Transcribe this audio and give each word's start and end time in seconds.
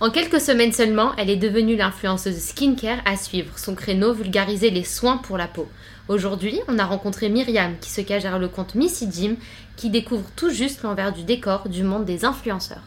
En 0.00 0.10
quelques 0.10 0.40
semaines 0.40 0.72
seulement, 0.72 1.10
elle 1.16 1.28
est 1.28 1.36
devenue 1.36 1.74
l'influenceuse 1.74 2.38
skincare 2.38 2.98
à 3.04 3.16
suivre. 3.16 3.58
Son 3.58 3.74
créneau 3.74 4.14
vulgariser 4.14 4.70
les 4.70 4.84
soins 4.84 5.16
pour 5.16 5.36
la 5.36 5.48
peau. 5.48 5.68
Aujourd'hui, 6.06 6.60
on 6.68 6.78
a 6.78 6.84
rencontré 6.84 7.28
Myriam 7.28 7.74
qui 7.80 7.90
se 7.90 8.00
cache 8.02 8.22
derrière 8.22 8.38
le 8.38 8.46
compte 8.46 8.76
Missy 8.76 9.08
Jim 9.12 9.34
qui 9.76 9.90
découvre 9.90 10.22
tout 10.36 10.50
juste 10.50 10.84
l'envers 10.84 11.12
du 11.12 11.24
décor 11.24 11.68
du 11.68 11.82
monde 11.82 12.04
des 12.04 12.24
influenceurs. 12.24 12.82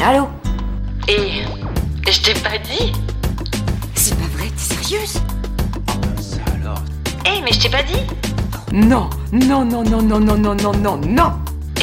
Allô 0.00 0.26
Et 1.06 1.42
je 2.10 2.20
t'ai 2.22 2.34
pas 2.34 2.58
dit 2.58 2.92
C'est 3.94 4.16
pas 4.16 4.26
vrai, 4.36 4.48
t'es 4.48 4.74
sérieuse? 4.74 5.20
Ça 6.20 6.38
alors 6.60 6.82
Eh 7.24 7.40
mais 7.40 7.52
je 7.52 7.60
t'ai 7.60 7.70
pas 7.70 7.84
dit 7.84 8.02
Non, 8.72 9.08
non, 9.30 9.64
non, 9.64 9.84
non, 9.84 10.02
non, 10.02 10.18
non, 10.20 10.36
non, 10.36 10.54
non, 10.56 10.72
non, 10.74 10.96
non 10.96 11.32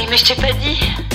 Eh 0.02 0.05
mais 0.09 0.18
je 0.18 0.25
t'ai 0.25 0.36
pas 0.36 0.52
dit 0.52 1.12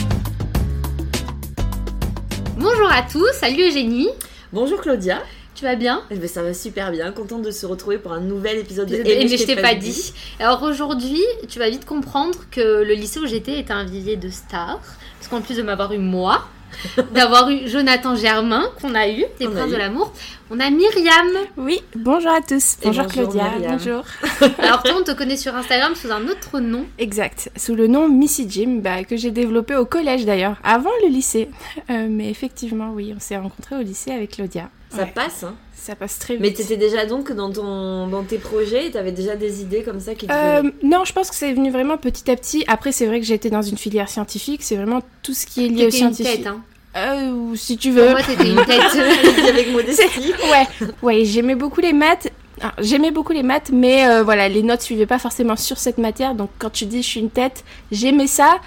Bonjour 2.60 2.90
à 2.90 3.02
tous, 3.02 3.30
salut 3.34 3.68
Eugénie, 3.68 4.08
Bonjour 4.52 4.80
Claudia, 4.80 5.22
tu 5.54 5.62
vas 5.62 5.76
bien 5.76 6.02
Eh 6.10 6.16
ben, 6.16 6.28
ça 6.28 6.42
va 6.42 6.52
super 6.52 6.90
bien, 6.90 7.12
contente 7.12 7.42
de 7.42 7.52
se 7.52 7.64
retrouver 7.66 7.98
pour 7.98 8.12
un 8.12 8.18
nouvel 8.18 8.58
épisode 8.58 8.88
de 8.88 8.96
Et 8.96 9.28
mais 9.28 9.28
je 9.28 9.46
t'ai 9.46 9.54
pas 9.54 9.76
dit. 9.76 10.12
Alors 10.40 10.60
aujourd'hui, 10.64 11.22
tu 11.48 11.60
vas 11.60 11.70
vite 11.70 11.84
comprendre 11.84 12.36
que 12.50 12.82
le 12.82 12.94
lycée 12.94 13.20
où 13.20 13.26
j'étais 13.26 13.60
était 13.60 13.72
un 13.72 13.84
vivier 13.84 14.16
de 14.16 14.28
stars. 14.28 14.80
Parce 14.80 15.28
qu'en 15.30 15.40
plus 15.40 15.56
de 15.56 15.62
m'avoir 15.62 15.92
eu 15.92 15.98
moi, 15.98 16.48
d'avoir 17.12 17.48
eu 17.50 17.66
Jonathan 17.68 18.14
Germain 18.16 18.64
qu'on 18.80 18.94
a 18.94 19.08
eu, 19.08 19.24
des 19.38 19.46
On 19.46 19.50
a 19.50 19.54
princes 19.54 19.70
de 19.70 19.76
l'amour, 19.76 20.12
on 20.50 20.60
a 20.60 20.70
Myriam. 20.70 21.26
Oui, 21.56 21.80
bonjour 21.96 22.30
à 22.30 22.40
tous. 22.40 22.76
Bonjour, 22.82 23.04
bonjour, 23.04 23.24
Claudia. 23.24 23.50
Myriam. 23.50 23.72
Bonjour. 23.78 24.04
Alors 24.58 24.82
toi, 24.82 24.94
on 24.98 25.04
te 25.04 25.12
connaît 25.12 25.36
sur 25.36 25.54
Instagram 25.54 25.94
sous 25.94 26.10
un 26.10 26.26
autre 26.28 26.60
nom. 26.60 26.86
Exact. 26.98 27.50
Sous 27.56 27.74
le 27.74 27.86
nom 27.86 28.08
Missy 28.08 28.46
Jim, 28.48 28.80
bah, 28.82 29.04
que 29.04 29.16
j'ai 29.16 29.30
développé 29.30 29.74
au 29.76 29.84
collège 29.84 30.24
d'ailleurs, 30.24 30.56
avant 30.64 30.90
le 31.02 31.08
lycée. 31.08 31.50
Euh, 31.90 32.06
mais 32.08 32.30
effectivement, 32.30 32.92
oui, 32.94 33.12
on 33.16 33.20
s'est 33.20 33.36
rencontrés 33.36 33.76
au 33.76 33.82
lycée 33.82 34.10
avec 34.12 34.32
Claudia. 34.32 34.70
Ça 34.90 35.02
Ouais, 35.02 35.12
passe, 35.14 35.44
hein. 35.44 35.54
Ça 35.88 35.96
passe 35.96 36.18
très 36.18 36.36
Mais 36.36 36.48
vite. 36.48 36.58
t'étais 36.58 36.76
déjà 36.76 37.06
donc 37.06 37.32
dans, 37.32 37.50
ton, 37.50 38.06
dans 38.08 38.22
tes 38.22 38.36
projets, 38.38 38.90
t'avais 38.90 39.10
déjà 39.12 39.36
des 39.36 39.62
idées 39.62 39.82
comme 39.82 40.00
ça 40.00 40.14
qui 40.14 40.26
te 40.26 40.32
Euh, 40.32 40.70
non, 40.82 41.04
je 41.04 41.12
pense 41.14 41.30
que 41.30 41.34
c'est 41.36 41.52
venu 41.52 41.70
vraiment 41.70 41.96
petit 41.96 42.30
à 42.30 42.36
petit. 42.36 42.62
Après, 42.68 42.92
c'est 42.92 43.06
vrai 43.06 43.20
que 43.20 43.26
j'étais 43.26 43.48
dans 43.50 43.62
une 43.62 43.78
filière 43.78 44.08
scientifique. 44.08 44.62
C'est 44.62 44.76
vraiment 44.76 45.00
tout 45.22 45.32
ce 45.34 45.46
qui 45.46 45.64
est 45.64 45.68
lié 45.68 45.86
au 45.86 45.90
T'étais 45.90 46.04
une 46.04 46.12
scientifique. 46.14 46.44
tête, 46.44 46.46
hein. 46.46 46.60
Euh, 46.96 47.30
ou 47.32 47.56
si 47.56 47.76
tu 47.78 47.90
Pour 47.92 48.02
veux. 48.02 48.10
moi, 48.10 48.22
t'étais 48.22 48.50
une 48.50 48.64
tête. 48.64 48.82
Avec 49.48 49.72
modestie. 49.72 50.32
Ouais, 50.50 50.88
ouais, 51.02 51.24
j'aimais 51.24 51.54
beaucoup 51.54 51.80
les 51.80 51.92
maths. 51.92 52.30
Alors, 52.60 52.72
J'aimais 52.80 53.10
beaucoup 53.12 53.32
les 53.32 53.42
maths, 53.42 53.70
mais 53.72 54.06
euh, 54.08 54.22
voilà, 54.22 54.48
les 54.48 54.62
notes 54.62 54.82
suivaient 54.82 55.06
pas 55.06 55.18
forcément 55.18 55.56
sur 55.56 55.78
cette 55.78 55.98
matière. 55.98 56.34
Donc 56.34 56.50
quand 56.58 56.70
tu 56.70 56.86
dis 56.86 57.02
je 57.02 57.08
suis 57.08 57.20
une 57.20 57.30
tête, 57.30 57.64
j'aimais 57.92 58.26
ça. 58.26 58.58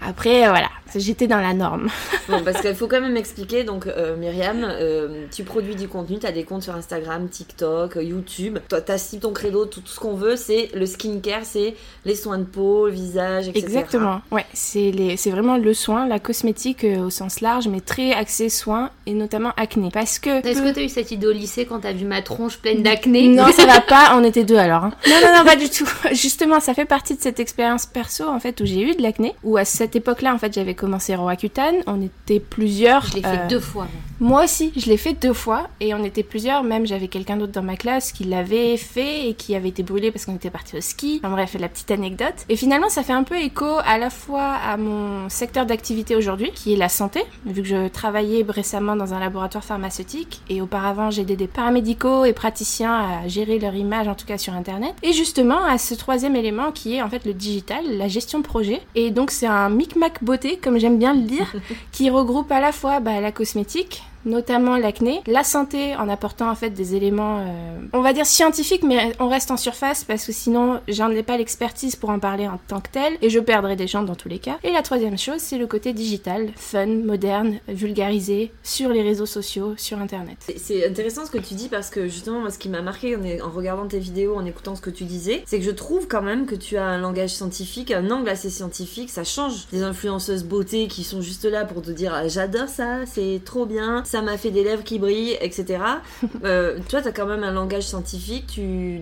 Après, 0.00 0.44
euh, 0.46 0.50
voilà, 0.50 0.68
j'étais 0.94 1.26
dans 1.26 1.40
la 1.40 1.54
norme. 1.54 1.88
Bon, 2.28 2.42
parce 2.44 2.60
qu'il 2.60 2.74
faut 2.74 2.88
quand 2.88 3.00
même 3.00 3.16
expliquer, 3.16 3.64
donc 3.64 3.86
euh, 3.86 4.14
Myriam, 4.14 4.62
euh, 4.62 5.24
tu 5.34 5.44
produis 5.44 5.74
du 5.74 5.88
contenu, 5.88 6.18
t'as 6.18 6.30
des 6.30 6.44
comptes 6.44 6.62
sur 6.62 6.74
Instagram, 6.74 7.26
TikTok, 7.30 7.96
YouTube. 8.02 8.58
Toi, 8.68 8.82
t'as 8.82 8.98
si 8.98 9.18
ton 9.18 9.32
credo, 9.32 9.64
tout, 9.64 9.80
tout 9.80 9.86
ce 9.90 9.98
qu'on 9.98 10.14
veut, 10.14 10.36
c'est 10.36 10.68
le 10.74 10.84
skincare, 10.84 11.40
c'est 11.44 11.74
les 12.04 12.14
soins 12.14 12.36
de 12.36 12.44
peau, 12.44 12.84
le 12.86 12.92
visage, 12.92 13.48
etc. 13.48 13.64
Exactement, 13.64 14.20
ouais, 14.30 14.44
c'est 14.52 14.90
les- 14.90 15.16
c'est 15.16 15.30
vraiment 15.30 15.56
le 15.56 15.72
soin, 15.72 16.06
la 16.06 16.18
cosmétique 16.18 16.84
euh, 16.84 16.98
au 17.06 17.08
sens 17.08 17.40
large, 17.40 17.66
mais 17.66 17.80
très 17.80 18.12
axé 18.12 18.50
soin 18.50 18.90
et 19.06 19.14
notamment 19.14 19.52
acné. 19.56 19.88
Parce 19.90 20.18
que. 20.18 20.46
Est-ce 20.46 20.60
que 20.60 20.74
t'as 20.74 20.82
eu 20.82 20.90
cette 20.90 21.10
idée 21.10 21.26
au 21.28 21.32
lycée 21.32 21.64
quand 21.64 21.80
t'as 21.80 21.94
vu 21.94 22.04
ma 22.04 22.20
tronche 22.20 22.58
pleine 22.58 22.82
d'acné 22.82 23.28
Non, 23.28 23.50
ça 23.52 23.64
va 23.64 23.80
pas, 23.80 24.12
on 24.16 24.22
était 24.22 24.44
deux 24.44 24.58
alors. 24.58 24.84
hein. 24.84 24.92
Non, 25.08 25.14
non, 25.24 25.38
non, 25.38 25.44
pas 25.46 25.56
du 25.56 25.70
tout. 25.70 25.88
Justement, 26.12 26.60
ça 26.60 26.74
fait 26.74 26.84
partie 26.84 27.16
de 27.16 27.22
cette 27.22 27.40
expérience 27.40 27.86
perso 27.86 28.28
en 28.28 28.38
fait 28.38 28.60
où 28.60 28.66
j'ai 28.66 28.82
eu 28.82 28.94
de 28.94 29.02
l'acné. 29.02 29.34
Où 29.44 29.56
à 29.56 29.64
cette 29.64 29.87
époque-là, 29.96 30.34
en 30.34 30.38
fait, 30.38 30.52
j'avais 30.52 30.74
commencé 30.74 31.14
Roaccutane, 31.14 31.76
on 31.86 32.00
était 32.02 32.40
plusieurs. 32.40 33.06
Je 33.06 33.16
l'ai 33.16 33.22
fait 33.22 33.40
euh, 33.40 33.48
deux 33.48 33.60
fois. 33.60 33.86
moi. 34.20 34.44
Aussi, 34.44 34.72
je 34.76 34.86
l'ai 34.86 34.96
fait 34.96 35.14
deux 35.14 35.32
fois 35.32 35.68
et 35.80 35.94
on 35.94 36.04
était 36.04 36.22
plusieurs. 36.22 36.62
Même 36.62 36.86
j'avais 36.86 37.08
quelqu'un 37.08 37.36
d'autre 37.36 37.52
dans 37.52 37.62
ma 37.62 37.76
classe 37.76 38.12
qui 38.12 38.24
l'avait 38.24 38.76
fait 38.76 39.28
et 39.28 39.34
qui 39.34 39.54
avait 39.54 39.68
été 39.68 39.82
brûlé 39.82 40.10
parce 40.12 40.26
qu'on 40.26 40.36
était 40.36 40.50
parti 40.50 40.76
au 40.76 40.80
ski. 40.80 41.20
Enfin 41.22 41.32
bref, 41.32 41.56
la 41.58 41.68
petite 41.68 41.90
anecdote. 41.90 42.34
Et 42.48 42.56
finalement, 42.56 42.88
ça 42.88 43.02
fait 43.02 43.12
un 43.12 43.24
peu 43.24 43.36
écho 43.36 43.66
à 43.84 43.98
la 43.98 44.10
fois 44.10 44.54
à 44.54 44.76
mon 44.76 45.28
secteur 45.28 45.66
d'activité 45.66 46.16
aujourd'hui, 46.16 46.50
qui 46.54 46.72
est 46.72 46.76
la 46.76 46.88
santé, 46.88 47.22
vu 47.46 47.62
que 47.62 47.68
je 47.68 47.88
travaillais 47.88 48.44
récemment 48.48 48.96
dans 48.96 49.14
un 49.14 49.20
laboratoire 49.20 49.64
pharmaceutique 49.64 50.40
et 50.48 50.60
auparavant 50.60 51.10
j'ai 51.10 51.22
aidé 51.22 51.36
des 51.36 51.46
paramédicaux 51.46 52.24
et 52.24 52.32
praticiens 52.32 52.92
à 52.94 53.28
gérer 53.28 53.58
leur 53.58 53.74
image, 53.74 54.08
en 54.08 54.14
tout 54.14 54.26
cas 54.26 54.38
sur 54.38 54.54
Internet. 54.54 54.94
Et 55.02 55.12
justement 55.12 55.64
à 55.64 55.78
ce 55.78 55.94
troisième 55.94 56.36
élément 56.36 56.72
qui 56.72 56.96
est 56.96 57.02
en 57.02 57.08
fait 57.08 57.24
le 57.24 57.34
digital, 57.34 57.84
la 57.96 58.08
gestion 58.08 58.38
de 58.38 58.44
projet. 58.44 58.80
Et 58.94 59.10
donc 59.10 59.30
c'est 59.30 59.46
un 59.46 59.68
micmac 59.78 60.22
beauté, 60.24 60.58
comme 60.58 60.78
j'aime 60.78 60.98
bien 60.98 61.14
le 61.14 61.22
dire, 61.22 61.54
qui 61.92 62.10
regroupe 62.10 62.50
à 62.52 62.60
la 62.60 62.72
fois 62.72 63.00
bah, 63.00 63.20
la 63.20 63.32
cosmétique, 63.32 64.02
notamment 64.28 64.76
l'acné, 64.76 65.22
la 65.26 65.42
santé 65.44 65.96
en 65.96 66.08
apportant 66.08 66.50
en 66.50 66.54
fait 66.54 66.70
des 66.70 66.94
éléments, 66.94 67.40
euh, 67.40 67.78
on 67.92 68.00
va 68.00 68.12
dire 68.12 68.26
scientifiques, 68.26 68.82
mais 68.82 69.12
on 69.18 69.28
reste 69.28 69.50
en 69.50 69.56
surface 69.56 70.04
parce 70.04 70.24
que 70.24 70.32
sinon 70.32 70.80
j'en 70.88 71.10
ai 71.10 71.22
pas 71.22 71.36
l'expertise 71.36 71.96
pour 71.96 72.10
en 72.10 72.18
parler 72.18 72.46
en 72.46 72.58
tant 72.68 72.80
que 72.80 72.90
tel 72.90 73.14
et 73.22 73.30
je 73.30 73.40
perdrais 73.40 73.76
des 73.76 73.86
gens 73.86 74.02
dans 74.02 74.14
tous 74.14 74.28
les 74.28 74.38
cas. 74.38 74.58
Et 74.62 74.72
la 74.72 74.82
troisième 74.82 75.18
chose, 75.18 75.38
c'est 75.40 75.58
le 75.58 75.66
côté 75.66 75.92
digital, 75.92 76.48
fun, 76.56 76.86
moderne, 76.86 77.58
vulgarisé 77.68 78.52
sur 78.62 78.90
les 78.90 79.02
réseaux 79.02 79.26
sociaux, 79.26 79.74
sur 79.76 79.98
internet. 79.98 80.36
C'est- 80.56 80.86
intéressant 80.86 81.24
ce 81.26 81.30
que 81.30 81.38
tu 81.38 81.54
dis 81.54 81.68
parce 81.68 81.90
que 81.90 82.08
justement, 82.08 82.48
ce 82.50 82.58
qui 82.58 82.68
m'a 82.68 82.82
marqué 82.82 83.16
en, 83.16 83.50
regardant 83.50 83.86
tes 83.86 83.98
vidéos, 83.98 84.36
en 84.36 84.44
écoutant 84.44 84.74
ce 84.74 84.80
que 84.80 84.90
tu 84.90 85.04
disais, 85.04 85.42
c'est 85.46 85.58
que 85.58 85.64
je 85.64 85.70
trouve 85.70 86.06
quand 86.06 86.22
même 86.22 86.46
que 86.46 86.54
tu 86.54 86.76
as 86.76 86.84
un 86.84 86.98
langage 86.98 87.30
scientifique, 87.30 87.90
un 87.90 88.10
angle 88.10 88.28
assez 88.28 88.50
scientifique. 88.50 89.10
Ça 89.10 89.24
change 89.24 89.66
des 89.72 89.82
influenceuses 89.82 90.44
beauté 90.44 90.88
qui 90.88 91.04
sont 91.04 91.20
juste 91.20 91.44
là 91.44 91.64
pour 91.64 91.82
te 91.82 91.90
dire 91.90 92.12
ah, 92.14 92.28
j'adore 92.28 92.68
ça, 92.68 93.06
c'est 93.06 93.40
trop 93.44 93.66
bien, 93.66 94.02
m'a 94.22 94.36
fait 94.38 94.50
des 94.50 94.64
lèvres 94.64 94.82
qui 94.84 94.98
brillent, 94.98 95.36
etc. 95.40 95.78
euh, 96.44 96.78
toi, 96.88 97.02
tu 97.02 97.08
as 97.08 97.12
quand 97.12 97.26
même 97.26 97.42
un 97.44 97.50
langage 97.52 97.84
scientifique, 97.84 98.44
tu, 98.48 99.00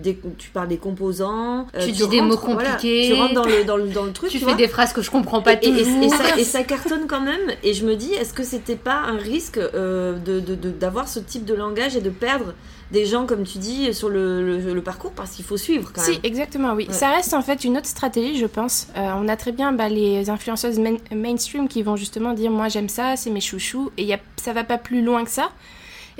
parles 0.53 0.67
des 0.67 0.77
composants, 0.77 1.67
euh, 1.75 1.85
Tu 1.85 1.91
dis 1.91 2.07
des 2.07 2.21
mots 2.21 2.37
voilà, 2.37 2.71
compliqués. 2.71 3.07
tu 3.07 3.13
rentres 3.13 3.33
dans 3.33 3.43
le, 3.45 3.63
dans 3.65 3.77
le, 3.77 3.87
dans 3.87 4.03
le 4.03 4.11
truc. 4.11 4.29
Tu 4.29 4.37
tu 4.37 4.45
fais 4.45 4.51
vois. 4.51 4.55
des 4.55 4.67
phrases 4.67 4.93
que 4.93 5.01
je 5.01 5.11
comprends 5.11 5.41
pas 5.41 5.53
Et, 5.53 5.59
toujours. 5.59 6.03
et 6.03 6.09
ça, 6.09 6.37
et 6.37 6.43
ça 6.43 6.63
cartonne 6.63 7.07
quand 7.07 7.21
même. 7.21 7.51
Et 7.63 7.73
je 7.73 7.85
me 7.85 7.95
dis, 7.95 8.13
est-ce 8.13 8.33
que 8.33 8.43
c'était 8.43 8.75
pas 8.75 8.95
un 9.07 9.17
risque 9.17 9.57
euh, 9.57 10.17
de- 10.17 10.39
de- 10.39 10.55
de- 10.55 10.71
d'avoir 10.71 11.07
ce 11.07 11.19
type 11.19 11.45
de 11.45 11.53
langage 11.53 11.95
et 11.95 12.01
de 12.01 12.09
perdre 12.09 12.53
des 12.91 13.05
gens, 13.05 13.25
comme 13.25 13.43
tu 13.43 13.57
dis, 13.57 13.93
sur 13.93 14.07
le, 14.09 14.59
le- 14.59 14.73
le 14.73 14.81
parcours 14.81 15.11
parce 15.11 15.31
qu'il 15.31 15.43
faut 15.43 15.57
suivre 15.57 15.91
quand 15.93 16.01
Si, 16.01 16.11
même. 16.11 16.19
exactement, 16.23 16.73
oui. 16.73 16.87
Ouais. 16.87 16.93
Ça 16.93 17.09
reste 17.09 17.33
en 17.33 17.41
fait 17.41 17.63
une 17.65 17.77
autre 17.77 17.87
stratégie, 17.87 18.37
je 18.37 18.45
pense. 18.45 18.87
Euh, 18.95 19.11
on 19.21 19.27
a 19.27 19.35
très 19.35 19.51
bien 19.51 19.73
bah, 19.73 19.89
les 19.89 20.29
influenceuses 20.29 20.79
main- 20.79 20.97
mainstream 21.13 21.67
qui 21.67 21.83
vont 21.83 21.95
justement 21.97 22.33
dire 22.33 22.49
moi 22.51 22.69
j'aime 22.69 22.89
ça, 22.89 23.15
c'est 23.17 23.29
mes 23.29 23.41
chouchous, 23.41 23.91
et 23.97 24.03
y 24.03 24.13
a, 24.13 24.19
ça 24.37 24.53
va 24.53 24.63
pas 24.63 24.77
plus 24.77 25.01
loin 25.01 25.23
que 25.25 25.29
ça. 25.31 25.49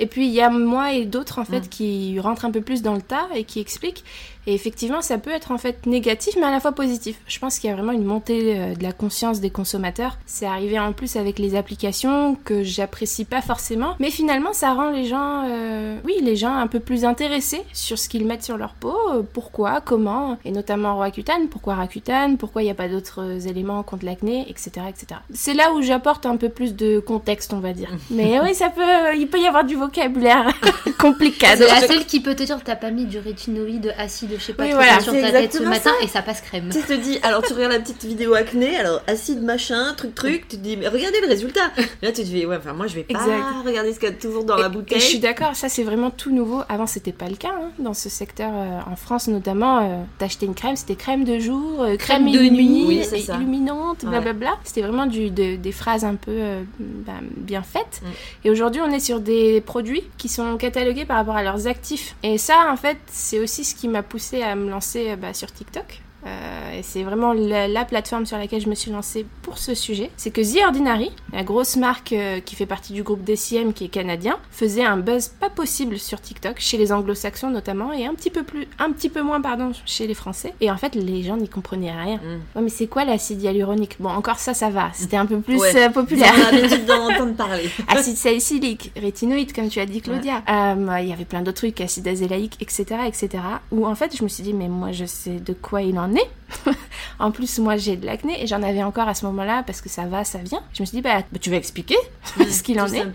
Et 0.00 0.06
puis 0.06 0.26
il 0.26 0.32
y 0.32 0.40
a 0.40 0.48
moi 0.50 0.92
et 0.92 1.06
d'autres 1.06 1.38
en 1.40 1.44
fait 1.44 1.62
Mm. 1.62 1.68
qui 1.68 2.20
rentrent 2.20 2.44
un 2.44 2.50
peu 2.52 2.60
plus 2.60 2.82
dans 2.82 2.94
le 2.94 3.02
tas 3.02 3.26
et 3.34 3.42
qui 3.44 3.58
expliquent. 3.60 4.04
Et 4.48 4.54
effectivement, 4.54 5.02
ça 5.02 5.18
peut 5.18 5.30
être 5.30 5.52
en 5.52 5.58
fait 5.58 5.84
négatif, 5.84 6.34
mais 6.36 6.46
à 6.46 6.50
la 6.50 6.58
fois 6.58 6.72
positif. 6.72 7.20
Je 7.26 7.38
pense 7.38 7.58
qu'il 7.58 7.68
y 7.68 7.72
a 7.72 7.76
vraiment 7.76 7.92
une 7.92 8.06
montée 8.06 8.58
euh, 8.58 8.74
de 8.74 8.82
la 8.82 8.92
conscience 8.92 9.40
des 9.40 9.50
consommateurs. 9.50 10.16
C'est 10.24 10.46
arrivé 10.46 10.80
en 10.80 10.94
plus 10.94 11.16
avec 11.16 11.38
les 11.38 11.54
applications 11.54 12.34
que 12.46 12.62
j'apprécie 12.62 13.26
pas 13.26 13.42
forcément, 13.42 13.94
mais 14.00 14.10
finalement, 14.10 14.54
ça 14.54 14.72
rend 14.72 14.88
les 14.88 15.04
gens, 15.04 15.44
euh, 15.46 15.98
oui, 16.06 16.14
les 16.22 16.34
gens 16.34 16.54
un 16.54 16.66
peu 16.66 16.80
plus 16.80 17.04
intéressés 17.04 17.60
sur 17.74 17.98
ce 17.98 18.08
qu'ils 18.08 18.24
mettent 18.24 18.42
sur 18.42 18.56
leur 18.56 18.72
peau, 18.72 18.96
euh, 19.12 19.22
pourquoi, 19.34 19.82
comment, 19.82 20.38
et 20.46 20.50
notamment 20.50 20.96
Roaccutane, 20.96 21.48
pourquoi 21.48 21.74
Roaccutane, 21.74 22.38
pourquoi 22.38 22.62
il 22.62 22.64
n'y 22.64 22.70
a 22.70 22.74
pas 22.74 22.88
d'autres 22.88 23.46
éléments 23.46 23.82
contre 23.82 24.06
l'acné, 24.06 24.46
etc., 24.48 24.70
etc. 24.88 25.20
C'est 25.34 25.52
là 25.52 25.74
où 25.74 25.82
j'apporte 25.82 26.24
un 26.24 26.38
peu 26.38 26.48
plus 26.48 26.74
de 26.74 27.00
contexte, 27.00 27.52
on 27.52 27.60
va 27.60 27.74
dire. 27.74 27.90
mais 28.10 28.40
oui, 28.40 28.54
ça 28.54 28.70
peut, 28.70 29.14
il 29.14 29.28
peut 29.28 29.40
y 29.40 29.46
avoir 29.46 29.64
du 29.64 29.76
vocabulaire 29.76 30.54
compliqué. 30.98 31.48
C'est 31.54 31.66
la 31.66 31.86
seule 31.86 32.06
qui 32.06 32.20
peut 32.20 32.34
te 32.34 32.44
dire 32.44 32.58
t'as 32.64 32.76
pas 32.76 32.90
mis 32.90 33.04
du 33.04 33.18
rétinoïde 33.18 33.94
acide, 33.98 34.37
je 34.38 34.44
sais 34.44 34.52
pas 34.54 34.62
Oui, 34.64 34.70
trop 34.70 34.78
voilà, 34.78 35.00
sur 35.00 35.12
ta 35.12 35.30
tête 35.30 35.52
ce 35.52 35.62
matin 35.62 35.90
ça. 35.98 36.04
et 36.04 36.08
ça 36.08 36.22
passe 36.22 36.40
crème. 36.40 36.70
Tu 36.72 36.80
te 36.82 36.92
dis, 36.92 37.18
alors 37.22 37.42
tu 37.42 37.52
regardes 37.52 37.72
la 37.72 37.80
petite 37.80 38.04
vidéo 38.04 38.34
acné, 38.34 38.76
alors 38.76 39.00
acide 39.06 39.42
machin, 39.42 39.94
truc 39.96 40.14
truc, 40.14 40.48
tu 40.48 40.56
te 40.56 40.62
dis, 40.62 40.76
mais 40.76 40.88
regardez 40.88 41.20
le 41.20 41.28
résultat. 41.28 41.70
Et 42.02 42.06
là 42.06 42.12
tu 42.12 42.22
te 42.22 42.26
dis, 42.26 42.46
ouais, 42.46 42.56
enfin 42.56 42.72
moi 42.72 42.86
je 42.86 42.94
vais 42.94 43.02
pas 43.04 43.18
Exact. 43.18 43.42
regarder 43.66 43.92
ce 43.92 43.98
qu'il 43.98 44.08
y 44.08 44.12
a 44.12 44.14
toujours 44.14 44.44
dans 44.44 44.56
Et- 44.56 44.60
la 44.62 44.66
Et 44.68 44.70
bouteille. 44.70 45.00
je 45.00 45.04
suis 45.04 45.18
d'accord, 45.18 45.54
ça 45.56 45.68
c'est 45.68 45.82
vraiment 45.82 46.10
tout 46.10 46.30
nouveau. 46.30 46.62
Avant 46.68 46.86
c'était 46.86 47.12
pas 47.12 47.28
le 47.28 47.36
cas 47.36 47.50
hein, 47.52 47.70
dans 47.78 47.94
ce 47.94 48.08
secteur 48.08 48.50
euh, 48.54 48.78
en 48.90 48.96
France 48.96 49.28
notamment. 49.28 49.78
euh, 49.78 50.02
T'achetais 50.18 50.46
une 50.46 50.54
crème, 50.54 50.76
c'était 50.76 50.96
crème 50.96 51.24
de 51.24 51.38
jour, 51.38 51.82
euh, 51.82 51.96
crème, 51.96 52.26
Crème 52.28 52.32
de 52.32 52.48
nuit, 52.50 52.84
oui, 52.86 53.02
illuminante, 53.28 54.02
Ouais. 54.02 54.10
blablabla. 54.10 54.50
C'était 54.64 54.82
vraiment 54.82 55.06
du, 55.06 55.30
de- 55.30 55.56
des 55.56 55.72
phrases 55.72 56.04
un 56.04 56.14
peu 56.14 56.30
euh, 56.32 56.62
bah, 56.78 57.12
bien 57.36 57.62
faites. 57.62 58.00
Mm. 58.02 58.06
Et 58.46 58.50
aujourd'hui 58.50 58.80
on 58.80 58.90
est 58.90 59.00
sur 59.00 59.20
des 59.20 59.60
produits 59.60 60.02
qui 60.16 60.28
sont 60.28 60.56
catalogués 60.56 61.04
par 61.04 61.16
rapport 61.16 61.36
à 61.36 61.42
leurs 61.42 61.66
actifs. 61.66 62.14
Et 62.22 62.38
ça 62.38 62.54
en 62.70 62.76
fait 62.76 62.96
c'est 63.06 63.38
aussi 63.38 63.64
ce 63.64 63.74
qui 63.74 63.88
m'a 63.88 64.02
poussé 64.02 64.17
à 64.42 64.54
me 64.54 64.70
lancer 64.70 65.10
euh, 65.10 65.16
bah, 65.16 65.32
sur 65.34 65.52
TikTok. 65.52 66.02
Euh, 66.28 66.78
et 66.78 66.82
c'est 66.82 67.02
vraiment 67.02 67.32
la, 67.32 67.66
la 67.68 67.84
plateforme 67.84 68.26
sur 68.26 68.36
laquelle 68.38 68.60
je 68.60 68.68
me 68.68 68.74
suis 68.74 68.90
lancée 68.90 69.26
pour 69.42 69.58
ce 69.58 69.74
sujet. 69.74 70.10
C'est 70.16 70.30
que 70.30 70.40
The 70.40 70.64
Ordinary, 70.64 71.10
la 71.32 71.42
grosse 71.42 71.76
marque 71.76 72.12
euh, 72.12 72.40
qui 72.40 72.54
fait 72.54 72.66
partie 72.66 72.92
du 72.92 73.02
groupe 73.02 73.24
DCM 73.24 73.72
qui 73.72 73.84
est 73.84 73.88
canadien, 73.88 74.38
faisait 74.50 74.84
un 74.84 74.96
buzz 74.96 75.28
pas 75.28 75.50
possible 75.50 75.98
sur 75.98 76.20
TikTok, 76.20 76.56
chez 76.58 76.76
les 76.76 76.92
anglo-saxons 76.92 77.50
notamment, 77.50 77.92
et 77.92 78.06
un 78.06 78.14
petit 78.14 78.30
peu 78.30 78.42
plus, 78.42 78.68
un 78.78 78.92
petit 78.92 79.08
peu 79.08 79.22
moins, 79.22 79.40
pardon, 79.40 79.72
chez 79.86 80.06
les 80.06 80.14
français. 80.14 80.54
Et 80.60 80.70
en 80.70 80.76
fait, 80.76 80.94
les 80.94 81.22
gens 81.22 81.36
n'y 81.36 81.48
comprenaient 81.48 81.92
rien. 81.92 82.16
Mm. 82.16 82.40
Ouais, 82.56 82.62
mais 82.62 82.68
c'est 82.68 82.86
quoi 82.86 83.04
l'acide 83.04 83.42
hyaluronique? 83.42 83.96
Bon, 84.00 84.10
encore 84.10 84.38
ça, 84.38 84.54
ça 84.54 84.70
va. 84.70 84.90
C'était 84.92 85.16
un 85.16 85.26
peu 85.26 85.40
plus 85.40 85.56
Ouais. 85.58 85.74
euh, 85.76 85.88
populaire. 85.90 86.32
On 86.36 86.48
a 86.48 86.52
l'habitude 86.52 86.84
d'en 86.86 87.10
entendre 87.10 87.34
parler. 87.34 87.70
acide 87.88 88.16
salicylique, 88.16 88.92
rétinoïde, 88.96 89.52
comme 89.52 89.68
tu 89.68 89.80
as 89.80 89.86
dit, 89.86 90.00
Claudia. 90.00 90.42
Euh, 90.48 90.98
Il 91.00 91.08
y 91.08 91.12
avait 91.12 91.24
plein 91.24 91.42
d'autres 91.42 91.58
trucs, 91.58 91.80
acide 91.80 92.06
azélaïque, 92.08 92.56
etc., 92.60 92.84
etc. 93.06 93.42
Où 93.72 93.86
en 93.86 93.94
fait, 93.94 94.16
je 94.16 94.22
me 94.22 94.28
suis 94.28 94.42
dit, 94.42 94.52
mais 94.54 94.68
moi, 94.68 94.92
je 94.92 95.04
sais 95.04 95.38
de 95.40 95.52
quoi 95.52 95.82
il 95.82 95.98
en 95.98 96.14
est. 96.14 96.17
en 97.18 97.30
plus, 97.30 97.58
moi, 97.58 97.76
j'ai 97.76 97.96
de 97.96 98.06
l'acné 98.06 98.42
et 98.42 98.46
j'en 98.46 98.62
avais 98.62 98.82
encore 98.82 99.06
à 99.08 99.14
ce 99.14 99.26
moment-là 99.26 99.62
parce 99.66 99.80
que 99.80 99.88
ça 99.88 100.04
va, 100.04 100.24
ça 100.24 100.38
vient. 100.38 100.62
Je 100.72 100.82
me 100.82 100.86
suis 100.86 100.96
dit, 100.96 101.02
bah, 101.02 101.18
bah, 101.30 101.38
tu 101.40 101.50
vas 101.50 101.56
expliquer 101.56 101.96
ce 102.50 102.62
qu'il 102.62 102.80
en 102.80 102.86
est. 102.86 103.02
ouais. 103.02 103.06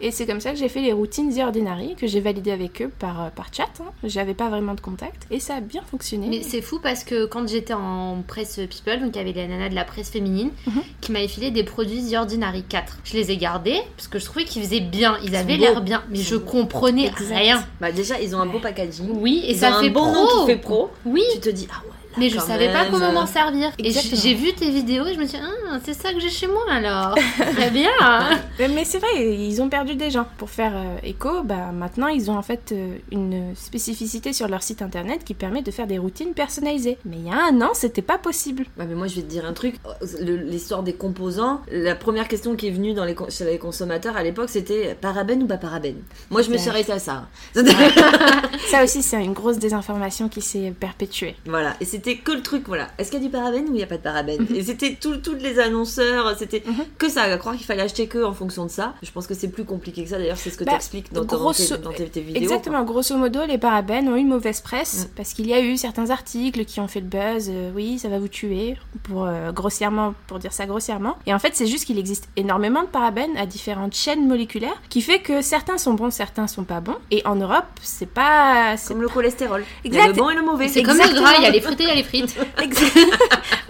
Et 0.00 0.10
c'est 0.10 0.26
comme 0.26 0.40
ça 0.40 0.52
que 0.52 0.56
j'ai 0.56 0.68
fait 0.68 0.80
les 0.80 0.92
routines 0.92 1.34
The 1.34 1.40
Ordinary, 1.40 1.94
que 1.96 2.06
j'ai 2.06 2.20
validées 2.20 2.52
avec 2.52 2.80
eux 2.82 2.90
par, 2.98 3.24
euh, 3.24 3.28
par 3.28 3.46
chat. 3.52 3.68
hein. 3.80 3.84
J'avais 4.04 4.34
pas 4.34 4.48
vraiment 4.48 4.74
de 4.74 4.80
contact 4.80 5.26
et 5.30 5.38
ça 5.40 5.56
a 5.56 5.60
bien 5.60 5.82
fonctionné. 5.90 6.28
Mais 6.28 6.42
c'est 6.42 6.62
fou 6.62 6.78
parce 6.82 7.04
que 7.04 7.26
quand 7.26 7.46
j'étais 7.48 7.74
en 7.74 8.22
presse 8.26 8.56
People, 8.70 9.00
donc 9.00 9.10
il 9.14 9.18
y 9.18 9.20
avait 9.20 9.32
les 9.32 9.46
nanas 9.48 9.68
de 9.68 9.74
la 9.74 9.84
presse 9.84 10.10
féminine 10.10 10.50
Mhm. 10.66 10.82
qui 11.00 11.12
m'avaient 11.12 11.28
filé 11.28 11.50
des 11.50 11.64
produits 11.64 12.10
The 12.10 12.14
Ordinary 12.14 12.62
4. 12.62 12.98
Je 13.04 13.14
les 13.14 13.30
ai 13.30 13.36
gardés 13.36 13.80
parce 13.96 14.08
que 14.08 14.18
je 14.18 14.24
trouvais 14.24 14.44
qu'ils 14.44 14.62
faisaient 14.62 14.80
bien, 14.80 15.18
ils 15.24 15.36
avaient 15.36 15.56
l'air 15.56 15.80
bien, 15.82 16.02
mais 16.10 16.16
je 16.18 16.36
beaux. 16.36 16.50
comprenais 16.50 17.06
Exact. 17.08 17.36
rien. 17.36 17.64
Bah 17.80 17.92
déjà, 17.92 18.18
ils 18.20 18.34
ont 18.34 18.40
un 18.40 18.46
beau 18.46 18.60
packaging. 18.60 19.10
Oui, 19.20 19.42
et 19.44 19.52
Ils 19.52 19.58
ça 19.58 19.76
ont 19.76 19.80
fait 19.80 19.88
un 19.88 19.92
bon 19.92 20.02
pro. 20.10 20.12
nom 20.12 20.26
qui 20.40 20.52
fait 20.52 20.58
pro. 20.58 20.90
Oui, 21.04 21.22
Tu 21.34 21.40
te 21.40 21.48
dis, 21.50 21.66
ah 21.70 21.82
ouais, 21.84 21.92
mais 22.18 22.28
je 22.30 22.38
savais 22.38 22.72
pas 22.72 22.86
comment 22.90 23.12
m'en 23.12 23.26
servir. 23.26 23.70
Et 23.78 23.90
j'ai 23.90 24.34
vu 24.34 24.52
tes 24.52 24.70
vidéos 24.70 25.06
et 25.06 25.14
je 25.14 25.18
me 25.18 25.26
suis 25.26 25.38
dit, 25.38 25.44
ah, 25.44 25.78
c'est 25.84 25.94
ça 25.94 26.12
que 26.12 26.20
j'ai 26.20 26.30
chez 26.30 26.46
moi 26.46 26.64
alors. 26.70 27.14
Très 27.56 27.70
bien. 27.70 27.90
Mais, 28.58 28.68
mais 28.68 28.84
c'est 28.84 28.98
vrai, 28.98 29.36
ils 29.36 29.60
ont 29.62 29.68
perdu 29.68 29.94
des 29.94 30.10
gens. 30.10 30.26
Pour 30.38 30.50
faire 30.50 30.72
euh, 30.76 30.96
écho, 31.02 31.42
bah, 31.44 31.72
maintenant 31.72 32.08
ils 32.08 32.30
ont 32.30 32.36
en 32.36 32.42
fait 32.42 32.72
euh, 32.72 32.96
une 33.10 33.54
spécificité 33.54 34.32
sur 34.32 34.48
leur 34.48 34.62
site 34.62 34.82
internet 34.82 35.24
qui 35.24 35.34
permet 35.34 35.62
de 35.62 35.70
faire 35.70 35.86
des 35.86 35.98
routines 35.98 36.34
personnalisées. 36.34 36.98
Mais 37.04 37.16
il 37.16 37.26
y 37.26 37.30
a 37.30 37.46
un 37.50 37.60
an, 37.60 37.70
c'était 37.74 38.02
pas 38.02 38.18
possible. 38.18 38.64
Ouais, 38.78 38.86
mais 38.86 38.94
moi 38.94 39.06
je 39.06 39.16
vais 39.16 39.22
te 39.22 39.30
dire 39.30 39.44
un 39.46 39.52
truc. 39.52 39.76
L'histoire 40.20 40.82
des 40.82 40.92
composants, 40.94 41.60
la 41.70 41.94
première 41.94 42.28
question 42.28 42.56
qui 42.56 42.68
est 42.68 42.72
venue 42.72 42.94
dans 42.94 43.04
les, 43.04 43.16
chez 43.28 43.44
les 43.44 43.58
consommateurs 43.58 44.16
à 44.16 44.22
l'époque, 44.22 44.50
c'était 44.50 44.96
parabène 45.00 45.42
ou 45.42 45.46
pas 45.46 45.58
parabène? 45.58 46.02
Moi 46.30 46.42
je 46.42 46.50
me 46.50 46.58
suis 46.58 46.68
arrêtée 46.68 46.92
à 46.92 46.98
ça. 46.98 47.28
Ça 48.70 48.84
aussi, 48.84 49.02
c'est 49.02 49.22
une 49.22 49.32
grosse 49.32 49.58
désinformation 49.58 50.28
qui 50.28 50.40
s'est 50.40 50.72
perpétuée. 50.78 51.36
voilà. 51.46 51.74
Et 51.80 51.84
c'était 51.84 52.07
que 52.16 52.32
le 52.32 52.42
truc, 52.42 52.64
voilà. 52.66 52.88
Est-ce 52.98 53.10
qu'il 53.10 53.20
y 53.20 53.22
a 53.22 53.26
du 53.26 53.30
parabène 53.32 53.64
ou 53.64 53.68
il 53.72 53.76
n'y 53.76 53.82
a 53.82 53.86
pas 53.86 53.96
de 53.96 54.02
parabène 54.02 54.40
Mhm. 54.48 54.56
Et 54.56 54.62
c'était 54.62 54.94
tout- 55.00 55.16
tous 55.18 55.34
les 55.34 55.58
annonceurs, 55.58 56.36
c'était 56.38 56.62
Mhm. 56.66 56.84
que 56.98 57.08
ça. 57.08 57.22
À 57.22 57.36
croire 57.36 57.56
qu'il 57.56 57.66
fallait 57.66 57.82
acheter 57.82 58.06
que 58.06 58.22
en 58.24 58.32
fonction 58.32 58.64
de 58.66 58.70
ça. 58.70 58.94
Je 59.02 59.10
pense 59.10 59.26
que 59.26 59.34
c'est 59.34 59.48
plus 59.48 59.64
compliqué 59.64 60.02
que 60.04 60.10
ça. 60.10 60.18
D'ailleurs, 60.18 60.36
c'est 60.36 60.50
ce 60.50 60.56
que 60.58 60.64
Bah, 60.64 60.72
tu 60.72 60.76
expliques 60.76 61.12
dans, 61.12 61.24
grosso- 61.24 61.76
tes, 61.76 61.82
dans 61.82 61.92
tes, 61.92 62.08
tes 62.08 62.20
vidéos. 62.20 62.42
Exactement, 62.42 62.82
grosso 62.84 63.16
modo, 63.16 63.40
les 63.46 63.58
parabènes 63.58 64.08
ont 64.08 64.16
eu 64.16 64.20
une 64.20 64.28
mauvaise 64.28 64.60
presse 64.60 65.06
Mm. 65.06 65.14
parce 65.16 65.32
qu'il 65.34 65.46
y 65.46 65.52
a 65.54 65.60
eu 65.60 65.76
certains 65.76 66.10
articles 66.10 66.64
qui 66.64 66.80
ont 66.80 66.88
fait 66.88 67.00
le 67.00 67.06
buzz. 67.06 67.48
euh, 67.50 67.70
oui, 67.74 67.98
ça 67.98 68.08
va 68.08 68.18
vous 68.18 68.28
tuer, 68.28 68.76
pour 69.04 69.24
euh, 69.24 69.52
grossièrement, 69.52 70.14
pour 70.26 70.38
dire 70.38 70.52
ça 70.52 70.66
grossièrement. 70.66 71.16
Et 71.26 71.34
en 71.34 71.38
fait, 71.38 71.50
c'est 71.54 71.66
juste 71.66 71.84
qu'il 71.84 71.98
existe 71.98 72.28
énormément 72.36 72.82
de 72.82 72.88
parabènes 72.88 73.36
à 73.36 73.46
différentes 73.46 73.94
chaînes 73.94 74.26
moléculaires, 74.26 74.80
qui 74.88 75.00
fait 75.02 75.20
que 75.20 75.42
certains 75.42 75.78
sont 75.78 75.94
bons, 75.94 76.10
certains 76.10 76.46
sont 76.46 76.64
pas 76.64 76.80
bons. 76.80 76.96
Et 77.10 77.22
en 77.26 77.34
Europe, 77.36 77.64
c'est 77.82 78.08
pas, 78.08 78.76
c'est 78.76 78.88
Comme 78.94 79.02
le 79.02 79.08
cholestérol. 79.08 79.64
Il 79.84 79.92
y 79.92 79.96
a 79.96 80.00
Exact. 80.00 80.16
le 80.16 80.22
bon 80.22 80.30
et 80.30 80.34
le 80.34 80.42
mauvais. 80.42 80.68
C'est 80.68 80.82
comme 80.82 80.96
le 80.98 81.14
gras, 81.20 81.34
il 81.38 81.42
y 81.42 81.46
a 81.46 81.50
les 81.50 81.60
frites 81.60 81.80
et 81.80 81.84
il 81.84 81.88
y 81.88 81.92
a 81.92 81.94
les 81.98 82.04
frites. 82.04 82.38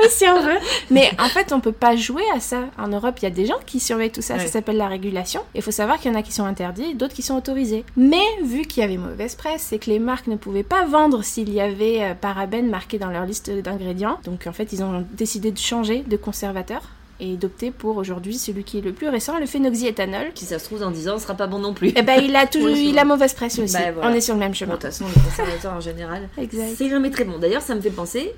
Oui, 0.01 0.07
si 0.11 0.25
on 0.29 0.41
veut. 0.41 0.59
Mais 0.91 1.11
en 1.19 1.29
fait, 1.29 1.53
on 1.53 1.59
peut 1.59 1.73
pas 1.73 1.97
jouer 1.97 2.23
à 2.35 2.39
ça. 2.39 2.67
En 2.79 2.87
Europe, 2.87 3.17
il 3.21 3.25
y 3.25 3.27
a 3.27 3.31
des 3.31 3.47
gens 3.47 3.59
qui 3.67 3.81
surveillent 3.81 4.13
tout 4.13 4.23
ça. 4.23 4.35
Ouais. 4.35 4.41
Ça 4.41 4.47
s'appelle 4.47 4.77
la 4.77 4.87
régulation. 4.87 5.41
Il 5.57 5.63
faut 5.63 5.73
savoir 5.73 5.99
qu'il 5.99 6.13
y 6.13 6.15
en 6.15 6.19
a 6.19 6.23
qui 6.23 6.33
sont 6.33 6.45
interdits, 6.45 6.95
d'autres 6.95 7.15
qui 7.15 7.23
sont 7.23 7.37
autorisés. 7.37 7.85
Mais 7.97 8.23
vu 8.45 8.63
qu'il 8.63 8.83
y 8.83 8.85
avait 8.85 8.97
mauvaise 8.97 9.35
presse, 9.35 9.67
c'est 9.69 9.79
que 9.79 9.91
les 9.91 9.99
marques 9.99 10.29
ne 10.29 10.37
pouvaient 10.37 10.63
pas 10.63 10.85
vendre 10.87 11.23
s'il 11.25 11.53
y 11.53 11.61
avait 11.61 12.03
euh, 12.03 12.15
parabènes 12.15 12.71
marqués 12.71 12.99
dans 12.99 13.11
leur 13.11 13.25
liste 13.25 13.51
d'ingrédients. 13.51 14.21
Donc 14.25 14.47
en 14.47 14.53
fait, 14.53 14.73
ils 14.73 14.85
ont 14.85 15.05
décidé 15.15 15.51
de 15.51 15.59
changer 15.59 16.05
de 16.07 16.17
conservateur 16.17 16.83
et 17.21 17.37
d'opter 17.37 17.71
pour 17.71 17.97
aujourd'hui 17.97 18.39
celui 18.39 18.63
qui 18.65 18.79
est 18.79 18.81
le 18.81 18.93
plus 18.93 19.09
récent, 19.09 19.39
le 19.39 19.47
phénoxyéthanol. 19.47 20.29
Si 20.35 20.45
ça 20.45 20.59
se 20.59 20.65
trouve 20.67 20.81
dans 20.81 20.91
10 20.91 21.09
ans, 21.09 21.15
on 21.17 21.19
sera 21.19 21.35
pas 21.35 21.47
bon 21.47 21.59
non 21.59 21.75
plus. 21.75 21.93
Eh 21.97 22.03
ben, 22.03 22.21
il 22.23 22.35
a 22.37 22.47
toujours 22.51 22.69
Oui, 22.73 22.85
eu 22.85 22.87
c'est 22.91 22.93
la 22.95 23.03
vrai. 23.03 23.05
mauvaise 23.05 23.35
presse 23.35 23.59
aussi. 23.59 23.73
Bah, 23.75 23.93
voilà. 23.95 24.11
On 24.11 24.15
est 24.15 24.21
sur 24.21 24.35
le 24.35 24.41
même 24.41 24.51
Bon, 24.51 24.55
chemin. 24.55 24.75
de 24.75 24.79
toute 24.81 24.87
façon, 24.91 25.05
les 25.07 25.21
conservateurs 25.23 25.73
en 25.75 25.81
général, 25.81 26.29
Exact. 26.39 26.75
c'est 26.77 26.89
jamais 26.89 27.11
très 27.11 27.25
bon. 27.25 27.39
D'ailleurs, 27.39 27.63
ça 27.63 27.75
me 27.75 27.81
fait 27.81 27.91
penser, 27.91 28.33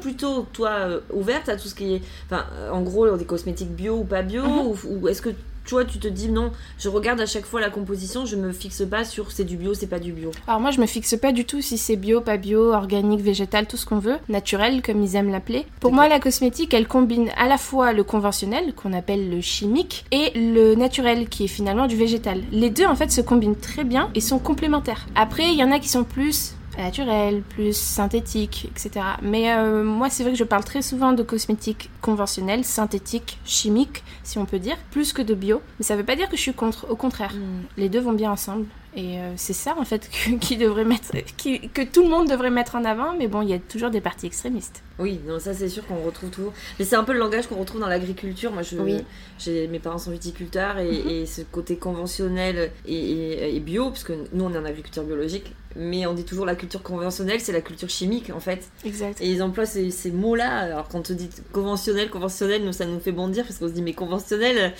plutôt 0.00 0.46
toi 0.52 0.70
euh, 0.70 1.00
ouverte 1.12 1.48
à 1.48 1.56
tout 1.56 1.68
ce 1.68 1.74
qui 1.74 1.94
est, 1.94 2.02
enfin, 2.26 2.44
euh, 2.54 2.70
en 2.70 2.82
gros, 2.82 3.16
des 3.16 3.24
cosmétiques 3.24 3.70
bio 3.74 3.96
ou 3.98 4.04
pas 4.04 4.22
bio, 4.22 4.42
Mhm. 4.42 4.66
ou, 4.66 4.76
ou 5.02 5.08
est-ce 5.08 5.22
que 5.22 5.30
toi 5.66 5.82
tu 5.86 5.98
te 5.98 6.06
dis 6.08 6.28
non, 6.28 6.52
je 6.78 6.90
regarde 6.90 7.22
à 7.22 7.26
chaque 7.26 7.46
fois 7.46 7.58
la 7.58 7.70
composition, 7.70 8.26
je 8.26 8.36
me 8.36 8.52
fixe 8.52 8.82
pas 8.84 9.02
sur 9.02 9.32
c'est 9.32 9.44
du 9.44 9.56
bio, 9.56 9.72
c'est 9.72 9.86
pas 9.86 9.98
du 9.98 10.12
bio? 10.12 10.30
Alors 10.46 10.60
moi 10.60 10.70
je 10.72 10.78
me 10.78 10.84
fixe 10.84 11.16
pas 11.16 11.32
du 11.32 11.46
tout 11.46 11.62
si 11.62 11.78
c'est 11.78 11.96
bio, 11.96 12.20
pas 12.20 12.36
bio, 12.36 12.74
organique, 12.74 13.22
végétal, 13.22 13.66
tout 13.66 13.78
ce 13.78 13.86
qu'on 13.86 13.98
veut, 13.98 14.16
naturel 14.28 14.82
comme 14.82 15.02
ils 15.02 15.16
aiment 15.16 15.30
l'appeler. 15.30 15.64
Pour 15.80 15.90
moi 15.94 16.06
la 16.06 16.20
cosmétique 16.20 16.74
elle 16.74 16.86
combine 16.86 17.30
à 17.38 17.48
la 17.48 17.56
fois 17.56 17.94
le 17.94 18.04
conventionnel 18.04 18.74
qu'on 18.74 18.92
appelle 18.92 19.30
le 19.30 19.40
chimique 19.40 20.04
et 20.12 20.32
le 20.38 20.74
naturel 20.74 21.30
qui 21.30 21.44
est 21.44 21.48
finalement 21.48 21.86
du 21.86 21.96
végétal. 21.96 22.42
Les 22.52 22.68
deux 22.68 22.84
en 22.84 22.94
fait 22.94 23.10
se 23.10 23.22
combinent 23.22 23.56
très 23.56 23.84
bien 23.84 24.10
et 24.14 24.20
sont 24.20 24.38
complémentaires. 24.38 25.06
Après 25.14 25.44
il 25.50 25.58
y 25.58 25.64
en 25.64 25.72
a 25.72 25.78
qui 25.78 25.88
sont 25.88 26.04
plus 26.04 26.52
naturels, 26.82 27.42
plus 27.42 27.76
synthétiques, 27.76 28.68
etc. 28.70 29.04
Mais 29.22 29.52
euh, 29.52 29.84
moi 29.84 30.10
c'est 30.10 30.22
vrai 30.22 30.32
que 30.32 30.38
je 30.38 30.44
parle 30.44 30.64
très 30.64 30.82
souvent 30.82 31.12
de 31.12 31.22
cosmétiques 31.22 31.90
conventionnels, 32.00 32.64
synthétiques, 32.64 33.38
chimiques 33.44 34.02
si 34.22 34.38
on 34.38 34.46
peut 34.46 34.58
dire, 34.58 34.76
plus 34.90 35.12
que 35.12 35.22
de 35.22 35.34
bio. 35.34 35.62
Mais 35.78 35.84
ça 35.84 35.96
veut 35.96 36.04
pas 36.04 36.16
dire 36.16 36.28
que 36.28 36.36
je 36.36 36.42
suis 36.42 36.54
contre, 36.54 36.86
au 36.90 36.96
contraire 36.96 37.34
les 37.76 37.88
deux 37.88 38.00
vont 38.00 38.12
bien 38.12 38.30
ensemble. 38.30 38.66
Et 38.96 39.18
euh, 39.18 39.32
c'est 39.36 39.52
ça 39.54 39.74
en 39.78 39.84
fait 39.84 40.08
que, 40.24 40.30
qui 40.36 40.56
devrait 40.56 40.84
mettre, 40.84 41.10
qui- 41.36 41.68
que 41.68 41.82
tout 41.82 42.04
le 42.04 42.08
monde 42.10 42.28
devrait 42.28 42.50
mettre 42.50 42.76
en 42.76 42.84
avant, 42.84 43.14
mais 43.16 43.26
bon, 43.26 43.42
il 43.42 43.48
y 43.50 43.52
a 43.54 43.58
toujours 43.58 43.90
des 43.90 44.00
partis 44.00 44.26
extrémistes. 44.26 44.82
Oui, 45.00 45.18
non, 45.26 45.40
ça 45.40 45.52
c'est 45.52 45.68
sûr 45.68 45.84
qu'on 45.86 46.00
retrouve 46.04 46.30
toujours. 46.30 46.52
Mais 46.78 46.84
c'est 46.84 46.94
un 46.94 47.02
peu 47.02 47.12
le 47.12 47.18
langage 47.18 47.48
qu'on 47.48 47.56
retrouve 47.56 47.80
dans 47.80 47.88
l'agriculture. 47.88 48.52
Moi, 48.52 48.62
je, 48.62 48.76
Oui. 48.76 49.04
j'ai 49.38 49.66
mes 49.66 49.80
parents 49.80 49.98
sont 49.98 50.12
viticulteurs 50.12 50.78
et, 50.78 50.90
Mhm. 51.02 51.08
et 51.10 51.26
ce 51.26 51.42
côté 51.42 51.76
conventionnel 51.76 52.70
et, 52.86 52.94
et- 52.94 53.56
et 53.56 53.60
bio, 53.60 53.90
parce 53.90 54.04
que 54.04 54.12
nous 54.32 54.44
on 54.44 54.52
est 54.54 54.56
un 54.56 54.64
agriculteur 54.64 55.02
biologique, 55.04 55.52
mais 55.74 56.06
on 56.06 56.14
dit 56.14 56.22
toujours 56.24 56.46
la 56.46 56.54
culture 56.54 56.82
conventionnelle, 56.84 57.40
c'est 57.40 57.50
la 57.50 57.60
culture 57.62 57.88
chimique 57.90 58.30
en 58.32 58.38
fait. 58.38 58.68
Exact. 58.84 59.20
Et 59.20 59.28
ils 59.28 59.42
emploient 59.42 59.66
ces, 59.66 59.90
ces 59.90 60.12
mots-là. 60.12 60.48
Alors 60.58 60.86
quand 60.88 60.98
on 60.98 61.02
te 61.02 61.12
dit 61.12 61.28
conventionnel, 61.52 62.10
conventionnel, 62.10 62.64
nous 62.64 62.72
ça 62.72 62.84
nous 62.86 63.00
fait 63.00 63.10
bondir 63.10 63.44
parce 63.44 63.58
qu'on 63.58 63.66
se 63.66 63.72
dit 63.72 63.82
mais 63.82 63.92
conventionnel, 63.94 64.72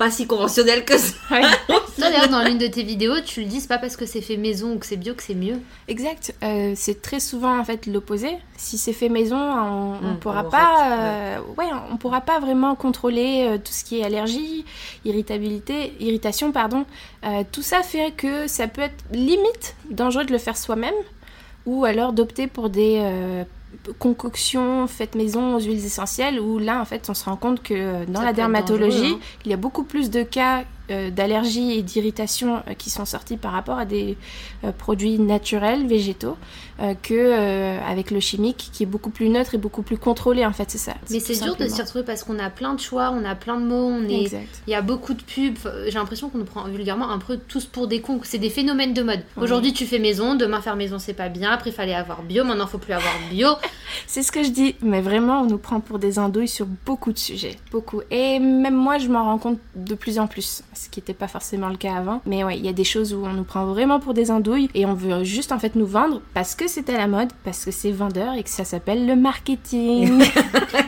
pas 0.00 0.10
si 0.10 0.26
conventionnel 0.26 0.86
que 0.86 0.96
ça. 0.96 1.12
Toi 1.68 1.78
d'ailleurs 1.98 2.30
dans 2.30 2.42
l'une 2.42 2.56
de 2.56 2.66
tes 2.66 2.82
vidéos, 2.82 3.20
tu 3.22 3.42
le 3.42 3.46
dis, 3.46 3.60
c'est 3.60 3.68
pas 3.68 3.76
parce 3.76 3.96
que 3.96 4.06
c'est 4.06 4.22
fait 4.22 4.38
maison 4.38 4.72
ou 4.72 4.78
que 4.78 4.86
c'est 4.86 4.96
bio 4.96 5.12
que 5.12 5.22
c'est 5.22 5.34
mieux. 5.34 5.60
Exact. 5.88 6.34
Euh, 6.42 6.72
c'est 6.74 7.02
très 7.02 7.20
souvent 7.20 7.58
en 7.58 7.64
fait 7.64 7.84
l'opposé. 7.84 8.38
Si 8.56 8.78
c'est 8.78 8.94
fait 8.94 9.10
maison, 9.10 9.36
on, 9.36 9.98
on 10.02 10.12
Mm, 10.14 10.16
pourra 10.18 10.44
on 10.46 10.50
pas, 10.50 10.92
euh, 10.92 11.38
ouais, 11.58 11.66
on 11.92 11.98
pourra 11.98 12.22
pas 12.22 12.40
vraiment 12.40 12.74
contrôler 12.76 13.46
euh, 13.46 13.58
tout 13.58 13.72
ce 13.72 13.84
qui 13.84 14.00
est 14.00 14.04
allergie, 14.04 14.64
irritabilité, 15.04 15.92
irritation, 16.00 16.50
pardon. 16.50 16.86
Euh, 17.26 17.44
tout 17.52 17.62
ça 17.62 17.82
fait 17.82 18.12
que 18.16 18.46
ça 18.46 18.68
peut 18.68 18.80
être 18.80 19.04
limite 19.12 19.76
dangereux 19.90 20.24
de 20.24 20.32
le 20.32 20.38
faire 20.38 20.56
soi-même, 20.56 20.94
ou 21.66 21.84
alors 21.84 22.14
d'opter 22.14 22.46
pour 22.46 22.70
des 22.70 22.96
euh, 23.00 23.44
concoctions 23.98 24.86
faites 24.86 25.14
maison 25.14 25.56
aux 25.56 25.60
huiles 25.60 25.84
essentielles, 25.84 26.40
où 26.40 26.58
là 26.58 26.80
en 26.80 26.84
fait 26.84 27.08
on 27.08 27.14
se 27.14 27.24
rend 27.24 27.36
compte 27.36 27.62
que 27.62 27.74
euh, 27.74 28.06
dans 28.06 28.20
Ça 28.20 28.26
la 28.26 28.32
dermatologie, 28.32 29.14
hein. 29.14 29.20
il 29.44 29.50
y 29.50 29.54
a 29.54 29.56
beaucoup 29.56 29.84
plus 29.84 30.10
de 30.10 30.22
cas 30.22 30.64
euh, 30.90 31.10
d'allergie 31.10 31.72
et 31.72 31.82
d'irritation 31.82 32.62
euh, 32.68 32.74
qui 32.74 32.90
sont 32.90 33.04
sortis 33.04 33.36
par 33.36 33.52
rapport 33.52 33.78
à 33.78 33.84
des 33.84 34.16
euh, 34.64 34.72
produits 34.72 35.18
naturels, 35.18 35.86
végétaux, 35.86 36.36
que 37.02 37.78
avec 37.86 38.10
le 38.10 38.20
chimique 38.20 38.70
qui 38.72 38.84
est 38.84 38.86
beaucoup 38.86 39.10
plus 39.10 39.28
neutre 39.28 39.54
et 39.54 39.58
beaucoup 39.58 39.82
plus 39.82 39.98
contrôlé 39.98 40.46
en 40.46 40.52
fait, 40.54 40.70
c'est 40.70 40.78
ça. 40.78 40.94
Mais 41.10 41.20
c'est 41.20 41.38
dur 41.42 41.54
de 41.54 41.68
s'y 41.68 41.82
retrouver 41.82 42.04
parce 42.04 42.24
qu'on 42.24 42.38
a 42.38 42.48
plein 42.48 42.72
de 42.72 42.80
choix, 42.80 43.12
on 43.14 43.22
a 43.26 43.34
plein 43.34 43.60
de 43.60 43.66
mots, 43.66 43.86
on 43.86 44.08
est... 44.08 44.32
Il 44.66 44.70
y 44.70 44.74
a 44.74 44.80
beaucoup 44.80 45.12
de 45.12 45.20
pubs. 45.20 45.58
J'ai 45.84 45.98
l'impression 45.98 46.30
qu'on 46.30 46.38
nous 46.38 46.46
prend 46.46 46.64
vulgairement 46.64 47.10
un 47.10 47.18
peu 47.18 47.36
tous 47.36 47.66
pour 47.66 47.86
des 47.86 48.00
cons. 48.00 48.20
C'est 48.22 48.38
des 48.38 48.48
phénomènes 48.48 48.94
de 48.94 49.02
mode. 49.02 49.22
Oui. 49.36 49.42
Aujourd'hui, 49.44 49.74
tu 49.74 49.84
fais 49.84 49.98
maison. 49.98 50.36
Demain, 50.36 50.62
faire 50.62 50.76
maison, 50.76 50.98
c'est 50.98 51.12
pas 51.12 51.28
bien. 51.28 51.50
Après, 51.50 51.68
il 51.68 51.74
fallait 51.74 51.94
avoir 51.94 52.22
bio. 52.22 52.44
Maintenant, 52.44 52.66
faut 52.66 52.78
plus 52.78 52.94
avoir 52.94 53.12
bio. 53.30 53.48
C'est 54.06 54.22
ce 54.22 54.32
que 54.32 54.42
je 54.42 54.50
dis, 54.50 54.74
mais 54.82 55.00
vraiment 55.00 55.42
on 55.42 55.46
nous 55.46 55.58
prend 55.58 55.80
pour 55.80 55.98
des 55.98 56.18
andouilles 56.18 56.48
sur 56.48 56.66
beaucoup 56.66 57.12
de 57.12 57.18
sujets, 57.18 57.56
beaucoup. 57.70 58.02
Et 58.10 58.38
même 58.38 58.74
moi 58.74 58.98
je 58.98 59.08
m'en 59.08 59.24
rends 59.24 59.38
compte 59.38 59.58
de 59.74 59.94
plus 59.94 60.18
en 60.18 60.26
plus. 60.26 60.62
Ce 60.84 60.88
qui 60.88 61.00
n'était 61.00 61.14
pas 61.14 61.28
forcément 61.28 61.68
le 61.68 61.76
cas 61.76 61.94
avant. 61.94 62.20
Mais 62.26 62.44
ouais, 62.44 62.56
il 62.58 62.64
y 62.64 62.68
a 62.68 62.72
des 62.72 62.84
choses 62.84 63.12
où 63.14 63.24
on 63.24 63.32
nous 63.32 63.44
prend 63.44 63.66
vraiment 63.66 64.00
pour 64.00 64.14
des 64.14 64.30
andouilles 64.30 64.68
et 64.74 64.86
on 64.86 64.94
veut 64.94 65.24
juste 65.24 65.52
en 65.52 65.58
fait 65.58 65.74
nous 65.76 65.86
vendre 65.86 66.20
parce 66.34 66.54
que 66.54 66.68
c'est 66.68 66.88
à 66.90 66.96
la 66.96 67.06
mode, 67.06 67.28
parce 67.44 67.64
que 67.64 67.70
c'est 67.70 67.90
vendeur 67.90 68.34
et 68.34 68.42
que 68.42 68.50
ça 68.50 68.64
s'appelle 68.64 69.06
le 69.06 69.16
marketing. 69.16 70.24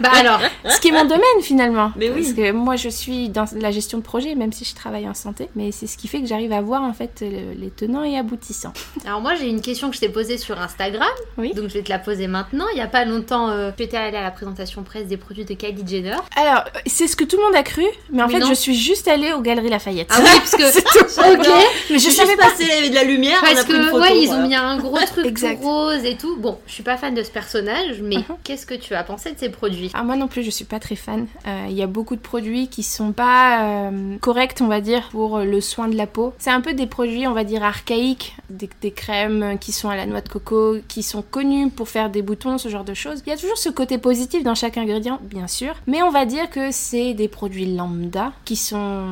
Bah 0.01 0.11
alors, 0.15 0.41
ce 0.69 0.81
qui 0.81 0.89
est 0.89 0.93
mon 0.93 1.05
domaine 1.05 1.23
finalement. 1.43 1.93
Mais 1.97 2.09
oui. 2.11 2.23
Parce 2.23 2.33
que 2.35 2.53
moi 2.53 2.77
je 2.77 2.89
suis 2.89 3.29
dans 3.29 3.45
la 3.57 3.71
gestion 3.71 3.99
de 3.99 4.03
projet, 4.03 4.35
même 4.35 4.53
si 4.53 4.65
je 4.65 4.75
travaille 4.75 5.09
en 5.09 5.15
santé, 5.15 5.49
mais 5.55 5.71
c'est 5.73 5.87
ce 5.87 5.97
qui 5.97 6.09
fait 6.09 6.21
que 6.21 6.27
j'arrive 6.27 6.53
à 6.53 6.61
voir 6.61 6.83
en 6.83 6.93
fait 6.93 7.21
le- 7.21 7.53
les 7.59 7.71
tenants 7.71 8.03
et 8.05 8.17
aboutissants. 8.19 8.73
alors 9.07 9.21
moi 9.21 9.35
j'ai 9.35 9.49
une 9.49 9.61
question 9.61 9.91
que 9.91 9.97
je 9.97 10.01
t'ai 10.01 10.09
posée 10.09 10.39
sur 10.39 10.61
Instagram, 10.61 11.09
Oui. 11.37 11.53
donc 11.55 11.69
je 11.69 11.75
vais 11.75 11.83
te 11.83 11.89
la 11.91 11.99
poser 11.99 12.27
maintenant. 12.27 12.65
Il 12.75 12.79
y 12.79 12.81
a 12.81 12.87
pas 12.89 13.05
longtemps, 13.05 13.49
euh, 13.51 13.71
j'étais 13.79 13.97
allée 13.97 14.17
à 14.17 14.23
la 14.23 14.31
présentation 14.31 14.83
presse 14.83 15.07
des 15.07 15.17
produits 15.17 15.45
de 15.45 15.55
Kylie 15.55 15.87
Jenner. 15.87 16.17
Alors, 16.37 16.65
c'est 16.87 17.07
ce 17.09 17.17
que 17.17 17.25
tout 17.25 17.37
le 17.37 17.43
monde 17.45 17.57
a 17.57 17.63
cru, 17.63 17.85
mais 18.11 18.23
en 18.23 18.27
Mais 18.29 18.35
fait 18.35 18.41
non. 18.41 18.49
je 18.49 18.55
suis 18.55 18.75
juste 18.77 19.09
allée 19.09 19.33
aux 19.33 19.41
Galeries 19.41 19.69
Lafayette. 19.87 20.09
Ah 20.11 20.19
oui, 20.21 20.29
parce 20.37 20.51
que 20.53 21.33
ok, 21.39 21.49
Mais 21.91 21.99
je 21.99 22.05
Je 22.05 22.11
savais 22.11 22.29
suis 22.29 22.37
pas. 22.37 22.45
passée 22.51 22.89
de 22.91 22.95
la 22.95 23.05
lumière, 23.05 23.39
on 23.43 23.47
a 23.47 23.51
parce 23.55 23.65
pris 23.65 23.75
une 23.75 23.81
que 23.85 23.91
photo. 23.91 24.03
ouais 24.03 24.19
ils 24.21 24.27
voilà. 24.27 24.43
ont 24.45 24.49
mis 24.49 24.55
un 24.55 24.77
gros 24.79 24.99
truc 25.07 25.27
Exact. 25.27 25.63
rose 25.63 26.05
et 26.05 26.17
tout. 26.17 26.37
Bon, 26.37 26.59
je 26.67 26.73
suis 26.73 26.83
pas 26.83 26.97
fan 26.97 27.15
de 27.15 27.23
ce 27.23 27.31
personnage, 27.31 28.01
mais 28.03 28.17
Mhm. 28.17 28.25
qu'est-ce 28.45 28.67
que 28.67 28.75
tu 28.75 28.95
as 28.95 29.03
pensé 29.05 29.33
de 29.33 29.39
ces 29.39 29.49
produits? 29.49 29.91
Ah, 29.95 30.03
moi 30.05 30.17
non 30.17 30.29
plus, 30.29 30.43
je 30.43 30.51
suis 30.51 30.65
pas 30.65 30.79
très 30.79 30.97
fan. 30.97 31.27
Euh, 31.47 31.67
Il 31.69 31.75
y 31.77 31.83
a 31.83 31.87
beaucoup 31.87 32.17
de 32.17 32.21
produits 32.21 32.69
qui 32.69 32.83
sont 32.83 33.13
pas 33.13 33.63
euh, 33.89 34.17
corrects, 34.21 34.59
on 34.61 34.67
va 34.69 34.81
dire, 34.81 35.09
pour 35.11 35.39
le 35.39 35.61
soin 35.61 35.89
de 35.89 35.97
la 35.97 36.07
peau. 36.07 36.33
C'est 36.39 36.51
un 36.51 36.61
peu 36.61 36.75
des 36.75 36.87
produits, 36.87 37.27
on 37.27 37.33
va 37.33 37.45
dire, 37.45 37.63
archaïques, 37.65 38.37
des, 38.51 38.69
des 38.81 38.91
crèmes 38.91 39.59
qui 39.61 39.73
sont 39.73 39.89
à 39.89 39.97
la 39.97 40.07
noix 40.07 40.21
de 40.21 40.29
coco, 40.29 40.77
qui 40.89 41.03
sont 41.03 41.23
connus 41.23 41.71
pour 41.71 41.89
faire 41.89 42.11
des 42.11 42.23
boutons, 42.23 42.59
ce 42.59 42.69
genre 42.69 42.85
de 42.85 42.95
choses. 42.95 43.23
Il 43.27 43.31
y 43.31 43.33
a 43.33 43.37
toujours 43.37 43.57
ce 43.59 43.69
côté 43.71 43.99
positif 43.99 44.43
dans 44.45 44.55
chaque 44.55 44.77
ingrédient, 44.77 45.19
bien 45.23 45.49
sûr, 45.49 45.75
mais 45.87 46.03
on 46.03 46.11
va 46.11 46.27
dire 46.27 46.51
que 46.51 46.71
c'est 46.71 47.15
des 47.15 47.29
produits 47.29 47.75
lambda 47.75 48.33
qui 48.45 48.57
sont 48.57 49.03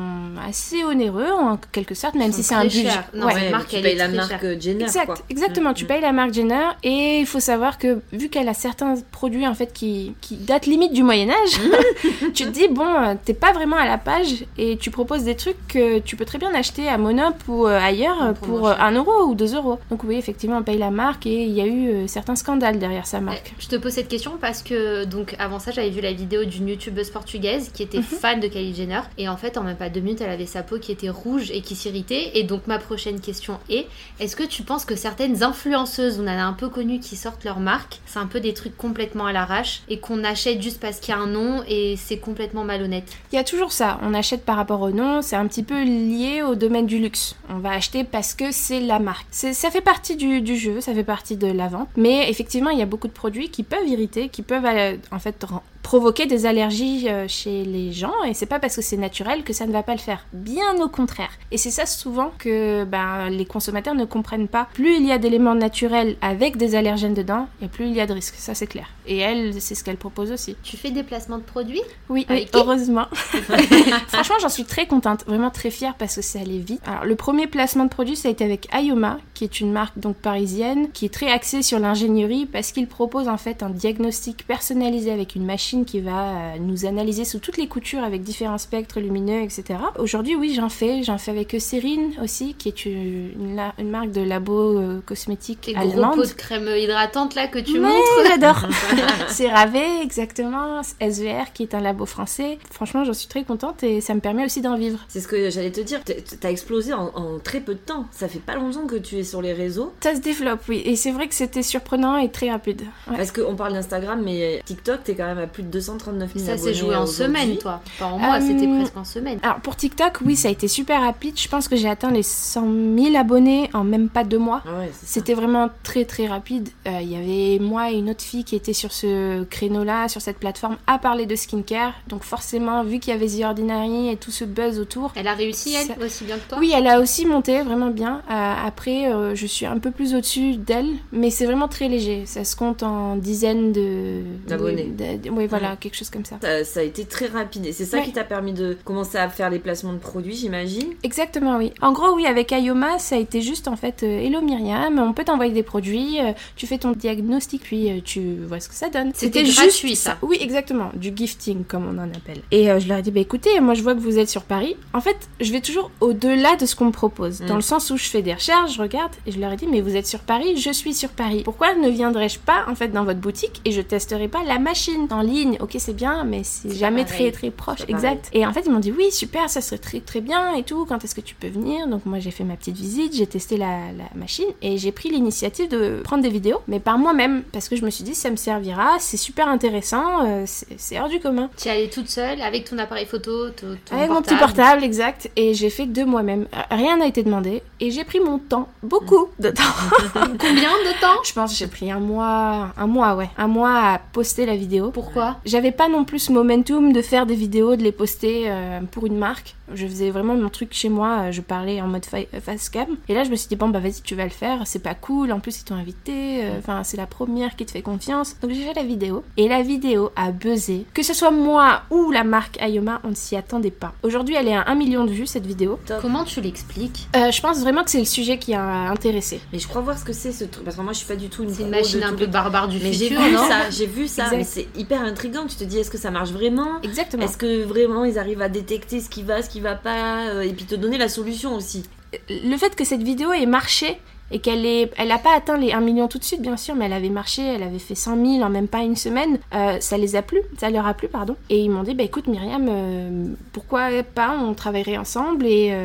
assez 0.47 0.60
onéreux 0.85 1.29
en 1.31 1.57
quelque 1.71 1.95
sorte, 1.95 2.15
même 2.15 2.31
si 2.31 2.43
c'est 2.43 2.55
un 2.55 2.63
budget. 2.63 2.89
Non, 3.13 3.27
Ouais. 3.27 3.49
marque, 3.49 3.67
tu 3.69 3.81
payes 3.81 3.95
la 3.95 4.07
marque. 4.07 4.59
Jenner. 4.59 4.83
Exact, 4.83 5.05
quoi. 5.05 5.15
exactement. 5.29 5.73
Tu 5.73 5.85
payes 5.85 6.01
la 6.01 6.11
marque 6.11 6.33
Jenner 6.33 6.67
et 6.83 7.19
il 7.19 7.25
faut 7.25 7.39
savoir 7.39 7.77
que 7.77 7.99
vu 8.11 8.29
qu'elle 8.29 8.49
a 8.49 8.53
certains 8.53 8.95
produits 9.11 9.47
en 9.47 9.53
fait 9.55 9.71
qui, 9.73 10.13
qui 10.21 10.35
datent 10.35 10.65
limite 10.65 10.93
du 10.93 11.03
Moyen 11.03 11.29
Âge, 11.29 11.59
tu 12.33 12.45
te 12.45 12.49
dis 12.49 12.67
bon, 12.69 12.85
euh, 12.87 13.15
t'es 13.23 13.33
pas 13.33 13.51
vraiment 13.53 13.75
à 13.77 13.85
la 13.87 13.97
page 13.97 14.45
et 14.57 14.77
tu 14.77 14.91
proposes 14.91 15.23
des 15.23 15.35
trucs 15.35 15.67
que 15.67 15.99
tu 15.99 16.15
peux 16.15 16.25
très 16.25 16.37
bien 16.37 16.53
acheter 16.53 16.87
à 16.87 16.97
Monop 16.97 17.35
ou 17.47 17.67
euh, 17.67 17.79
ailleurs 17.79 18.21
euh, 18.23 18.33
Pour 18.33 18.47
pour 18.47 18.59
moins 18.59 18.75
cher. 18.75 18.83
1 18.85 18.91
euro 18.93 19.11
ou 19.27 19.35
2 19.35 19.55
euros. 19.55 19.79
Donc 19.89 20.03
oui, 20.03 20.15
effectivement, 20.17 20.57
on 20.57 20.63
paye 20.63 20.77
la 20.77 20.91
marque 20.91 21.25
et 21.25 21.43
il 21.45 21.51
y 21.51 21.61
a 21.61 21.65
eu 21.65 21.89
euh, 21.89 22.07
certains 22.07 22.35
scandales 22.35 22.79
derrière 22.79 23.05
sa 23.07 23.19
marque. 23.21 23.53
Je 23.59 23.67
te 23.67 23.75
pose 23.75 23.93
cette 23.93 24.07
question 24.09 24.33
parce 24.39 24.61
que 24.63 25.05
donc 25.05 25.35
avant 25.39 25.59
ça 25.59 25.71
j'avais 25.71 25.89
vu 25.89 26.01
la 26.01 26.13
vidéo 26.13 26.43
d'une 26.45 26.67
youtubeuse 26.69 27.09
portugaise 27.09 27.69
qui 27.73 27.83
était 27.83 27.97
Mhm. 27.99 28.03
fan 28.03 28.39
de 28.39 28.47
Kylie 28.47 28.73
Jenner 28.73 29.01
et 29.17 29.29
en 29.29 29.37
fait 29.37 29.57
en 29.57 29.63
même 29.63 29.75
pas 29.77 29.89
deux 29.89 29.99
minutes 30.01 30.21
elle 30.21 30.29
avait 30.31 30.45
sa 30.51 30.63
peau 30.63 30.77
qui 30.77 30.91
était 30.91 31.09
rouge 31.09 31.51
et 31.51 31.61
qui 31.61 31.75
s'irritait 31.75 32.31
et 32.35 32.43
donc 32.43 32.67
ma 32.67 32.79
prochaine 32.79 33.19
question 33.19 33.59
est 33.69 33.87
est-ce 34.19 34.35
que 34.35 34.43
tu 34.43 34.63
penses 34.63 34.85
que 34.85 34.95
certaines 34.95 35.43
influenceuses 35.43 36.19
on 36.19 36.23
en 36.23 36.27
a 36.27 36.43
un 36.43 36.53
peu 36.53 36.69
connu 36.69 36.99
qui 36.99 37.15
sortent 37.15 37.43
leur 37.43 37.59
marque 37.59 37.99
c'est 38.05 38.19
un 38.19 38.27
peu 38.27 38.39
des 38.39 38.53
trucs 38.53 38.77
complètement 38.77 39.25
à 39.25 39.33
l'arrache 39.33 39.81
et 39.89 39.99
qu'on 39.99 40.23
achète 40.23 40.61
juste 40.61 40.79
parce 40.79 40.99
qu'il 40.99 41.13
y 41.13 41.17
a 41.17 41.19
un 41.19 41.27
nom 41.27 41.63
et 41.67 41.95
c'est 41.97 42.17
complètement 42.17 42.63
malhonnête? 42.63 43.05
Il 43.31 43.35
y 43.35 43.39
a 43.39 43.43
toujours 43.43 43.71
ça, 43.71 43.99
on 44.03 44.13
achète 44.13 44.43
par 44.43 44.57
rapport 44.57 44.81
au 44.81 44.91
nom, 44.91 45.21
c'est 45.21 45.35
un 45.35 45.47
petit 45.47 45.63
peu 45.63 45.83
lié 45.83 46.41
au 46.41 46.55
domaine 46.55 46.85
du 46.85 46.99
luxe. 46.99 47.35
On 47.49 47.59
va 47.59 47.71
acheter 47.71 48.03
parce 48.03 48.33
que 48.33 48.51
c'est 48.51 48.79
la 48.79 48.99
marque. 48.99 49.25
Ça 49.31 49.71
fait 49.71 49.81
partie 49.81 50.15
du, 50.15 50.57
jeu, 50.57 50.81
ça 50.81 50.93
fait 50.93 51.03
partie 51.03 51.37
de 51.37 51.47
la 51.47 51.67
vente. 51.67 51.89
Mais 51.95 52.29
effectivement, 52.29 52.69
il 52.69 52.79
y 52.79 52.81
a 52.81 52.85
beaucoup 52.85 53.07
de 53.07 53.13
produits 53.13 53.49
qui 53.49 53.63
peuvent 53.63 53.87
irriter, 53.87 54.29
qui 54.29 54.41
peuvent 54.41 54.65
euh, 54.65 54.97
en 55.11 55.19
fait 55.19 55.45
provoquer 55.81 56.25
des 56.25 56.45
allergies 56.45 57.07
euh, 57.09 57.25
chez 57.27 57.63
les 57.63 57.91
gens 57.91 58.23
et 58.27 58.33
c'est 58.33 58.45
pas 58.45 58.59
parce 58.59 58.75
que 58.75 58.81
c'est 58.81 58.97
naturel 58.97 59.43
que 59.43 59.53
ça 59.53 59.65
ne 59.65 59.71
va 59.71 59.83
pas 59.83 59.93
le 59.93 59.99
faire. 59.99 60.25
Bien 60.33 60.79
au 60.81 60.89
contraire. 60.89 61.31
Et 61.51 61.57
c'est 61.57 61.71
ça 61.71 61.85
souvent 61.85 62.31
que 62.37 62.83
ben, 62.85 63.29
les 63.29 63.45
consommateurs 63.45 63.95
ne 63.95 64.05
comprennent 64.05 64.47
pas. 64.47 64.67
Plus 64.73 64.95
il 64.95 65.05
y 65.05 65.11
a 65.11 65.17
d'éléments 65.17 65.55
naturels 65.55 66.15
avec 66.21 66.57
des 66.57 66.75
allergènes 66.75 67.13
dedans, 67.13 67.47
et 67.61 67.67
plus 67.67 67.85
il 67.85 67.93
y 67.93 68.01
a 68.01 68.07
de 68.07 68.13
risques, 68.13 68.35
ça 68.37 68.55
c'est 68.55 68.67
clair. 68.67 68.87
Et 69.07 69.17
elle, 69.17 69.59
c'est 69.61 69.75
ce 69.75 69.83
qu'elle 69.83 69.97
propose 69.97 70.31
aussi. 70.31 70.55
tu 70.63 70.77
fais 70.77 70.91
des 70.91 71.03
placements 71.03 71.37
de 71.37 71.43
produits 71.43 71.81
Oui, 72.09 72.25
Avec 72.29 72.43
oui, 72.43 72.49
qui 72.51 72.57
heureusement. 72.57 73.07
Franchement, 74.07 74.35
j'en 74.41 74.49
suis 74.49 74.65
très 74.65 74.85
contente, 74.87 75.25
vraiment 75.25 75.49
très 75.49 75.71
fière 75.71 75.95
parce 75.95 76.15
que 76.15 76.21
ça 76.21 76.39
allait 76.39 76.59
vite. 76.59 76.81
Alors, 76.85 77.05
le 77.05 77.15
premier 77.15 77.47
placement 77.47 77.85
de 77.85 77.89
produit, 77.89 78.15
ça 78.15 78.27
a 78.27 78.31
été 78.31 78.43
avec 78.43 78.67
Ayoma, 78.71 79.17
qui 79.33 79.43
est 79.43 79.59
une 79.59 79.71
marque 79.71 79.97
donc 79.97 80.17
parisienne, 80.17 80.91
qui 80.91 81.05
est 81.05 81.13
très 81.13 81.31
axée 81.31 81.61
sur 81.61 81.79
l'ingénierie 81.79 82.45
parce 82.45 82.71
qu'il 82.71 82.87
propose 82.87 83.27
en 83.27 83.37
fait 83.37 83.63
un 83.63 83.69
diagnostic 83.69 84.45
personnalisé 84.45 85.11
avec 85.11 85.35
une 85.35 85.45
machine 85.45 85.70
qui 85.85 85.99
va 86.01 86.21
euh, 86.23 86.57
nous 86.59 86.85
analyser 86.85 87.25
sous 87.25 87.39
toutes 87.39 87.57
les 87.57 87.67
coutures 87.67 88.03
avec 88.03 88.21
différents 88.23 88.57
spectres 88.57 88.99
lumineux, 88.99 89.41
etc. 89.41 89.79
Aujourd'hui, 89.97 90.35
oui, 90.35 90.53
j'en 90.55 90.69
fais. 90.69 91.03
J'en 91.03 91.17
fais 91.17 91.31
avec 91.31 91.55
Cérine 91.59 92.11
aussi, 92.21 92.53
qui 92.55 92.67
est 92.69 92.85
une, 92.85 93.31
une 93.39 93.55
la- 93.55 93.73
une 93.79 93.89
marque 93.89 94.11
de 94.11 94.21
labo 94.21 94.77
euh, 94.79 95.01
cosmétique 95.05 95.61
tes 95.61 95.73
gros 95.73 95.81
allemande. 95.91 96.15
pots 96.15 96.25
de 96.25 96.29
crème 96.33 96.69
hydratante 96.77 97.35
là 97.35 97.47
que 97.47 97.59
tu 97.59 97.73
Ouais, 97.73 97.79
montres 97.79 97.97
j'adore. 98.27 98.67
c'est 99.29 99.49
Ravé, 99.49 99.83
exactement. 100.03 100.81
SVR, 100.99 101.51
qui 101.53 101.63
est 101.63 101.73
un 101.73 101.79
labo 101.81 102.05
français. 102.05 102.59
Franchement, 102.71 103.03
j'en 103.03 103.13
suis 103.13 103.27
très 103.27 103.43
contente 103.43 103.83
et 103.83 104.01
ça 104.01 104.13
me 104.13 104.19
permet 104.19 104.45
aussi 104.45 104.61
d'en 104.61 104.77
vivre. 104.77 104.99
C'est 105.07 105.21
ce 105.21 105.27
que 105.27 105.49
j'allais 105.49 105.71
te 105.71 105.81
dire. 105.81 106.01
T'as 106.39 106.49
explosé 106.51 106.93
en, 106.93 107.07
en 107.15 107.39
très 107.39 107.59
peu 107.61 107.73
de 107.73 107.79
temps. 107.79 108.05
Ça 108.11 108.27
fait 108.27 108.39
pas 108.39 108.55
longtemps 108.55 108.85
que 108.87 108.95
tu 108.97 109.17
es 109.17 109.23
sur 109.23 109.41
les 109.41 109.53
réseaux. 109.53 109.93
Ça 110.01 110.15
se 110.15 110.19
développe, 110.21 110.61
oui. 110.69 110.81
Et 110.85 110.95
c'est 110.95 111.11
vrai 111.11 111.27
que 111.27 111.35
c'était 111.35 111.63
surprenant 111.63 112.17
et 112.17 112.29
très 112.29 112.49
rapide. 112.51 112.81
Ouais. 113.09 113.17
Parce 113.17 113.31
qu'on 113.31 113.55
parle 113.55 113.73
d'Instagram, 113.73 114.21
mais 114.23 114.61
TikTok, 114.65 115.03
t'es 115.03 115.15
quand 115.15 115.25
même 115.25 115.37
à 115.39 115.47
plus 115.47 115.60
de 115.61 115.67
239 115.67 116.33
000 116.33 116.45
ça 116.45 116.51
abonnés 116.53 116.63
s'est 116.73 116.73
joué 116.79 116.95
en 116.95 117.05
semaine 117.05 117.57
toi 117.57 117.81
pas 117.99 118.05
en 118.05 118.17
mois 118.19 118.37
Euh, 118.37 118.41
c'était 118.41 118.67
presque 118.67 118.97
en 118.97 119.03
semaine 119.05 119.39
Alors 119.43 119.57
pour 119.61 119.75
TikTok, 119.75 120.19
oui, 120.25 120.35
ça 120.35 120.47
a 120.47 120.51
été 120.51 120.67
super 120.67 121.01
rapide. 121.01 121.37
Je 121.39 121.47
pense 121.47 121.67
que 121.67 121.75
j'ai 121.75 121.89
atteint 121.89 122.11
les 122.11 122.23
100 122.23 122.65
000 122.97 123.15
abonnés 123.15 123.69
en 123.73 123.83
même 123.83 124.09
pas 124.09 124.23
deux 124.23 124.37
mois. 124.37 124.61
Ah 124.65 124.79
ouais, 124.79 124.87
ça. 124.93 124.99
C'était 125.05 125.33
vraiment 125.33 125.69
très 125.83 126.05
très 126.05 126.27
rapide. 126.27 126.69
Euh, 126.87 126.99
Il 127.01 127.11
y 127.11 127.15
avait 127.15 127.59
moi 127.63 127.91
et 127.91 127.95
une 127.97 128.09
autre 128.09 128.21
fille 128.23 128.43
qui 128.43 128.55
étaient 128.55 128.73
sur 128.73 128.91
ce 128.91 129.43
créneau-là, 129.43 130.07
sur 130.07 130.21
cette 130.21 130.37
plateforme, 130.37 130.77
à 130.87 130.97
parler 130.97 131.25
de 131.25 131.35
skincare. 131.35 131.93
Donc 132.07 132.23
forcément, 132.23 132.83
vu 132.83 132.99
qu'il 132.99 133.13
y 133.13 133.15
avait 133.15 133.27
The 133.27 133.43
Ordinary 133.45 134.09
et 134.09 134.15
tout 134.17 134.31
ce 134.31 134.45
buzz 134.45 134.79
autour, 134.79 135.11
elle 135.15 135.27
a 135.27 135.33
réussi 135.33 135.73
elle 135.79 135.87
Ça- 135.87 136.05
aussi 136.05 136.23
bien 136.25 136.37
que 136.37 136.49
toi? 136.49 136.57
Oui, 136.59 136.71
elle 136.75 136.87
a 136.87 136.99
aussi 136.99 137.25
monté 137.25 137.61
vraiment 137.61 137.89
bien. 137.89 138.21
Euh, 138.29 138.53
après, 138.65 139.11
euh, 139.11 139.35
je 139.35 139.45
suis 139.45 139.65
un 139.65 139.77
peu 139.79 139.91
plus 139.91 140.13
au-dessus 140.15 140.55
d'elle, 140.55 140.89
mais 141.11 141.29
c'est 141.29 141.45
vraiment 141.45 141.67
très 141.67 141.87
léger. 141.87 142.23
Ça 142.25 142.43
se 142.43 142.55
compte 142.55 142.83
en 142.83 143.15
dizaines 143.15 143.71
de 143.71 144.21
D'abonnés. 144.47 144.91
Oui, 145.31 145.47
voilà, 145.59 145.75
quelque 145.75 145.95
chose 145.95 146.09
comme 146.09 146.25
ça. 146.25 146.37
Ça, 146.41 146.63
ça 146.63 146.79
a 146.79 146.83
été 146.83 147.05
très 147.05 147.27
rapide 147.27 147.65
et 147.65 147.71
c'est 147.73 147.85
ça 147.85 147.97
Ouais. 147.97 148.03
qui 148.03 148.11
t'a 148.13 148.23
permis 148.23 148.53
de 148.53 148.77
commencer 148.83 149.17
à 149.17 149.29
faire 149.29 149.49
les 149.49 149.59
placements 149.59 149.93
de 149.93 149.99
produits, 149.99 150.35
j'imagine? 150.35 150.87
Exactement, 151.03 151.57
oui. 151.57 151.71
En 151.81 151.91
gros, 151.91 152.15
oui, 152.15 152.25
avec 152.25 152.51
Ayoma, 152.51 152.97
ça 152.99 153.15
a 153.15 153.19
été 153.19 153.41
juste 153.41 153.67
en 153.67 153.75
fait, 153.75 154.03
euh, 154.03 154.19
hello 154.19 154.41
Myriam, 154.41 154.97
on 154.99 155.13
peut 155.13 155.23
t'envoyer 155.23 155.51
des 155.53 155.63
produits, 155.63 156.19
euh, 156.19 156.31
tu 156.55 156.65
fais 156.67 156.77
ton 156.77 156.91
diagnostic, 156.91 157.61
puis 157.63 157.89
euh, 157.91 157.99
tu 158.03 158.37
vois 158.47 158.59
ce 158.59 158.69
que 158.69 158.75
ça 158.75 158.89
donne. 158.89 159.11
C'était 159.13 159.45
juste 159.45 159.59
gratuit, 159.59 159.95
ça. 159.95 160.17
Oui, 160.21 160.37
exactement, 160.39 160.89
du 160.95 161.11
gifting 161.15 161.63
comme 161.65 161.85
on 161.87 161.97
en 162.01 162.09
appelle. 162.09 162.41
Et 162.51 162.65
je 162.79 162.87
leur 162.87 162.97
ai 162.97 163.01
dit, 163.01 163.11
bah 163.11 163.19
écoutez, 163.19 163.59
moi 163.59 163.73
je 163.73 163.83
vois 163.83 163.93
que 163.93 163.99
vous 163.99 164.17
êtes 164.17 164.29
sur 164.29 164.43
Paris. 164.43 164.75
En 164.93 165.01
fait, 165.01 165.17
je 165.39 165.51
vais 165.51 165.61
toujours 165.61 165.91
au-delà 165.99 166.55
de 166.55 166.65
ce 166.65 166.75
qu'on 166.75 166.85
me 166.85 166.91
propose, 166.91 167.39
dans 167.41 167.53
Mm. 167.53 167.57
le 167.57 167.61
sens 167.61 167.89
où 167.91 167.97
je 167.97 168.05
fais 168.05 168.21
des 168.21 168.33
recherches, 168.33 168.75
je 168.75 168.81
regarde, 168.81 169.11
et 169.27 169.31
je 169.31 169.39
leur 169.39 169.51
ai 169.51 169.55
dit, 169.57 169.67
mais 169.67 169.81
vous 169.81 169.95
êtes 169.95 170.07
sur 170.07 170.19
Paris, 170.21 170.55
je 170.57 170.71
suis 170.71 170.93
sur 170.93 171.09
Paris. 171.09 171.41
Pourquoi 171.43 171.73
ne 171.75 171.89
viendrais-je 171.89 172.39
pas 172.39 172.65
en 172.67 172.75
fait 172.75 172.87
dans 172.89 173.03
votre 173.03 173.19
boutique 173.19 173.61
et 173.65 173.71
je 173.71 173.81
testerai 173.81 174.27
pas 174.27 174.43
la 174.45 174.59
machine? 174.59 175.07
En 175.11 175.21
ligne 175.21 175.40
Ok, 175.59 175.75
c'est 175.77 175.95
bien, 175.95 176.23
mais 176.23 176.43
c'est 176.43 176.73
jamais 176.73 177.05
très 177.05 177.31
très 177.31 177.49
proche. 177.51 177.81
Exact. 177.87 178.29
Et 178.33 178.45
en 178.45 178.53
fait, 178.53 178.63
ils 178.65 178.71
m'ont 178.71 178.79
dit, 178.79 178.91
oui, 178.91 179.11
super, 179.11 179.49
ça 179.49 179.61
serait 179.61 179.77
très 179.77 179.99
très 179.99 180.21
bien 180.21 180.53
et 180.55 180.63
tout. 180.63 180.85
Quand 180.85 181.03
est-ce 181.03 181.15
que 181.15 181.21
tu 181.21 181.35
peux 181.35 181.47
venir? 181.47 181.87
Donc 181.87 182.05
moi, 182.05 182.19
j'ai 182.19 182.31
fait 182.31 182.43
ma 182.43 182.55
petite 182.55 182.75
visite, 182.75 183.15
j'ai 183.15 183.27
testé 183.27 183.57
la, 183.57 183.91
la 183.97 184.05
machine 184.15 184.47
et 184.61 184.77
j'ai 184.77 184.91
pris 184.91 185.09
l'initiative 185.09 185.69
de 185.69 186.01
prendre 186.03 186.23
des 186.23 186.29
vidéos, 186.29 186.59
mais 186.67 186.79
par 186.79 186.97
moi-même, 186.97 187.43
parce 187.51 187.69
que 187.69 187.75
je 187.75 187.83
me 187.83 187.89
suis 187.89 188.03
dit, 188.03 188.15
ça 188.15 188.29
me 188.29 188.35
servira, 188.35 188.97
c'est 188.99 189.17
super 189.17 189.47
intéressant, 189.47 190.25
euh, 190.25 190.45
c'est 190.45 190.99
hors 190.99 191.09
du 191.09 191.19
commun. 191.19 191.49
Tu 191.57 191.67
es 191.67 191.71
allée 191.71 191.89
toute 191.89 192.09
seule 192.09 192.41
avec 192.41 192.69
ton 192.69 192.77
appareil 192.77 193.05
photo, 193.05 193.49
ton, 193.49 193.77
ton 193.85 193.95
Avec 193.95 194.09
mon 194.09 194.21
petit 194.21 194.35
portable, 194.35 194.83
exact, 194.83 195.29
et 195.35 195.53
j'ai 195.53 195.69
fait 195.69 195.85
de 195.85 196.03
moi-même. 196.03 196.47
Rien 196.69 196.97
n'a 196.97 197.07
été 197.07 197.23
demandé, 197.23 197.63
et 197.79 197.91
j'ai 197.91 198.03
pris 198.03 198.19
mon 198.19 198.37
temps, 198.39 198.67
beaucoup 198.83 199.27
de 199.39 199.49
temps. 199.49 199.63
Combien 200.13 200.71
de 200.71 200.99
temps? 201.01 201.21
Je 201.23 201.33
pense 201.33 201.51
que 201.51 201.57
j'ai 201.57 201.67
pris 201.67 201.91
un 201.91 201.99
mois, 201.99 202.69
un 202.77 202.87
mois, 202.87 203.15
ouais, 203.15 203.29
un 203.37 203.47
mois 203.47 203.75
à 203.75 203.99
poster 204.13 204.45
la 204.45 204.55
vidéo. 204.55 204.91
Pourquoi? 204.91 205.30
J'avais 205.45 205.71
pas 205.71 205.87
non 205.87 206.03
plus 206.03 206.19
ce 206.19 206.31
momentum 206.31 206.93
de 206.93 207.01
faire 207.01 207.25
des 207.25 207.35
vidéos, 207.35 207.75
de 207.75 207.83
les 207.83 207.91
poster 207.91 208.45
euh, 208.47 208.81
pour 208.91 209.05
une 209.05 209.17
marque. 209.17 209.55
Je 209.75 209.85
faisais 209.87 210.09
vraiment 210.11 210.35
mon 210.35 210.49
truc 210.49 210.69
chez 210.73 210.89
moi, 210.89 211.23
euh, 211.27 211.31
je 211.31 211.41
parlais 211.41 211.81
en 211.81 211.87
mode 211.87 212.05
fa- 212.05 212.17
face 212.43 212.69
cam. 212.69 212.87
Et 213.09 213.13
là, 213.13 213.23
je 213.23 213.29
me 213.29 213.35
suis 213.35 213.47
dit, 213.47 213.55
bon, 213.55 213.69
bah 213.69 213.79
vas-y, 213.79 214.01
tu 214.03 214.15
vas 214.15 214.23
le 214.23 214.29
faire, 214.29 214.61
c'est 214.65 214.79
pas 214.83 214.93
cool, 214.95 215.31
en 215.31 215.39
plus, 215.39 215.59
ils 215.61 215.63
t'ont 215.63 215.75
invité, 215.75 216.43
euh, 216.45 216.59
enfin, 216.59 216.83
c'est 216.83 216.97
la 216.97 217.07
première 217.07 217.55
qui 217.55 217.65
te 217.65 217.71
fait 217.71 217.81
confiance. 217.81 218.35
Donc, 218.41 218.51
j'ai 218.51 218.63
fait 218.63 218.73
la 218.73 218.83
vidéo, 218.83 219.23
et 219.37 219.47
la 219.47 219.61
vidéo 219.61 220.11
a 220.15 220.31
buzzé. 220.31 220.85
Que 220.93 221.03
ce 221.03 221.13
soit 221.13 221.31
moi 221.31 221.83
ou 221.89 222.11
la 222.11 222.23
marque 222.23 222.61
Ayoma, 222.61 223.01
on 223.03 223.09
ne 223.09 223.15
s'y 223.15 223.35
attendait 223.35 223.71
pas. 223.71 223.93
Aujourd'hui, 224.03 224.35
elle 224.35 224.47
est 224.47 224.55
à 224.55 224.63
1 224.67 224.75
million 224.75 225.05
de 225.05 225.11
vues, 225.11 225.27
cette 225.27 225.45
vidéo. 225.45 225.79
Comment 226.01 226.23
tu 226.23 226.41
l'expliques 226.41 227.07
Euh, 227.15 227.31
je 227.31 227.41
pense 227.41 227.59
vraiment 227.59 227.83
que 227.83 227.89
c'est 227.91 227.99
le 227.99 228.05
sujet 228.05 228.37
qui 228.37 228.53
a 228.53 228.89
intéressé. 228.89 229.39
Mais 229.53 229.59
je 229.59 229.67
crois 229.67 229.81
voir 229.81 229.97
ce 229.97 230.03
que 230.05 230.13
c'est 230.13 230.31
ce 230.31 230.43
truc. 230.45 230.63
Parce 230.63 230.75
que 230.77 230.81
moi, 230.81 230.93
je 230.93 230.97
suis 230.99 231.07
pas 231.07 231.15
du 231.15 231.29
tout 231.29 231.43
une 231.43 231.53
C'est 231.53 231.63
une 231.63 231.69
machine 231.69 232.03
un 232.03 232.13
peu 232.13 232.25
barbare 232.27 232.67
du 232.67 232.77
Mais 232.81 232.93
j'ai 232.93 233.07
futur, 233.09 233.21
vu 233.23 233.33
non 233.33 233.47
ça, 233.47 233.69
j'ai 233.69 233.85
vu 233.85 234.07
ça. 234.07 234.23
Exact. 234.23 234.37
Mais 234.37 234.43
c'est 234.43 234.67
hyper 234.77 235.01
intriguant. 235.01 235.45
Tu 235.47 235.55
te 235.55 235.63
dis, 235.63 235.77
est-ce 235.79 235.91
que 235.91 235.97
ça 235.97 236.11
marche 236.11 236.31
vraiment? 236.31 236.81
Exactement. 236.83 237.23
Est-ce 237.23 237.37
que 237.37 237.63
vraiment 237.63 238.05
ils 238.05 238.17
arrivent 238.19 238.41
à 238.41 238.49
détecter 238.49 238.99
ce 238.99 239.09
qui 239.09 239.23
va, 239.23 239.41
ce 239.41 239.49
qui 239.49 239.59
va 239.61 239.75
pas, 239.75 240.27
euh, 240.27 240.41
et 240.41 240.53
puis 240.53 240.65
te 240.65 240.75
donner 240.75 240.97
la 240.97 241.09
solution 241.09 241.55
aussi. 241.55 241.83
le 242.29 242.57
fait 242.57 242.75
que 242.75 242.83
cette 242.83 243.03
vidéo 243.03 243.31
ait 243.31 243.45
marché 243.45 243.99
et 244.33 244.39
qu'elle 244.39 244.65
ait, 244.65 244.89
elle 244.97 245.11
a 245.11 245.17
pas 245.17 245.35
atteint 245.35 245.57
les 245.57 245.73
1 245.73 245.81
million 245.81 246.07
tout 246.07 246.17
de 246.17 246.23
suite 246.23 246.41
bien 246.41 246.55
sûr, 246.55 246.73
mais 246.73 246.85
elle 246.85 246.93
avait 246.93 247.09
marché, 247.09 247.41
elle 247.41 247.63
avait 247.63 247.79
fait 247.79 247.95
100 247.95 248.15
000 248.15 248.43
en 248.43 248.49
même 248.49 248.69
pas 248.69 248.79
une 248.79 248.95
semaine, 248.95 249.39
euh, 249.53 249.77
ça 249.81 249.97
les 249.97 250.15
a 250.15 250.21
plu, 250.21 250.39
ça 250.57 250.69
leur 250.69 250.87
a 250.87 250.93
plu 250.93 251.09
pardon. 251.09 251.35
Et 251.49 251.59
ils 251.59 251.69
m'ont 251.69 251.83
dit 251.83 251.93
bah 251.93 252.03
écoute 252.03 252.27
Myriam, 252.27 252.65
euh, 252.69 253.27
pourquoi 253.51 253.89
pas 254.03 254.37
on 254.37 254.53
travaillerait 254.53 254.97
ensemble 254.97 255.45
et 255.45 255.75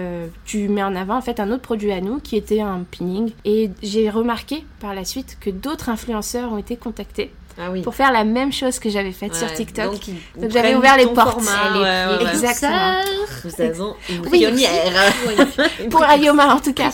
tu 0.45 0.69
mets 0.69 0.85
en 0.85 0.95
avant 0.95 1.17
en 1.17 1.23
fait 1.23 1.41
un 1.41 1.51
autre 1.51 1.63
produit 1.63 1.93
à 1.93 2.01
nous 2.01 2.21
qui 2.21 2.37
était 2.37 2.61
un 2.61 2.85
pinning. 2.91 3.33
Et 3.45 3.71
j'ai 3.83 4.11
remarqué 4.11 4.65
par 4.81 4.95
la 4.95 5.05
suite 5.05 5.39
que 5.41 5.51
d'autres 5.51 5.89
influenceurs 5.89 6.53
ont 6.53 6.59
été 6.59 6.77
contactés 6.77 7.33
Ah 7.59 7.71
oui. 7.71 7.83
pour 7.83 7.95
faire 7.95 8.13
la 8.13 8.25
même 8.25 8.53
chose 8.53 8.79
que 8.79 8.91
j'avais 8.91 9.13
faite 9.13 9.35
sur 9.35 9.53
TikTok. 9.53 9.99
Donc, 10.37 10.51
j'avais 10.51 10.75
ouvert 10.75 10.97
les 10.97 11.07
portes. 11.07 11.41
format, 11.41 11.73
ouais, 12.19 12.25
ouais. 12.25 12.31
Exactement. 12.31 13.01
Nous 13.45 13.61
avons 13.65 13.95
une 14.11 14.21
Oui. 14.31 14.39
pionnière. 14.39 14.93
Une 15.83 15.89
Pour 15.89 16.03
Ayoma 16.03 16.55
en 16.55 16.61
tout 16.61 16.73
cas. 16.73 16.91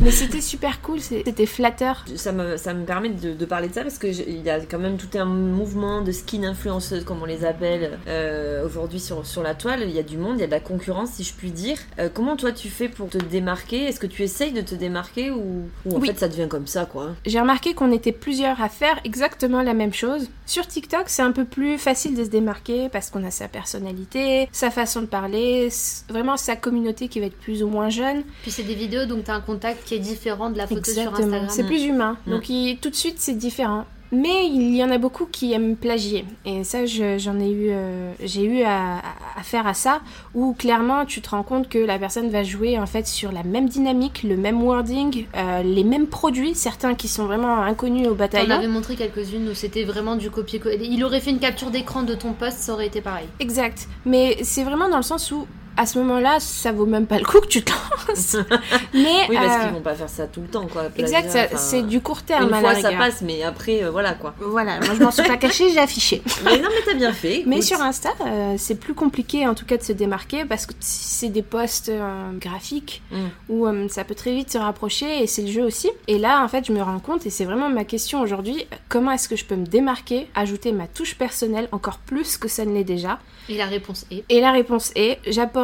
Mais 0.00 0.10
c'était 0.10 0.40
super 0.40 0.80
cool, 0.82 1.00
c'était 1.00 1.46
flatteur. 1.46 2.04
Ça 2.16 2.32
me, 2.32 2.56
ça 2.56 2.74
me 2.74 2.84
permet 2.84 3.10
de, 3.10 3.32
de 3.34 3.44
parler 3.44 3.68
de 3.68 3.74
ça 3.74 3.82
parce 3.82 3.98
que 3.98 4.12
je- 4.12 4.22
il 4.26 4.42
y 4.42 4.50
a 4.50 4.60
quand 4.60 4.78
même 4.78 4.96
tout 4.96 5.16
un 5.18 5.24
mouvement 5.24 6.00
de 6.02 6.12
skin 6.12 6.44
influenceuses 6.44 7.04
comme 7.04 7.22
on 7.22 7.26
les 7.26 7.44
appelle 7.44 7.98
euh, 8.08 8.66
aujourd'hui 8.66 9.00
sur, 9.00 9.24
sur 9.26 9.42
la 9.42 9.54
toile. 9.54 9.82
Il 9.84 9.90
y 9.94 9.98
a 9.98 10.02
du 10.02 10.16
monde, 10.18 10.34
il 10.36 10.40
y 10.40 10.44
a 10.44 10.46
de 10.46 10.52
la 10.52 10.60
concurrence 10.60 11.10
si 11.12 11.24
je 11.24 11.32
puis 11.34 11.50
dire. 11.50 11.78
Euh, 11.98 12.08
comment 12.12 12.36
toi 12.36 12.52
tu 12.52 12.68
fais 12.68 12.88
pour 12.88 13.08
te 13.08 13.18
démarquer? 13.18 13.84
Est-ce 13.84 14.00
que 14.00 14.06
tu 14.06 14.22
essayes 14.22 14.52
de 14.52 14.60
te 14.60 14.74
démarquer 14.74 15.30
ou, 15.30 15.68
ou 15.86 15.96
en 15.96 16.00
Oui. 16.00 16.08
fait 16.08 16.18
ça 16.18 16.28
devient 16.28 16.48
comme 16.48 16.66
ça 16.66 16.84
quoi? 16.86 17.10
J'ai 17.26 17.40
remarqué 17.40 17.74
qu'on 17.74 17.92
était 17.92 18.12
plusieurs 18.12 18.60
à 18.60 18.68
faire 18.68 18.98
exactement 19.04 19.62
la 19.62 19.74
même 19.74 19.92
chose. 19.92 20.01
Sur 20.46 20.66
TikTok, 20.66 21.04
c'est 21.06 21.22
un 21.22 21.32
peu 21.32 21.44
plus 21.44 21.78
facile 21.78 22.14
de 22.16 22.24
se 22.24 22.28
démarquer 22.28 22.88
parce 22.88 23.10
qu'on 23.10 23.24
a 23.24 23.30
sa 23.30 23.48
personnalité, 23.48 24.48
sa 24.52 24.70
façon 24.70 25.00
de 25.02 25.06
parler, 25.06 25.68
vraiment 26.08 26.36
sa 26.36 26.56
communauté 26.56 27.08
qui 27.08 27.20
va 27.20 27.26
être 27.26 27.38
plus 27.38 27.62
ou 27.62 27.68
moins 27.68 27.88
jeune. 27.90 28.22
Puis 28.42 28.50
c'est 28.50 28.62
des 28.62 28.74
vidéos, 28.74 29.06
donc 29.06 29.24
t'as 29.24 29.34
un 29.34 29.40
contact 29.40 29.84
qui 29.84 29.94
est 29.94 29.98
différent 30.00 30.50
de 30.50 30.58
la 30.58 30.66
photo 30.66 30.82
sur 30.84 30.90
Exactement. 31.02 31.26
Instagram. 31.26 31.48
C'est 31.50 31.64
plus 31.64 31.82
humain. 31.84 32.16
Mm. 32.26 32.30
Donc 32.30 32.48
il- 32.48 32.78
tout 32.78 32.90
de 32.90 32.94
suite, 32.94 33.16
c'est 33.18 33.34
différent. 33.34 33.84
Mais 34.12 34.46
il 34.46 34.76
y 34.76 34.84
en 34.84 34.90
a 34.90 34.98
beaucoup 34.98 35.24
qui 35.24 35.52
aiment 35.54 35.74
plagier. 35.74 36.26
Et 36.44 36.64
ça, 36.64 36.84
je- 36.84 37.16
j'en 37.18 37.40
ai 37.40 37.50
eu, 37.50 37.68
euh, 37.70 38.12
j'ai 38.22 38.44
eu 38.44 38.62
à, 38.62 38.98
à- 38.98 39.42
faire 39.42 39.66
à 39.66 39.72
ça, 39.74 40.00
où 40.34 40.52
clairement, 40.52 41.06
tu 41.06 41.22
te 41.22 41.30
rends 41.30 41.42
compte 41.42 41.68
que 41.68 41.78
la 41.78 41.98
personne 41.98 42.28
va 42.28 42.42
jouer 42.42 42.78
en 42.78 42.84
fait 42.86 43.06
sur 43.06 43.32
la 43.32 43.42
même 43.42 43.68
dynamique, 43.68 44.22
le 44.22 44.36
même 44.36 44.62
wording, 44.62 45.24
euh, 45.34 45.62
les 45.62 45.82
mêmes 45.84 46.06
produits, 46.08 46.54
certains 46.54 46.94
qui 46.94 47.08
sont 47.08 47.24
vraiment 47.24 47.56
inconnus 47.62 48.06
au 48.06 48.14
bataillon. 48.14 48.54
avais 48.54 48.68
montré 48.68 48.96
quelques-unes 48.96 49.48
où 49.48 49.54
c'était 49.54 49.84
vraiment 49.84 50.16
du 50.16 50.30
copier-coller. 50.30 50.78
Il 50.90 51.02
aurait 51.04 51.20
fait 51.20 51.30
une 51.30 51.38
capture 51.40 51.70
d'écran 51.70 52.02
de 52.02 52.14
ton 52.14 52.34
post, 52.34 52.58
ça 52.58 52.74
aurait 52.74 52.86
été 52.88 53.00
pareil. 53.00 53.26
Exact. 53.40 53.88
Mais 54.04 54.36
c'est 54.42 54.62
vraiment 54.64 54.88
dans 54.90 54.98
le 54.98 55.02
sens 55.02 55.32
où, 55.32 55.46
à 55.76 55.86
ce 55.86 55.98
moment-là, 55.98 56.38
ça 56.40 56.72
vaut 56.72 56.86
même 56.86 57.06
pas 57.06 57.18
le 57.18 57.24
coup 57.24 57.40
que 57.40 57.46
tu 57.46 57.62
te 57.62 57.72
lances. 57.72 58.36
Mais 58.94 59.26
Oui, 59.28 59.36
parce 59.36 59.56
euh, 59.56 59.64
qu'ils 59.64 59.72
vont 59.74 59.80
pas 59.80 59.94
faire 59.94 60.08
ça 60.08 60.26
tout 60.26 60.40
le 60.40 60.48
temps 60.48 60.66
quoi. 60.66 60.84
exact, 60.96 61.36
c'est 61.56 61.82
du 61.82 62.00
court 62.00 62.22
terme 62.22 62.48
Une 62.48 62.54
à 62.54 62.60
fois 62.60 62.72
la 62.74 62.80
ça 62.80 62.92
passe, 62.92 63.22
mais 63.22 63.42
après 63.42 63.82
euh, 63.84 63.90
voilà 63.90 64.14
quoi. 64.14 64.34
Voilà, 64.40 64.80
moi 64.80 64.94
je 64.96 65.02
m'en 65.02 65.10
suis 65.10 65.22
pas 65.22 65.36
cachée, 65.38 65.70
j'ai 65.70 65.78
affiché. 65.78 66.22
Mais 66.44 66.58
non, 66.58 66.68
mais 66.70 66.82
t'as 66.84 66.94
bien 66.94 67.12
fait. 67.12 67.44
Mais 67.46 67.62
sur 67.62 67.80
Insta, 67.80 68.10
euh, 68.26 68.54
c'est 68.58 68.74
plus 68.76 68.94
compliqué 68.94 69.46
en 69.46 69.54
tout 69.54 69.64
cas 69.64 69.76
de 69.76 69.82
se 69.82 69.92
démarquer 69.92 70.44
parce 70.44 70.66
que 70.66 70.72
c'est 70.80 71.28
des 71.28 71.42
posts 71.42 71.88
euh, 71.88 72.32
graphiques 72.38 73.02
Mm. 73.10 73.16
où 73.48 73.66
euh, 73.66 73.88
ça 73.88 74.04
peut 74.04 74.14
très 74.14 74.32
vite 74.34 74.50
se 74.50 74.58
rapprocher 74.58 75.22
et 75.22 75.26
c'est 75.26 75.42
le 75.42 75.48
jeu 75.50 75.62
aussi. 75.62 75.90
Et 76.08 76.18
là, 76.18 76.42
en 76.42 76.48
fait, 76.48 76.66
je 76.66 76.72
me 76.72 76.82
rends 76.82 76.98
compte 76.98 77.26
et 77.26 77.30
c'est 77.30 77.44
vraiment 77.44 77.68
ma 77.68 77.84
question 77.84 78.20
aujourd'hui 78.20 78.66
comment 78.88 79.10
est-ce 79.12 79.28
que 79.28 79.36
je 79.36 79.44
peux 79.44 79.56
me 79.56 79.66
démarquer, 79.66 80.28
ajouter 80.34 80.72
ma 80.72 80.86
touche 80.86 81.14
personnelle 81.16 81.68
encore 81.72 81.98
plus 81.98 82.36
que 82.36 82.48
ça 82.48 82.64
ne 82.64 82.72
l'est 82.74 82.84
déjà? 82.84 83.18
Et 83.48 83.56
la 83.56 83.66
réponse 83.66 84.06
est? 84.10 84.24
Et 84.28 84.40
la 84.40 84.52
réponse 84.52 84.92
est 84.96 85.18
j'apporte 85.26 85.61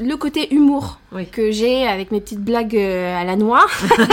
le 0.00 0.14
côté 0.16 0.52
humour 0.54 0.98
Oui. 1.12 1.26
que 1.26 1.50
j'ai 1.50 1.86
avec 1.86 2.10
mes 2.10 2.20
petites 2.20 2.40
blagues 2.42 2.76
euh, 2.76 3.16
à 3.20 3.24
la 3.24 3.36
noix 3.36 3.64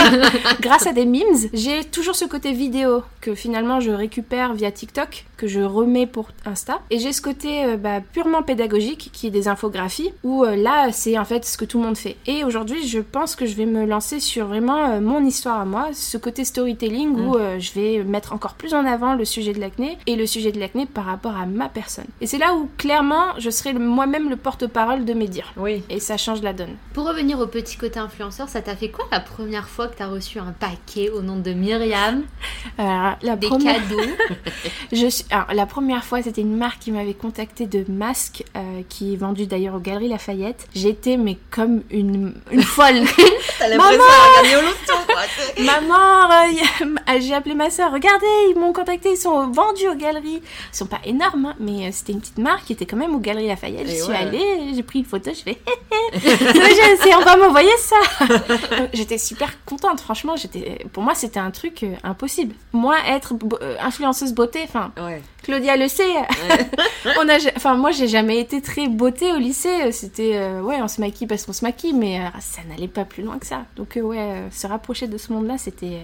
grâce 0.60 0.86
à 0.86 0.92
des 0.92 1.04
memes. 1.06 1.22
J'ai 1.52 1.84
toujours 1.84 2.14
ce 2.14 2.24
côté 2.24 2.52
vidéo 2.52 3.02
que 3.20 3.34
finalement 3.34 3.80
je 3.80 3.90
récupère 3.90 4.54
via 4.54 4.70
TikTok, 4.70 5.24
que 5.36 5.46
je 5.48 5.60
remets 5.60 6.06
pour 6.06 6.28
Insta. 6.44 6.80
Et 6.90 6.98
j'ai 6.98 7.12
ce 7.12 7.20
côté 7.20 7.64
euh, 7.64 7.76
bah, 7.76 8.00
purement 8.12 8.42
pédagogique 8.42 9.10
qui 9.12 9.26
est 9.26 9.30
des 9.30 9.48
infographies 9.48 10.10
où 10.22 10.44
euh, 10.44 10.54
là 10.56 10.92
c'est 10.92 11.18
en 11.18 11.24
fait 11.24 11.44
ce 11.44 11.56
que 11.58 11.64
tout 11.64 11.78
le 11.78 11.84
monde 11.84 11.96
fait. 11.98 12.16
Et 12.26 12.44
aujourd'hui 12.44 12.86
je 12.86 13.00
pense 13.00 13.34
que 13.36 13.46
je 13.46 13.54
vais 13.54 13.66
me 13.66 13.84
lancer 13.86 14.20
sur 14.20 14.46
vraiment 14.46 15.00
mon 15.00 15.24
histoire 15.24 15.60
à 15.60 15.64
moi, 15.64 15.88
ce 15.92 16.16
côté 16.18 16.44
storytelling 16.44 16.96
Mm. 17.06 17.28
où 17.28 17.36
euh, 17.36 17.58
je 17.58 17.72
vais 17.72 18.04
mettre 18.04 18.32
encore 18.32 18.54
plus 18.54 18.74
en 18.74 18.84
avant 18.86 19.14
le 19.14 19.24
sujet 19.24 19.52
de 19.52 19.60
l'acné 19.60 19.98
et 20.06 20.16
le 20.16 20.26
sujet 20.26 20.52
de 20.52 20.58
l'acné 20.60 20.86
par 20.86 21.04
rapport 21.04 21.36
à 21.36 21.46
ma 21.46 21.68
personne. 21.68 22.04
Et 22.20 22.26
c'est 22.26 22.38
là 22.38 22.54
où 22.54 22.68
clairement 22.78 23.26
je 23.38 23.50
serai 23.50 23.72
moi-même 23.72 24.28
le 24.30 24.36
porte-parole 24.36 25.04
de 25.04 25.12
mes 25.16 25.28
dires. 25.28 25.52
Oui. 25.56 25.82
Et 25.90 26.00
ça 26.00 26.16
change 26.16 26.42
la 26.42 26.52
donne. 26.52 26.76
Pour 26.94 27.06
revenir 27.06 27.38
au 27.40 27.46
petit 27.46 27.76
côté 27.76 27.98
influenceur, 27.98 28.48
ça 28.48 28.62
t'a 28.62 28.76
fait 28.76 28.90
quoi 28.90 29.06
la 29.10 29.20
première 29.20 29.68
fois 29.68 29.88
que 29.88 29.96
t'as 29.96 30.06
reçu 30.06 30.38
un 30.38 30.52
paquet 30.52 31.10
au 31.10 31.22
nom 31.22 31.36
de 31.38 31.52
Myriam 31.52 32.24
Alors, 32.78 33.16
la 33.22 33.36
Des 33.36 33.48
première... 33.48 33.76
cadeaux 33.76 34.00
Je 34.92 35.06
suis... 35.08 35.24
Alors, 35.30 35.46
la 35.52 35.66
première 35.66 36.04
fois, 36.04 36.22
c'était 36.22 36.40
une 36.42 36.56
marque 36.56 36.80
qui 36.80 36.92
m'avait 36.92 37.14
contacté 37.14 37.66
de 37.66 37.84
masques, 37.90 38.44
euh, 38.56 38.82
qui 38.88 39.14
est 39.14 39.16
vendu 39.16 39.46
d'ailleurs 39.46 39.74
aux 39.74 39.80
Galeries 39.80 40.08
Lafayette. 40.08 40.66
J'étais, 40.74 41.16
mais 41.16 41.38
comme 41.50 41.82
une, 41.90 42.34
une 42.50 42.62
folle. 42.76 43.02
T'as 43.58 43.68
l'impression 43.68 43.98
d'avoir 43.98 44.42
gagné 44.42 44.56
au 44.56 44.60
loto 44.60 45.06
quoi. 45.06 45.22
t'sais. 45.22 45.62
Maman, 45.64 46.30
euh, 46.30 47.20
j'ai 47.20 47.34
appelé 47.34 47.54
ma 47.54 47.70
soeur. 47.70 47.92
Regardez, 47.92 48.26
ils 48.50 48.58
m'ont 48.58 48.72
contacté, 48.72 49.12
ils 49.12 49.16
sont 49.16 49.50
vendus 49.50 49.88
aux 49.88 49.94
Galeries. 49.94 50.42
Ils 50.72 50.76
sont 50.76 50.86
pas 50.86 51.00
énormes, 51.04 51.46
hein, 51.46 51.54
mais 51.58 51.86
euh, 51.86 51.90
c'était 51.92 52.12
une 52.12 52.20
petite 52.20 52.38
marque 52.38 52.64
qui 52.66 52.72
était 52.72 52.86
quand 52.86 52.96
même 52.96 53.14
aux 53.14 53.20
Galeries 53.20 53.48
Lafayette. 53.48 53.86
Et 53.88 53.90
J'y 53.92 54.00
suis 54.02 54.10
ouais. 54.10 54.16
allée, 54.16 54.72
j'ai 54.74 54.82
pris 54.82 55.04
photo, 55.06 55.30
je 55.32 55.40
fais. 55.40 55.58
sais, 57.02 57.14
on 57.14 57.24
va 57.24 57.36
m'envoyer 57.36 57.76
ça. 57.78 57.96
J'étais 58.92 59.18
super 59.18 59.64
contente, 59.64 60.00
franchement. 60.00 60.36
J'étais, 60.36 60.84
pour 60.92 61.02
moi, 61.02 61.14
c'était 61.14 61.40
un 61.40 61.50
truc 61.50 61.82
euh, 61.82 61.94
impossible. 62.02 62.54
Moi, 62.72 62.96
être 63.08 63.34
euh, 63.62 63.76
influenceuse 63.80 64.32
beauté, 64.32 64.60
enfin, 64.64 64.92
Ouais. 64.96 65.22
Claudia 65.42 65.76
le 65.76 65.88
sait. 65.88 66.02
on 67.20 67.28
a, 67.28 67.38
enfin, 67.56 67.76
moi, 67.76 67.90
j'ai 67.90 68.08
jamais 68.08 68.40
été 68.40 68.60
très 68.60 68.88
beauté 68.88 69.32
au 69.32 69.38
lycée. 69.38 69.92
C'était, 69.92 70.36
euh, 70.36 70.60
ouais, 70.60 70.80
on 70.82 70.88
se 70.88 71.00
maquille 71.00 71.26
parce 71.26 71.44
qu'on 71.44 71.52
se 71.52 71.64
maquille, 71.64 71.94
mais 71.94 72.20
ça 72.40 72.62
n'allait 72.68 72.88
pas 72.88 73.04
plus 73.04 73.22
loin 73.22 73.38
que 73.38 73.46
ça. 73.46 73.64
Donc, 73.76 73.98
ouais, 74.00 74.42
se 74.50 74.66
rapprocher 74.66 75.06
de 75.06 75.18
ce 75.18 75.32
monde-là, 75.32 75.58
c'était. 75.58 76.00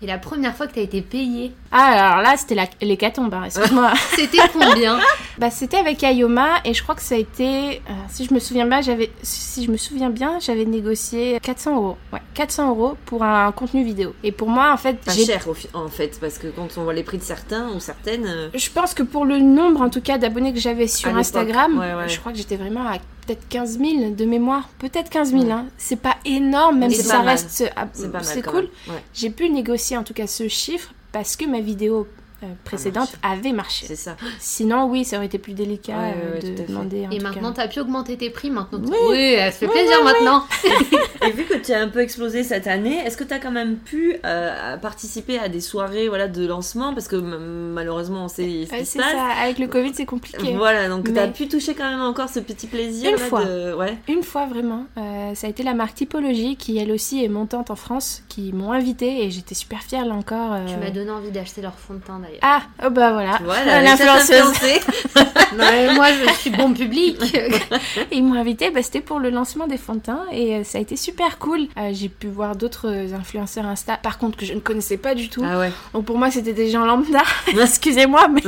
Et 0.00 0.06
la 0.06 0.18
première 0.18 0.54
fois 0.56 0.68
que 0.68 0.74
t'as 0.74 0.80
été 0.82 1.02
payée, 1.02 1.52
Ah, 1.72 2.10
alors 2.10 2.22
là, 2.22 2.36
c'était 2.36 2.54
la- 2.54 2.68
l'hécatombe, 2.80 3.34
hein, 3.34 3.42
excuse-moi. 3.46 3.92
c'était 4.14 4.38
combien? 4.52 4.98
Bah, 5.38 5.50
c'était 5.50 5.76
avec 5.78 6.04
Ayoma 6.04 6.60
et 6.64 6.72
je 6.72 6.82
crois 6.84 6.94
que 6.94 7.02
ça 7.02 7.16
a 7.16 7.18
été, 7.18 7.78
euh, 7.88 7.92
si 8.08 8.24
je 8.24 8.32
me 8.32 8.38
souviens 8.38 8.64
bien, 8.66 8.80
j'avais, 8.80 9.10
si 9.22 9.64
je 9.64 9.70
me 9.72 9.76
souviens 9.76 10.10
bien, 10.10 10.38
j'avais 10.40 10.64
négocié 10.64 11.40
400 11.42 11.74
euros. 11.76 11.96
Ouais, 12.12 12.20
400 12.34 12.68
euros 12.70 12.96
pour 13.06 13.24
un 13.24 13.50
contenu 13.50 13.82
vidéo. 13.82 14.14
Et 14.22 14.30
pour 14.30 14.48
moi, 14.48 14.72
en 14.72 14.76
fait, 14.76 15.00
Pas 15.00 15.12
j'ai 15.12 15.24
cher 15.26 15.44
en 15.74 15.88
fait, 15.88 16.18
parce 16.20 16.38
que 16.38 16.46
quand 16.46 16.68
on 16.76 16.84
voit 16.84 16.94
les 16.94 17.02
prix 17.02 17.18
de 17.18 17.24
certains 17.24 17.68
ou 17.70 17.80
certaines. 17.80 18.26
euh, 18.26 18.48
Je 18.54 18.70
pense 18.70 18.94
que 18.94 19.02
pour 19.02 19.24
le 19.24 19.38
nombre, 19.38 19.80
en 19.80 19.90
tout 19.90 20.00
cas, 20.00 20.16
d'abonnés 20.18 20.52
que 20.54 20.60
j'avais 20.60 20.86
sur 20.86 21.14
Instagram, 21.16 21.76
ouais, 21.76 21.94
ouais. 21.94 22.08
je 22.08 22.20
crois 22.20 22.30
que 22.30 22.38
j'étais 22.38 22.56
vraiment 22.56 22.86
à 22.86 22.98
peut-être 23.28 23.48
15 23.48 23.78
000 23.78 24.10
de 24.14 24.24
mémoire. 24.24 24.68
Peut-être 24.78 25.10
15 25.10 25.32
000, 25.32 25.50
hein. 25.50 25.66
C'est 25.76 26.00
pas 26.00 26.16
énorme, 26.24 26.78
même 26.78 26.90
si 26.90 27.02
ça 27.02 27.18
mal. 27.18 27.28
reste. 27.28 27.70
ah, 27.76 27.86
C'est 28.22 28.42
cool. 28.42 28.68
Ouais, 28.88 29.02
J'ai 29.12 29.30
pu 29.30 29.50
négocier 29.50 29.96
en 29.96 30.02
tout 30.02 30.14
cas 30.14 30.26
ce 30.26 30.48
chiffre 30.48 30.92
parce 31.12 31.36
que 31.36 31.44
ma 31.44 31.60
vidéo 31.60 32.06
euh, 32.42 32.46
précédente 32.64 33.10
avait 33.22 33.52
marché. 33.52 33.86
c'est 33.86 33.96
ça. 33.96 34.16
Sinon, 34.38 34.84
oui, 34.90 35.04
ça 35.04 35.16
aurait 35.16 35.26
été 35.26 35.38
plus 35.38 35.54
délicat 35.54 35.92
Ouais, 35.94 36.14
ouais, 36.14 36.40
euh, 36.44 36.56
de 36.56 36.66
demander. 36.66 37.08
Et 37.10 37.18
maintenant, 37.20 37.52
cas. 37.52 37.62
t'as 37.62 37.68
pu 37.68 37.80
augmenter 37.80 38.16
tes 38.16 38.30
prix 38.30 38.50
maintenant. 38.50 38.80
Oui. 38.84 38.96
Oui, 39.10 39.34
elle 39.38 39.52
se 39.52 39.58
fait 39.58 39.68
plaisir 39.68 40.02
maintenant. 40.04 40.44
Et 41.26 41.32
vu 41.32 41.44
que 41.44 41.54
tu 41.56 41.72
as 41.72 41.80
un 41.80 41.88
peu 41.88 41.98
explosé 42.00 42.44
cette 42.44 42.66
année, 42.68 42.98
est-ce 43.04 43.16
que 43.16 43.24
tu 43.24 43.34
as 43.34 43.38
quand 43.40 43.50
même 43.50 43.76
pu 43.76 44.16
euh, 44.24 44.76
participer 44.76 45.38
à 45.38 45.48
des 45.48 45.60
soirées 45.60 46.08
voilà, 46.08 46.28
de 46.28 46.46
lancement? 46.46 46.94
Parce 46.94 47.08
que 47.08 47.16
malheureusement, 47.16 48.24
on 48.24 48.28
sait 48.28 48.66
ce 48.66 48.72
Ouais, 48.72 48.78
qui 48.80 48.86
se 48.86 48.92
c'est 48.92 48.98
passe. 48.98 49.12
ça. 49.12 49.26
Avec 49.42 49.58
le 49.58 49.66
Covid, 49.66 49.92
c'est 49.94 50.06
compliqué. 50.06 50.54
Voilà, 50.56 50.88
donc 50.88 51.12
tu 51.12 51.18
as 51.18 51.26
Mais- 51.26 51.32
pu 51.32 51.48
toucher 51.48 51.74
quand 51.74 51.88
même 51.90 52.00
encore 52.00 52.28
ce 52.28 52.40
petit 52.40 52.66
plaisir. 52.66 53.10
Une 53.10 53.16
là, 53.16 53.22
fois. 53.24 53.44
de- 53.44 53.74
Ouais. 53.74 53.96
Une 54.08 54.22
fois 54.22 54.46
vraiment, 54.46 54.86
euh, 54.96 55.34
ça 55.34 55.46
a 55.46 55.50
été 55.50 55.62
la 55.62 55.74
marque 55.74 55.94
Typologie 55.94 56.56
qui 56.56 56.78
elle 56.78 56.92
aussi 56.92 57.24
est 57.24 57.28
montante 57.28 57.70
en 57.70 57.76
France, 57.76 58.22
qui 58.28 58.52
m'ont 58.52 58.72
invitée 58.72 59.24
et 59.24 59.30
j'étais 59.30 59.54
super 59.54 59.82
fière 59.82 60.04
là 60.06 60.14
encore. 60.14 60.52
euh, 60.52 60.66
Tu 60.66 60.76
m'as 60.76 60.90
donné 60.90 61.10
envie 61.10 61.30
d'acheter 61.30 61.60
leur 61.62 61.74
fond 61.78 61.94
de 61.94 61.98
teint 62.00 62.18
d'ailleurs. 62.28 62.40
Ah, 62.42 62.62
oh 62.86 62.90
bah 62.90 63.12
voilà, 63.12 63.38
Tu 63.38 63.68
a 63.70 63.82
l'influenceuse. 63.82 64.52
moi, 65.96 66.06
je 66.12 66.32
suis 66.34 66.50
bon 66.50 66.72
public. 66.72 67.18
Et 67.34 67.48
ils 68.12 68.22
m'ont 68.24 68.38
invité, 68.38 68.70
bah, 68.70 68.82
c'était 68.82 69.00
pour 69.00 69.18
le 69.18 69.30
lancement 69.30 69.66
des 69.66 69.76
fonds 69.78 69.94
de 69.94 70.00
teint 70.00 70.24
et 70.32 70.56
euh, 70.56 70.64
ça 70.64 70.78
a 70.78 70.80
été 70.80 70.96
super 70.96 71.38
cool. 71.38 71.60
Euh, 71.76 71.90
J'ai 71.92 72.08
pu 72.08 72.28
voir 72.28 72.56
d'autres 72.56 72.88
influenceurs 73.14 73.66
Insta, 73.66 73.96
par 73.96 74.18
contre 74.18 74.38
que 74.38 74.44
je 74.46 74.54
ne 74.54 74.60
connaissais 74.60 74.96
pas 74.96 75.14
du 75.14 75.28
tout. 75.28 75.42
Ah 75.44 75.58
ouais. 75.58 75.72
Donc 75.92 76.04
pour 76.04 76.18
moi 76.18 76.30
c'était 76.30 76.52
des 76.52 76.70
gens 76.70 76.84
lambda, 76.84 77.22
excusez-moi, 77.60 78.28
mais, 78.28 78.42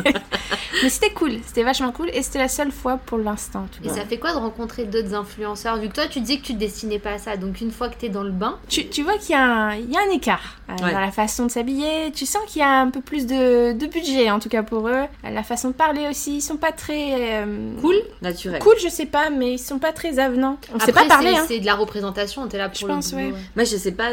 mais 0.82 0.88
c'était 0.88 1.10
cool, 1.12 1.32
c'était 1.46 1.62
vachement 1.62 1.92
cool 1.92 2.10
et 2.12 2.22
c'était 2.22 2.38
la 2.38 2.48
seule 2.48 2.70
fois 2.72 2.98
pour 3.04 3.18
l'instant. 3.18 3.60
en 3.60 3.66
tout 3.66 3.82
Et 3.84 3.88
cas. 3.88 3.94
ça 3.94 4.04
fait 4.06 4.18
quoi 4.18 4.32
de 4.32 4.38
rencontrer 4.38 4.84
d'autres 4.84 5.14
influenceurs 5.14 5.76
Vu 5.78 5.88
que 5.88 5.94
toi, 5.94 6.06
tu 6.06 6.20
disais 6.20 6.38
que 6.38 6.44
tu 6.46 6.54
te 6.54 6.58
destinais 6.58 6.98
pas 6.98 7.12
à 7.12 7.18
ça. 7.18 7.36
Donc, 7.36 7.60
une 7.60 7.70
fois 7.70 7.88
que 7.88 7.94
t'es 7.96 8.08
dans 8.08 8.22
le 8.22 8.30
bain, 8.30 8.58
Tu, 8.68 8.86
tu 8.88 9.02
vois 9.02 9.16
qu'il 9.18 9.30
y, 9.34 9.38
a 9.38 9.42
un- 9.44 9.74
il 9.74 9.90
y 9.90 9.96
a 9.96 10.00
un 10.00 10.10
écart 10.14 10.58
euh, 10.68 10.84
Ouais. 10.84 10.92
dans 10.92 11.00
la 11.00 11.10
façon 11.10 11.46
de 11.46 11.50
s'habiller, 11.50 12.12
tu 12.14 12.26
sens 12.26 12.42
qu'il 12.46 12.60
y 12.60 12.64
a 12.64 12.80
un 12.80 12.88
peu 12.90 13.00
plus 13.00 13.26
de, 13.26 13.69
de, 13.72 13.78
de 13.78 13.86
budget, 13.86 14.30
en 14.30 14.38
tout 14.38 14.48
cas 14.48 14.62
pour 14.62 14.88
eux. 14.88 15.04
La 15.24 15.42
façon 15.42 15.68
de 15.68 15.74
parler 15.74 16.06
aussi, 16.08 16.36
ils 16.36 16.40
sont 16.42 16.56
pas 16.56 16.72
très... 16.72 17.42
euh, 17.42 17.72
Cool. 17.80 17.96
Naturel. 18.22 18.60
Cool, 18.60 18.74
je 18.82 18.88
sais 18.88 19.06
pas, 19.06 19.30
mais 19.30 19.54
ils 19.54 19.58
sont 19.58 19.78
pas 19.78 19.92
très 19.92 20.18
avenants. 20.18 20.58
On 20.74 20.78
sait 20.78 20.90
Après, 20.90 21.02
pas 21.02 21.08
parler, 21.08 21.30
c'est- 21.32 21.38
hein. 21.38 21.44
c'est 21.48 21.60
de 21.60 21.66
la 21.66 21.74
représentation, 21.74 22.46
t'es 22.48 22.58
là 22.58 22.68
pour 22.68 22.78
Je 22.78 22.86
le 22.86 22.92
pense, 22.94 23.12
boulot, 23.12 23.26
ouais. 23.28 23.34
Moi, 23.56 23.64
je 23.64 23.76
sais 23.76 23.92
pas, 23.92 24.10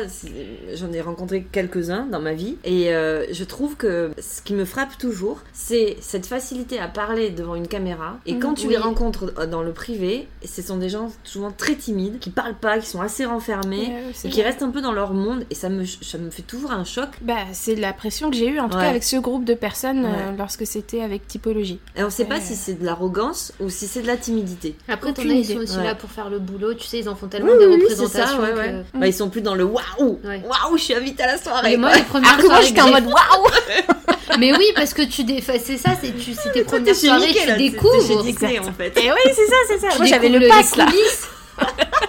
j'en 0.76 0.92
ai 0.92 1.02
rencontré 1.02 1.44
quelques-uns 1.52 2.06
dans 2.12 2.20
ma 2.20 2.34
vie 2.34 2.58
et 2.64 2.94
euh, 2.94 3.26
je 3.32 3.44
trouve 3.44 3.76
que 3.76 4.12
ce 4.20 4.42
qui 4.42 4.54
me 4.54 4.66
frappe 4.66 4.98
toujours, 4.98 5.40
c'est 5.54 5.98
cette 6.02 6.26
facilité 6.26 6.80
à 6.80 6.88
parler 6.88 7.30
devant 7.30 7.56
une 7.56 7.68
caméra. 7.68 8.18
Et 8.26 8.34
Mhm, 8.34 8.40
quand 8.40 8.54
tu 8.54 8.68
oui. 8.68 8.74
les 8.74 8.78
rencontres 8.78 9.34
euh, 9.38 9.46
dans 9.48 9.62
le 9.64 9.72
privé, 9.74 10.28
ce 10.46 10.62
sont 10.62 10.78
des 10.78 10.90
gens 10.90 11.12
souvent 11.24 11.52
très 11.52 11.76
timides, 11.76 12.20
qui 12.20 12.30
parlent 12.30 12.56
pas, 12.58 12.78
qui 12.80 12.88
sont 12.88 13.02
assez 13.02 13.26
renfermés 13.26 13.88
Ouais, 13.88 14.04
et 14.26 14.30
qui 14.30 14.42
vrai. 14.42 14.50
restent 14.50 14.64
un 14.64 14.70
peu 14.70 14.82
dans 14.82 14.92
leur 14.94 15.14
monde. 15.14 15.46
Et 15.50 15.56
ça 15.56 15.70
me, 15.70 15.86
ça 15.86 16.18
me 16.18 16.30
fait 16.30 16.42
toujours 16.42 16.72
un 16.72 16.84
choc. 16.84 17.10
Bah, 17.22 17.36
c'est 17.54 17.76
la 17.76 17.94
pression 17.94 18.30
que 18.30 18.36
j'ai 18.36 18.48
eue, 18.50 18.60
en 18.60 18.70
tout 18.70 18.78
cas 18.78 18.90
avec 18.90 19.04
ce 19.04 19.18
groupe 19.18 19.46
de 19.48 19.56
personnes 19.56 20.06
euh, 20.06 20.32
lorsque 20.38 20.68
c'était 20.68 21.02
avec 21.02 21.28
typologie. 21.28 21.80
Et 21.96 22.04
on 22.04 22.10
sait 22.12 22.26
pas 22.26 22.40
si 22.40 22.56
c'est 22.56 22.76
de 22.76 22.86
l'arrogance 22.86 23.52
ou 23.60 23.70
si 23.72 23.88
c'est 23.88 24.02
de 24.02 24.08
la 24.08 24.18
timidité. 24.18 24.76
Après, 24.88 25.12
t'en 25.14 25.24
as, 25.24 25.26
ils 25.26 25.46
sont 25.46 25.58
aussi 25.58 25.78
Ouais. 25.78 25.84
là 25.84 25.96
pour 25.96 26.12
faire 26.12 26.30
le 26.30 26.38
boulot. 26.40 26.74
Tu 26.76 26.86
sais, 26.86 27.00
ils 27.00 27.10
en 27.10 27.16
font 27.16 27.28
tellement 27.28 27.52
Oui, 27.54 27.58
des 27.60 27.66
oui, 27.66 27.76
c'est 27.88 27.94
représentations 27.96 28.38
ça, 28.38 28.44
ouais, 28.44 28.52
que... 28.54 28.58
ouais. 28.58 28.84
Bah, 28.94 29.08
ils 29.08 29.14
sont 29.14 29.30
plus 29.30 29.42
dans 29.42 29.56
le 29.56 29.64
waouh, 29.64 30.20
Ouais. 30.24 30.44
waouh, 30.46 30.78
je 30.78 30.84
suis 30.84 30.94
invitée 30.94 31.24
à 31.24 31.28
la 31.28 31.38
soirée. 31.38 31.72
Mais 31.72 31.78
moi, 31.78 31.96
les 31.96 32.04
premières 32.04 32.34
Alors 32.34 32.46
soirées 32.46 32.66
j'étais 32.68 32.82
en 32.82 32.92
mode 32.92 33.06
waouh 33.06 33.48
Mais 34.40 34.56
oui, 34.56 34.66
parce 34.76 34.94
que 34.94 35.02
tu 35.02 35.24
dé... 35.24 35.38
enfin, 35.40 35.54
c'est 35.64 35.78
ça, 35.78 35.92
c'est 36.02 36.12
tu... 36.16 36.34
c'est 36.34 36.52
tes 36.52 36.62
Toi, 36.66 36.78
premières 36.78 36.96
soirées, 36.96 37.34
tu 37.34 37.58
découvres. 37.58 38.24
Disney, 38.24 38.60
en 38.60 38.72
fait. 38.74 38.96
Et 39.00 39.12
oui, 39.12 39.18
c'est 39.34 39.48
ça, 39.48 39.56
c'est 39.70 39.80
ça. 39.80 39.88
Tu 39.94 39.98
Moi, 39.98 40.06
j'avais 40.08 40.30
le 40.30 40.48
pass 40.48 40.76
là. 40.76 40.86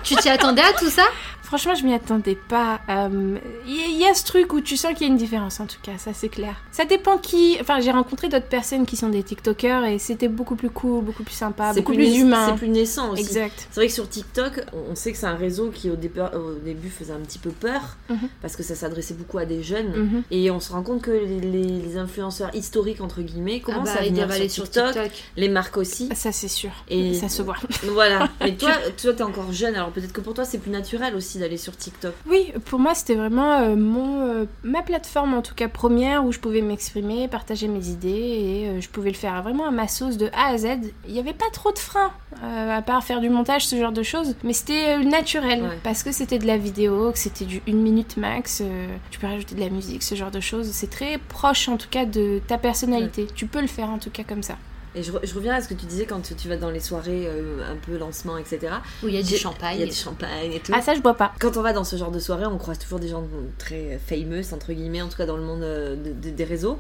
tu 0.02 0.14
t'y 0.16 0.28
attendais 0.28 0.62
à 0.62 0.72
tout 0.72 0.90
ça? 0.90 1.04
Franchement, 1.48 1.74
je 1.74 1.82
m'y 1.84 1.94
attendais 1.94 2.34
pas. 2.34 2.80
Euh, 2.90 3.38
Il 3.66 3.72
y, 3.74 3.92
il 3.94 3.98
y 3.98 4.04
a 4.04 4.12
ce 4.12 4.22
truc 4.22 4.52
où 4.52 4.60
tu 4.60 4.76
sens 4.76 4.92
qu'il 4.92 5.06
y 5.06 5.10
a 5.10 5.12
une 5.12 5.16
différence, 5.16 5.60
en 5.60 5.66
tout 5.66 5.78
cas, 5.82 5.92
ça 5.96 6.12
c'est 6.12 6.28
clair. 6.28 6.54
Ça 6.72 6.84
dépend 6.84 7.16
qui. 7.16 7.56
Enfin, 7.58 7.80
j'ai 7.80 7.90
rencontré 7.90 8.28
d'autres 8.28 8.48
personnes 8.48 8.84
qui 8.84 8.96
sont 8.96 9.08
des 9.08 9.22
TikTokers 9.22 9.84
et 9.86 9.98
c'était 9.98 10.28
beaucoup 10.28 10.56
plus 10.56 10.68
cool, 10.68 11.02
beaucoup 11.02 11.22
plus 11.22 11.34
sympa, 11.34 11.72
C'est 11.72 11.80
beaucoup 11.80 11.94
plus, 11.94 12.18
humain. 12.18 12.48
C'est 12.50 12.56
plus 12.58 12.68
naissant 12.68 13.12
aussi. 13.12 13.22
Exact. 13.22 13.66
C'est 13.70 13.80
vrai 13.80 13.86
que 13.86 13.94
sur 13.94 14.06
TikTok, 14.08 14.60
on 14.90 14.94
sait 14.94 15.10
que 15.12 15.16
c'est 15.18 15.24
un 15.26 15.36
réseau 15.36 15.70
qui 15.70 15.88
au, 15.90 15.96
départ- 15.96 16.34
au 16.34 16.52
début 16.62 16.90
faisait 16.90 17.14
un 17.14 17.20
petit 17.20 17.38
peu 17.38 17.50
peur 17.50 17.96
Mhm. 18.10 18.28
parce 18.42 18.54
que 18.54 18.62
ça 18.62 18.74
s'adressait 18.74 19.14
beaucoup 19.14 19.38
à 19.38 19.46
des 19.46 19.62
jeunes. 19.62 19.88
Mhm. 19.96 20.22
Et 20.30 20.50
on 20.50 20.60
se 20.60 20.70
rend 20.70 20.82
compte 20.82 21.00
que 21.00 21.10
les, 21.10 21.40
les- 21.40 21.62
les 21.80 21.96
influenceurs 21.96 22.54
historiques, 22.54 23.00
entre 23.00 23.22
guillemets, 23.22 23.62
Ah 23.62 23.66
commencent 23.72 23.84
bah, 23.94 24.00
à 24.00 24.04
venir 24.04 24.24
sur 24.26 24.34
aller 24.36 24.48
sur 24.50 24.64
TikTok, 24.64 24.92
TikTok. 24.92 25.10
les 25.38 25.48
marques 25.48 25.78
aussi. 25.78 26.10
Ça 26.14 26.30
c'est 26.30 26.48
sûr. 26.48 26.72
Et- 26.90 27.14
Ça 27.14 27.30
se 27.30 27.40
voit. 27.40 27.56
voilà. 27.84 28.28
Et 28.46 28.54
toi, 28.56 28.72
toi, 29.00 29.14
t'es 29.14 29.22
encore 29.22 29.50
jeune, 29.52 29.74
alors 29.74 29.90
peut-être 29.90 30.12
que 30.12 30.20
pour 30.20 30.34
toi, 30.34 30.44
c'est 30.44 30.58
plus 30.58 30.70
naturel 30.70 31.14
aussi 31.16 31.37
d'aller 31.38 31.56
sur 31.56 31.76
TikTok. 31.76 32.14
Oui, 32.28 32.52
pour 32.66 32.78
moi 32.78 32.94
c'était 32.94 33.14
vraiment 33.14 33.52
euh, 33.60 33.76
mon, 33.76 34.20
euh, 34.26 34.44
ma 34.62 34.82
plateforme 34.82 35.34
en 35.34 35.42
tout 35.42 35.54
cas 35.54 35.68
première 35.68 36.24
où 36.24 36.32
je 36.32 36.38
pouvais 36.38 36.60
m'exprimer, 36.62 37.28
partager 37.28 37.68
mes 37.68 37.88
idées 37.88 38.08
et 38.08 38.68
euh, 38.68 38.80
je 38.80 38.88
pouvais 38.88 39.10
le 39.10 39.16
faire 39.16 39.42
vraiment 39.42 39.66
à 39.66 39.70
ma 39.70 39.88
sauce 39.88 40.16
de 40.16 40.28
A 40.34 40.48
à 40.52 40.58
Z. 40.58 40.66
Il 41.06 41.12
n'y 41.14 41.18
avait 41.20 41.32
pas 41.32 41.46
trop 41.52 41.72
de 41.72 41.78
freins, 41.78 42.10
à 42.42 42.82
part 42.82 43.02
faire 43.04 43.20
du 43.20 43.28
montage, 43.30 43.66
ce 43.66 43.76
genre 43.76 43.92
de 43.92 44.02
choses, 44.02 44.34
mais 44.44 44.52
c'était 44.52 44.98
naturel 45.00 45.62
Ouais. 45.62 45.78
parce 45.82 46.02
que 46.02 46.12
c'était 46.12 46.38
de 46.38 46.46
la 46.46 46.56
vidéo, 46.56 47.10
que 47.12 47.18
c'était 47.18 47.44
du 47.44 47.62
1 47.68 47.72
minute 47.72 48.16
max, 48.16 48.62
tu 49.10 49.18
peux 49.18 49.26
rajouter 49.26 49.54
de 49.54 49.60
la 49.60 49.70
musique, 49.70 50.02
ce 50.02 50.14
genre 50.14 50.30
de 50.30 50.40
choses. 50.40 50.68
C'est 50.72 50.90
très 50.90 51.18
proche 51.28 51.68
en 51.68 51.76
tout 51.76 51.88
cas 51.90 52.04
de 52.04 52.40
ta 52.46 52.58
personnalité. 52.58 53.26
Tu 53.34 53.46
peux 53.46 53.60
le 53.60 53.66
faire 53.66 53.90
en 53.90 53.98
tout 53.98 54.10
cas 54.10 54.22
comme 54.24 54.42
ça. 54.42 54.56
Et 54.94 55.02
je, 55.02 55.12
re- 55.12 55.20
je 55.26 55.34
reviens 55.34 55.54
à 55.54 55.60
ce 55.60 55.68
que 55.68 55.74
tu 55.74 55.86
disais 55.86 56.06
quand 56.06 56.20
tu, 56.20 56.34
tu 56.34 56.48
vas 56.48 56.56
dans 56.56 56.70
les 56.70 56.80
soirées 56.80 57.26
euh, 57.26 57.60
un 57.70 57.76
peu 57.76 57.96
lancement, 57.98 58.38
etc. 58.38 58.72
Où 59.02 59.08
il 59.08 59.14
y 59.14 59.18
a 59.18 59.22
du 59.22 59.36
champagne. 59.36 59.76
Il 59.76 59.80
y 59.80 59.82
a 59.84 59.86
du 59.86 59.94
champagne 59.94 60.52
et 60.52 60.60
tout. 60.60 60.72
Ah 60.74 60.80
ça 60.82 60.94
je 60.94 61.00
bois 61.00 61.14
pas. 61.14 61.32
Quand 61.38 61.56
on 61.56 61.62
va 61.62 61.72
dans 61.72 61.84
ce 61.84 61.96
genre 61.96 62.10
de 62.10 62.18
soirée, 62.18 62.46
on 62.46 62.58
croise 62.58 62.78
toujours 62.78 62.98
des 62.98 63.08
gens 63.08 63.24
très 63.58 63.98
fameux, 64.06 64.40
entre 64.52 64.72
guillemets, 64.72 65.02
en 65.02 65.08
tout 65.08 65.16
cas 65.16 65.26
dans 65.26 65.36
le 65.36 65.42
monde 65.42 65.62
euh, 65.62 65.94
de- 65.96 66.12
de- 66.12 66.30
des 66.34 66.44
réseaux. 66.44 66.78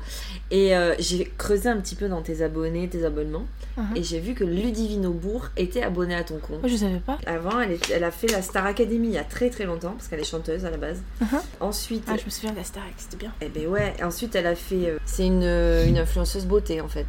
Et 0.50 0.74
euh, 0.76 0.94
j'ai 0.98 1.30
creusé 1.38 1.68
un 1.68 1.76
petit 1.78 1.94
peu 1.94 2.08
dans 2.08 2.22
tes 2.22 2.42
abonnés, 2.42 2.88
tes 2.88 3.04
abonnements, 3.04 3.46
Mhm. 3.76 3.96
et 3.96 4.02
j'ai 4.02 4.18
vu 4.18 4.34
que 4.34 4.42
Ludivino 4.44 5.12
Bourg 5.12 5.48
était 5.56 5.82
abonnée 5.82 6.14
à 6.16 6.24
ton 6.24 6.38
compte. 6.38 6.60
Moi 6.60 6.68
je 6.68 6.76
savais 6.76 6.98
pas. 7.00 7.18
Avant, 7.26 7.60
elle, 7.60 7.72
est- 7.72 7.90
elle 7.90 8.02
a 8.04 8.10
fait 8.10 8.26
la 8.28 8.42
Star 8.42 8.66
Academy 8.66 9.08
il 9.08 9.14
y 9.14 9.18
a 9.18 9.24
très 9.24 9.50
très 9.50 9.64
longtemps, 9.64 9.92
parce 9.92 10.08
qu'elle 10.08 10.18
est 10.20 10.24
chanteuse 10.24 10.64
à 10.64 10.70
la 10.70 10.76
base. 10.78 11.00
Mhm. 11.20 11.28
Ensuite, 11.60 12.04
Ah 12.08 12.16
je 12.18 12.24
me 12.24 12.30
souviens 12.30 12.52
de 12.52 12.56
la 12.56 12.64
Starac, 12.64 12.92
c'était 12.96 13.16
bien. 13.18 13.32
eh 13.40 13.48
ben 13.48 13.66
ouais, 13.68 13.94
ensuite 14.02 14.34
elle 14.34 14.46
a 14.46 14.54
fait. 14.54 14.96
c'est 15.04 15.26
une, 15.26 15.42
une 15.44 15.98
influenceuse 15.98 16.46
beauté 16.46 16.80
en 16.80 16.88
fait. 16.88 17.06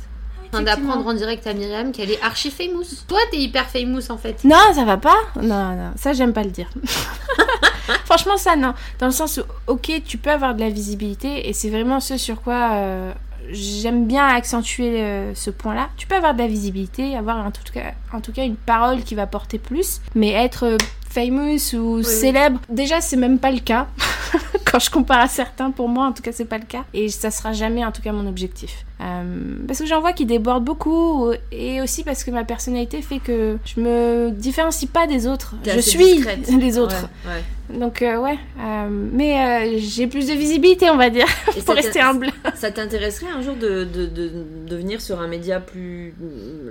Train 0.52 0.62
d'apprendre 0.62 1.06
en 1.06 1.14
direct 1.14 1.46
à 1.48 1.54
Myriam 1.54 1.92
qu'elle 1.92 2.12
est 2.12 2.22
archi 2.22 2.50
famous. 2.50 2.86
Toi, 3.08 3.20
t'es 3.32 3.38
hyper 3.38 3.70
famous 3.70 4.10
en 4.10 4.18
fait. 4.18 4.44
Non, 4.44 4.74
ça 4.74 4.84
va 4.84 4.98
pas 4.98 5.18
Non, 5.36 5.76
non, 5.76 5.92
ça 5.96 6.14
j'aime 6.14 6.34
pas 6.34 6.44
le 6.44 6.52
dire. 6.52 6.70
Franchement, 8.06 8.38
ça 8.38 8.56
non. 8.56 8.74
Dans 9.00 9.06
le 9.08 9.12
sens 9.12 9.38
où, 9.38 9.72
ok, 9.72 10.02
tu 10.06 10.18
peux 10.18 10.32
avoir 10.32 10.56
de 10.56 10.62
la 10.62 10.70
visibilité 10.70 11.48
et 11.48 11.54
c'est 11.54 11.70
vraiment 11.70 12.00
ce 12.00 12.18
sur 12.18 12.42
quoi 12.42 12.72
euh, 12.74 13.14
j'aime 13.52 14.06
bien 14.06 14.28
accentuer 14.28 15.02
euh, 15.02 15.34
ce 15.36 15.50
point-là. 15.50 15.90
Tu 15.98 16.08
peux 16.08 16.16
avoir 16.16 16.34
de 16.34 16.40
la 16.40 16.48
visibilité, 16.48 17.16
avoir 17.16 17.38
en 17.46 17.52
tout 17.52 17.62
cas, 17.74 17.94
en 18.14 18.22
tout 18.22 18.32
cas 18.32 18.44
une 18.44 18.56
parole 18.56 19.04
qui 19.04 19.16
va 19.16 19.28
porter 19.28 19.60
plus, 19.60 20.02
mais 20.16 20.32
être 20.32 20.66
euh, 20.66 20.78
famous 21.10 21.76
ou 21.76 22.04
célèbre, 22.04 22.60
déjà 22.70 23.02
c'est 23.02 23.18
même 23.18 23.40
pas 23.40 23.52
le 23.52 23.60
cas. 23.60 23.88
Quand 24.72 24.80
je 24.80 24.90
compare 24.90 25.20
à 25.20 25.28
certains, 25.28 25.72
pour 25.72 25.90
moi 25.90 26.06
en 26.06 26.12
tout 26.12 26.22
cas 26.22 26.32
c'est 26.32 26.46
pas 26.46 26.58
le 26.58 26.66
cas 26.66 26.84
et 26.94 27.10
ça 27.10 27.32
sera 27.32 27.54
jamais 27.54 27.84
en 27.86 27.92
tout 27.92 28.02
cas 28.02 28.12
mon 28.12 28.28
objectif. 28.28 28.86
Euh, 29.02 29.56
parce 29.66 29.80
que 29.80 29.86
j'en 29.86 30.02
vois 30.02 30.12
qui 30.14 30.26
débordent 30.26 30.66
beaucoup 30.66 31.32
et 31.52 31.82
aussi 31.82 32.04
parce 32.04 32.24
que 32.24 32.32
ma 32.32 32.44
personnalité 32.44 33.02
fait 33.02 33.20
que 33.20 33.58
je 33.64 33.80
me 33.80 34.30
différencie 34.32 34.90
pas 34.92 35.08
des 35.08 35.26
autres. 35.26 35.56
Je 35.66 35.80
suis 35.80 35.98
discrète. 36.16 36.50
les 36.60 36.78
autres. 36.78 37.08
Ouais, 37.26 37.32
ouais. 37.32 37.80
Donc 37.80 38.02
euh, 38.02 38.18
ouais, 38.18 38.38
euh, 38.60 38.88
mais 39.14 39.40
euh, 39.76 39.78
j'ai 39.80 40.08
plus 40.08 40.28
de 40.28 40.34
visibilité 40.34 40.90
on 40.90 40.98
va 40.98 41.10
dire 41.10 41.28
pour 41.66 41.76
rester 41.76 42.02
humble. 42.02 42.30
Ça 42.56 42.72
t'intéresserait 42.72 43.32
un 43.32 43.42
jour 43.42 43.56
de, 43.56 43.86
de, 43.86 44.06
de, 44.08 44.32
de 44.68 44.76
venir 44.76 45.02
sur 45.02 45.22
un 45.22 45.28
média 45.28 45.60
plus. 45.60 46.14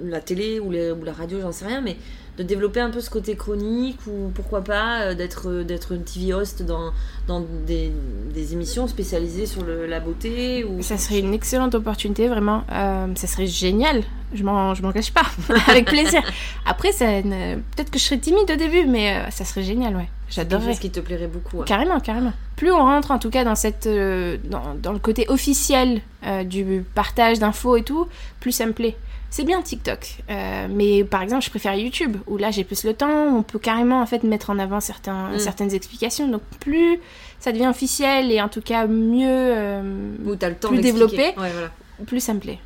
la 0.05 0.21
télé 0.21 0.61
ou, 0.61 0.71
les- 0.71 0.91
ou 0.91 1.03
la 1.05 1.13
radio, 1.13 1.41
j'en 1.41 1.53
sais 1.53 1.67
rien, 1.67 1.81
mais 1.81 1.97
de 2.39 2.43
développer 2.45 2.81
un 2.81 2.91
peu 2.91 3.01
ce 3.01 3.11
côté 3.11 3.35
chronique 3.37 3.99
ou 4.07 4.31
pourquoi 4.35 4.63
pas 4.63 5.01
euh, 5.03 5.15
d'être 5.15 5.63
d'être 5.65 5.93
une 5.93 6.05
TV 6.05 6.33
host 6.33 6.63
dans, 6.63 6.93
dans 7.27 7.41
des, 7.67 7.91
des 8.33 8.53
émissions 8.53 8.87
spécialisées 8.87 9.45
sur 9.47 9.65
le- 9.65 9.87
la 9.87 9.99
beauté 10.01 10.63
ou... 10.65 10.81
Ça 10.83 10.97
serait 10.99 11.19
une 11.19 11.35
excellente 11.35 11.75
opportunité 11.75 12.29
vraiment. 12.29 12.63
Euh, 12.73 13.07
ça 13.17 13.27
serait 13.27 13.49
génial. 13.49 14.03
Je 14.35 14.45
m'en 14.45 14.75
je 14.75 14.83
m'en 14.83 14.93
cache 14.93 15.11
pas 15.13 15.23
avec 15.67 15.87
plaisir. 15.87 16.23
Après 16.65 16.93
ça 16.93 17.23
ne- 17.23 17.57
peut-être 17.57 17.91
que 17.91 17.99
je 17.99 18.05
serais 18.05 18.19
timide 18.19 18.51
au 18.51 18.57
début 18.57 18.87
mais 18.87 19.17
euh, 19.17 19.31
ça 19.31 19.45
serait 19.45 19.65
génial 19.65 19.97
ouais. 19.97 20.09
J'adorerais. 20.31 20.73
chose 20.73 20.79
qui 20.79 20.91
te 20.91 21.01
plairait 21.01 21.27
beaucoup. 21.27 21.63
Carrément, 21.65 21.99
carrément. 22.01 22.35
Plus 22.55 22.71
on 22.71 22.77
rentre 22.79 23.11
en 23.13 23.19
tout 23.19 23.31
cas 23.31 23.45
dans, 23.45 23.55
cette, 23.55 23.87
euh, 23.87 24.37
dans, 24.45 24.75
dans 24.81 24.93
le 24.93 24.99
côté 24.99 25.25
officiel 25.29 26.03
euh, 26.27 26.45
du 26.45 26.85
partage 26.95 27.39
d'infos 27.39 27.77
et 27.79 27.83
tout, 27.83 28.07
plus 28.39 28.53
ça 28.53 28.67
me 28.67 28.73
plaît. 28.73 28.95
C'est 29.31 29.45
bien 29.45 29.61
TikTok, 29.61 30.17
euh, 30.31 30.69
mais 30.71 31.05
par 31.05 31.23
exemple 31.23 31.45
je 31.45 31.51
préfère 31.51 31.75
YouTube 31.75 32.17
où 32.27 32.39
là 32.39 32.51
j'ai 32.51 32.65
plus 32.65 32.85
le 32.85 32.95
temps, 32.95 33.37
on 33.37 33.43
peut 33.43 33.59
carrément 33.59 34.01
en 34.01 34.07
fait 34.07 34.23
mettre 34.23 34.49
en 34.51 34.59
avant 34.59 34.81
certains, 34.81 35.33
Mm. 35.35 35.39
certaines 35.39 35.75
explications. 35.75 36.29
Donc 36.29 36.41
plus 36.61 36.99
ça 37.39 37.53
devient 37.53 37.67
officiel 37.69 38.33
et 38.33 38.41
en 38.41 38.49
tout 38.49 38.63
cas 38.63 38.87
mieux, 38.87 39.27
euh, 39.29 40.15
Où 40.25 40.31
le 40.31 40.55
temps 40.55 40.69
plus 40.69 40.81
développé. 40.81 41.19
Ouais, 41.37 41.53
voilà. 41.53 41.71
plus 42.07 42.21
ça 42.21 42.33
me 42.33 42.41
plaît. 42.41 42.59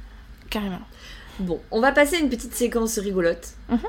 Carrément. 0.51 0.79
Bon, 1.41 1.61
on 1.73 1.81
va 1.81 1.91
passer 1.93 2.17
à 2.17 2.19
une 2.21 2.29
petite 2.29 2.55
séquence 2.55 2.99
rigolote. 2.99 3.49
Mhm. 3.69 3.81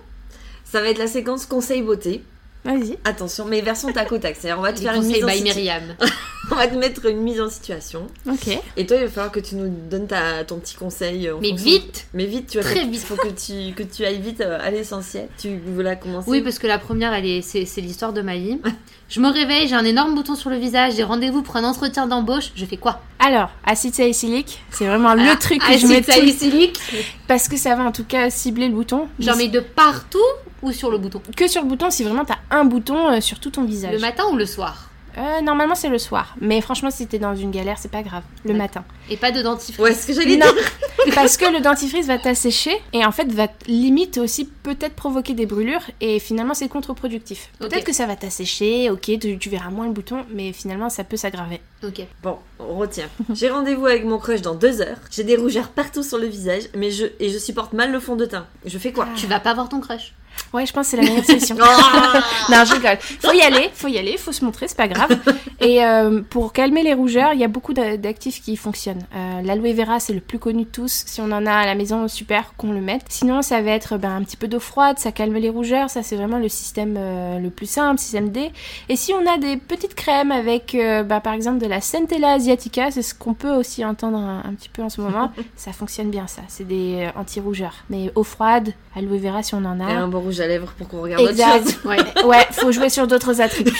Ça 0.64 0.82
va 0.82 0.88
être 0.88 0.98
la 0.98 1.08
séquence 1.08 1.46
conseil 1.46 1.84
beauté. 1.84 2.24
Vas-y. 2.66 2.98
Attention, 3.04 3.46
mais 3.46 3.62
version 3.62 3.92
tac 3.92 4.12
au 4.12 4.18
tac. 4.18 4.36
C'est-à-dire, 4.40 4.58
on 4.60 4.62
va 4.64 4.72
te 4.72 4.78
Les 4.80 4.86
faire 4.86 4.94
une 4.96 5.04
mise 5.04 5.24
en 5.24 5.28
by 5.28 5.34
situ- 5.34 5.44
Myriam. 5.44 5.84
On 6.52 6.56
va 6.56 6.68
te 6.68 6.76
mettre 6.76 7.06
une 7.06 7.22
mise 7.22 7.40
en 7.40 7.50
situation. 7.50 8.06
Ok. 8.30 8.50
Et 8.76 8.86
toi, 8.86 8.98
il 8.98 9.04
va 9.06 9.10
falloir 9.10 9.32
que 9.32 9.40
tu 9.40 9.56
nous 9.56 9.70
donnes 9.90 10.08
ta, 10.08 10.44
ton 10.44 10.58
petit 10.60 10.76
conseil. 10.76 11.28
euh, 11.30 11.38
en 11.38 11.40
Mais 11.40 11.50
fonction- 11.52 11.66
vite 11.66 12.06
Mais 12.14 12.26
vite, 12.26 12.50
tu 12.50 12.60
vois. 12.60 12.70
Très 12.70 12.82
Il 12.84 12.90
vite. 12.92 13.02
faut 13.02 13.16
que 13.16 13.30
tu, 13.30 13.74
que 13.74 13.82
tu 13.84 14.04
ailles 14.04 14.20
vite 14.20 14.42
euh, 14.42 14.60
à 14.62 14.70
l'essentiel. 14.70 15.30
Tu 15.38 15.58
veux 15.66 15.82
la 15.84 15.96
commencer 15.96 16.30
Oui, 16.30 16.42
parce 16.42 16.60
que 16.60 16.68
la 16.68 16.80
première, 16.80 17.14
elle 17.14 17.26
est, 17.26 17.42
c'est, 17.42 17.64
c'est 17.66 17.80
l'histoire 17.80 18.12
de 18.12 18.22
ma 18.22 18.36
vie. 18.36 18.60
Je 19.10 19.20
me 19.22 19.32
réveille, 19.32 19.68
j'ai 19.68 19.76
un 19.76 19.86
énorme 19.86 20.16
bouton 20.16 20.36
sur 20.36 20.50
le 20.50 20.58
visage, 20.58 20.94
j'ai 20.96 21.04
rendez-vous 21.04 21.44
pour 21.44 21.56
un 21.58 21.64
entretien 21.64 22.08
d'embauche. 22.08 22.52
Je 22.56 22.66
fais 22.66 22.78
quoi? 22.78 23.02
Alors, 23.20 23.50
acide 23.64 23.94
salicylique, 23.94 24.62
c'est 24.72 24.86
vraiment 24.88 25.14
le 25.14 25.22
Ah, 25.30 25.36
truc 25.36 25.60
que 25.60 25.68
je 25.68 25.74
acide 25.76 25.90
mets 25.90 26.02
tout- 26.02 26.12
salicylique? 26.12 26.80
parce 27.28 27.48
que 27.48 27.56
ça 27.56 27.76
va 27.76 27.84
en 27.84 27.92
tout 27.92 28.06
cas 28.06 28.30
cibler 28.32 28.68
le 28.68 28.74
bouton. 28.74 29.08
J'en 29.20 29.36
mets 29.36 29.50
de 29.50 29.60
partout 29.60 30.18
ou 30.64 30.72
sur 30.72 30.90
le 30.90 30.98
bouton 30.98 31.22
que 31.36 31.48
sur 31.48 31.62
le 31.62 31.68
bouton 31.68 31.92
si 31.92 32.04
vraiment 32.04 32.26
t'as 32.26 32.38
un 32.50 32.66
bouton 32.66 33.12
euh, 33.12 33.22
sur 33.22 33.40
tout 33.40 33.52
ton 33.52 33.64
visage. 33.66 33.94
Le 33.94 34.00
matin 34.00 34.24
ou 34.32 34.36
le 34.36 34.46
soir 34.48 34.90
Euh, 35.16 35.42
normalement 35.42 35.76
c'est 35.76 35.90
le 35.90 36.00
soir, 36.00 36.36
mais 36.42 36.60
franchement 36.62 36.90
si 36.90 37.06
t'es 37.06 37.20
dans 37.20 37.36
une 37.36 37.52
galère 37.52 37.78
c'est 37.78 37.92
pas 37.92 38.02
grave, 38.02 38.24
le 38.46 38.54
matin. 38.56 38.84
Et 39.12 39.18
pas 39.18 39.32
de 39.32 39.44
dentifrice. 39.44 39.78
Ouais, 39.84 39.94
ce 39.94 40.08
que 40.08 40.14
j'allais 40.14 40.38
Non, 40.38 40.52
dire. 40.52 40.72
parce 41.16 41.38
que 41.38 41.46
le 41.46 41.60
dentifrice 41.60 42.08
va 42.08 42.18
t'assécher 42.18 42.76
et 42.94 43.06
en 43.06 43.12
fait 43.12 43.32
va 43.32 43.48
limite 43.68 44.18
aussi 44.18 44.46
peut-être 44.46 44.96
provoquer 44.96 45.34
des 45.36 45.46
brûlures 45.46 45.86
et 46.02 46.18
finalement 46.20 46.56
c'est 46.56 46.68
contre-productif. 46.68 47.50
Peut-être 47.60 47.84
que 47.84 47.94
ça 47.94 48.08
va 48.08 48.16
t'assécher, 48.16 48.90
ok, 48.90 49.12
tu, 49.22 49.38
tu 49.38 49.50
verras 49.50 49.70
moins 49.70 49.86
le 49.86 49.92
bouton, 49.94 50.26
mais 50.34 50.52
finalement 50.54 50.90
ça 50.90 51.04
peut 51.04 51.18
s'aggraver. 51.18 51.62
Ok. 51.84 52.02
Bon, 52.24 52.38
on 52.60 52.76
retient. 52.78 53.10
J'ai 53.36 53.50
rendez-vous 53.50 53.86
avec 53.86 54.06
mon 54.06 54.18
crush 54.18 54.42
dans 54.42 54.56
deux 54.56 54.82
heures. 54.82 54.98
J'ai 55.12 55.24
des 55.26 55.36
rougeurs 55.36 55.70
partout 55.70 56.02
sur 56.04 56.18
le 56.18 56.26
visage, 56.28 56.64
mais 56.76 56.90
je 56.90 57.06
et 57.20 57.30
je 57.30 57.38
supporte 57.38 57.74
mal 57.74 57.92
le 57.92 58.00
fond 58.00 58.16
de 58.16 58.26
teint. 58.26 58.48
Je 58.66 58.78
fais 58.80 58.94
quoi? 58.94 59.08
Tu 59.16 59.28
vas 59.28 59.40
pas 59.42 59.54
voir 59.54 59.68
ton 59.70 59.80
crush. 59.82 60.14
Ouais, 60.54 60.66
je 60.66 60.74
pense 60.74 60.86
que 60.92 60.92
c'est 60.92 60.98
la 60.98 61.04
meilleure 61.10 61.26
solution. 61.26 61.56
Non, 62.50 62.64
je 62.66 62.74
rigole. 62.74 62.98
Faut 63.00 63.32
y 63.32 63.42
aller, 63.42 63.70
faut 63.74 63.88
y 63.88 63.98
aller, 63.98 64.18
faut 64.18 64.32
se 64.32 64.44
montrer, 64.44 64.68
c'est 64.68 64.78
pas 64.78 64.88
grave. 64.88 65.18
Et 65.60 65.84
euh, 65.84 66.22
pour 66.30 66.54
calmer 66.54 66.84
les 66.84 66.94
rougeurs, 66.94 67.34
il 67.34 67.40
y 67.40 67.44
a 67.44 67.48
beaucoup 67.48 67.74
d'a- 67.74 67.98
d'actifs 67.98 68.42
qui 68.42 68.56
fonctionnent. 68.58 69.06
Euh, 69.16 69.42
L'aloe 69.44 69.74
vera, 69.74 70.00
c'est 70.00 70.14
le 70.14 70.20
plus 70.20 70.40
connu 70.40 70.64
de 70.64 70.70
tous. 70.70 71.04
Si 71.08 71.22
on 71.22 71.32
en 71.32 71.46
a 71.46 71.54
à 71.54 71.66
la 71.66 71.76
maison, 71.76 72.08
super 72.08 72.54
qu'on 72.58 72.72
le 72.72 72.82
mette. 72.82 73.04
Sinon, 73.10 73.42
ça 73.42 73.62
va 73.62 73.72
être 73.72 73.98
ben, 73.98 74.12
un 74.16 74.24
petit 74.24 74.38
peu 74.38 74.48
d'eau 74.48 74.60
froide, 74.60 75.00
ça 75.00 75.12
calme 75.12 75.36
les 75.36 75.50
rougeurs. 75.50 75.90
Ça, 75.90 76.04
c'est 76.04 76.16
vraiment 76.16 76.38
le 76.40 76.50
système 76.50 76.96
euh, 76.98 77.40
le 77.40 77.50
plus 77.50 77.70
simple, 77.70 78.00
système 78.00 78.30
D. 78.30 78.52
Et 78.90 78.96
si 78.96 79.14
on 79.14 79.26
a 79.32 79.38
des 79.38 79.58
petites 79.58 79.96
crèmes 79.96 80.32
avec, 80.32 80.76
ben, 80.76 81.20
par 81.22 81.34
exemple, 81.34 81.60
de 81.60 81.68
la 81.68 81.82
Centella 81.82 82.34
asiatica, 82.34 82.92
c'est 82.92 83.02
ce 83.02 83.14
qu'on 83.16 83.34
peut 83.34 83.54
aussi 83.54 83.84
entendre 83.86 84.18
un, 84.18 84.40
un 84.46 84.54
petit 84.54 84.70
peu 84.70 84.84
en 84.84 84.90
ce 84.90 85.02
moment. 85.02 85.32
ça 85.56 85.72
fonctionne 85.72 86.10
bien, 86.10 86.28
ça. 86.28 86.42
C'est 86.48 86.68
des 86.68 87.08
anti-rougeurs. 87.16 87.76
Mais 87.90 88.12
eau 88.16 88.24
froide, 88.24 88.74
aloe 88.96 89.18
vera, 89.18 89.42
si 89.44 89.56
on 89.56 89.64
en 89.66 89.80
a. 89.80 89.90
Et 89.90 89.94
un 89.94 90.08
bon 90.08 90.20
rouge 90.24 90.40
à 90.40 90.48
lèvres 90.48 90.74
pour 90.78 90.88
qu'on 90.88 91.02
regarde 91.02 91.22
autre 91.22 91.32
Exact. 91.32 91.64
chose. 91.64 91.76
Ouais, 91.86 92.24
Ouais, 92.26 92.48
faut 92.52 92.72
jouer 92.72 92.90
sur 92.90 93.06
d'autres 93.08 93.40
attributs. 93.42 93.78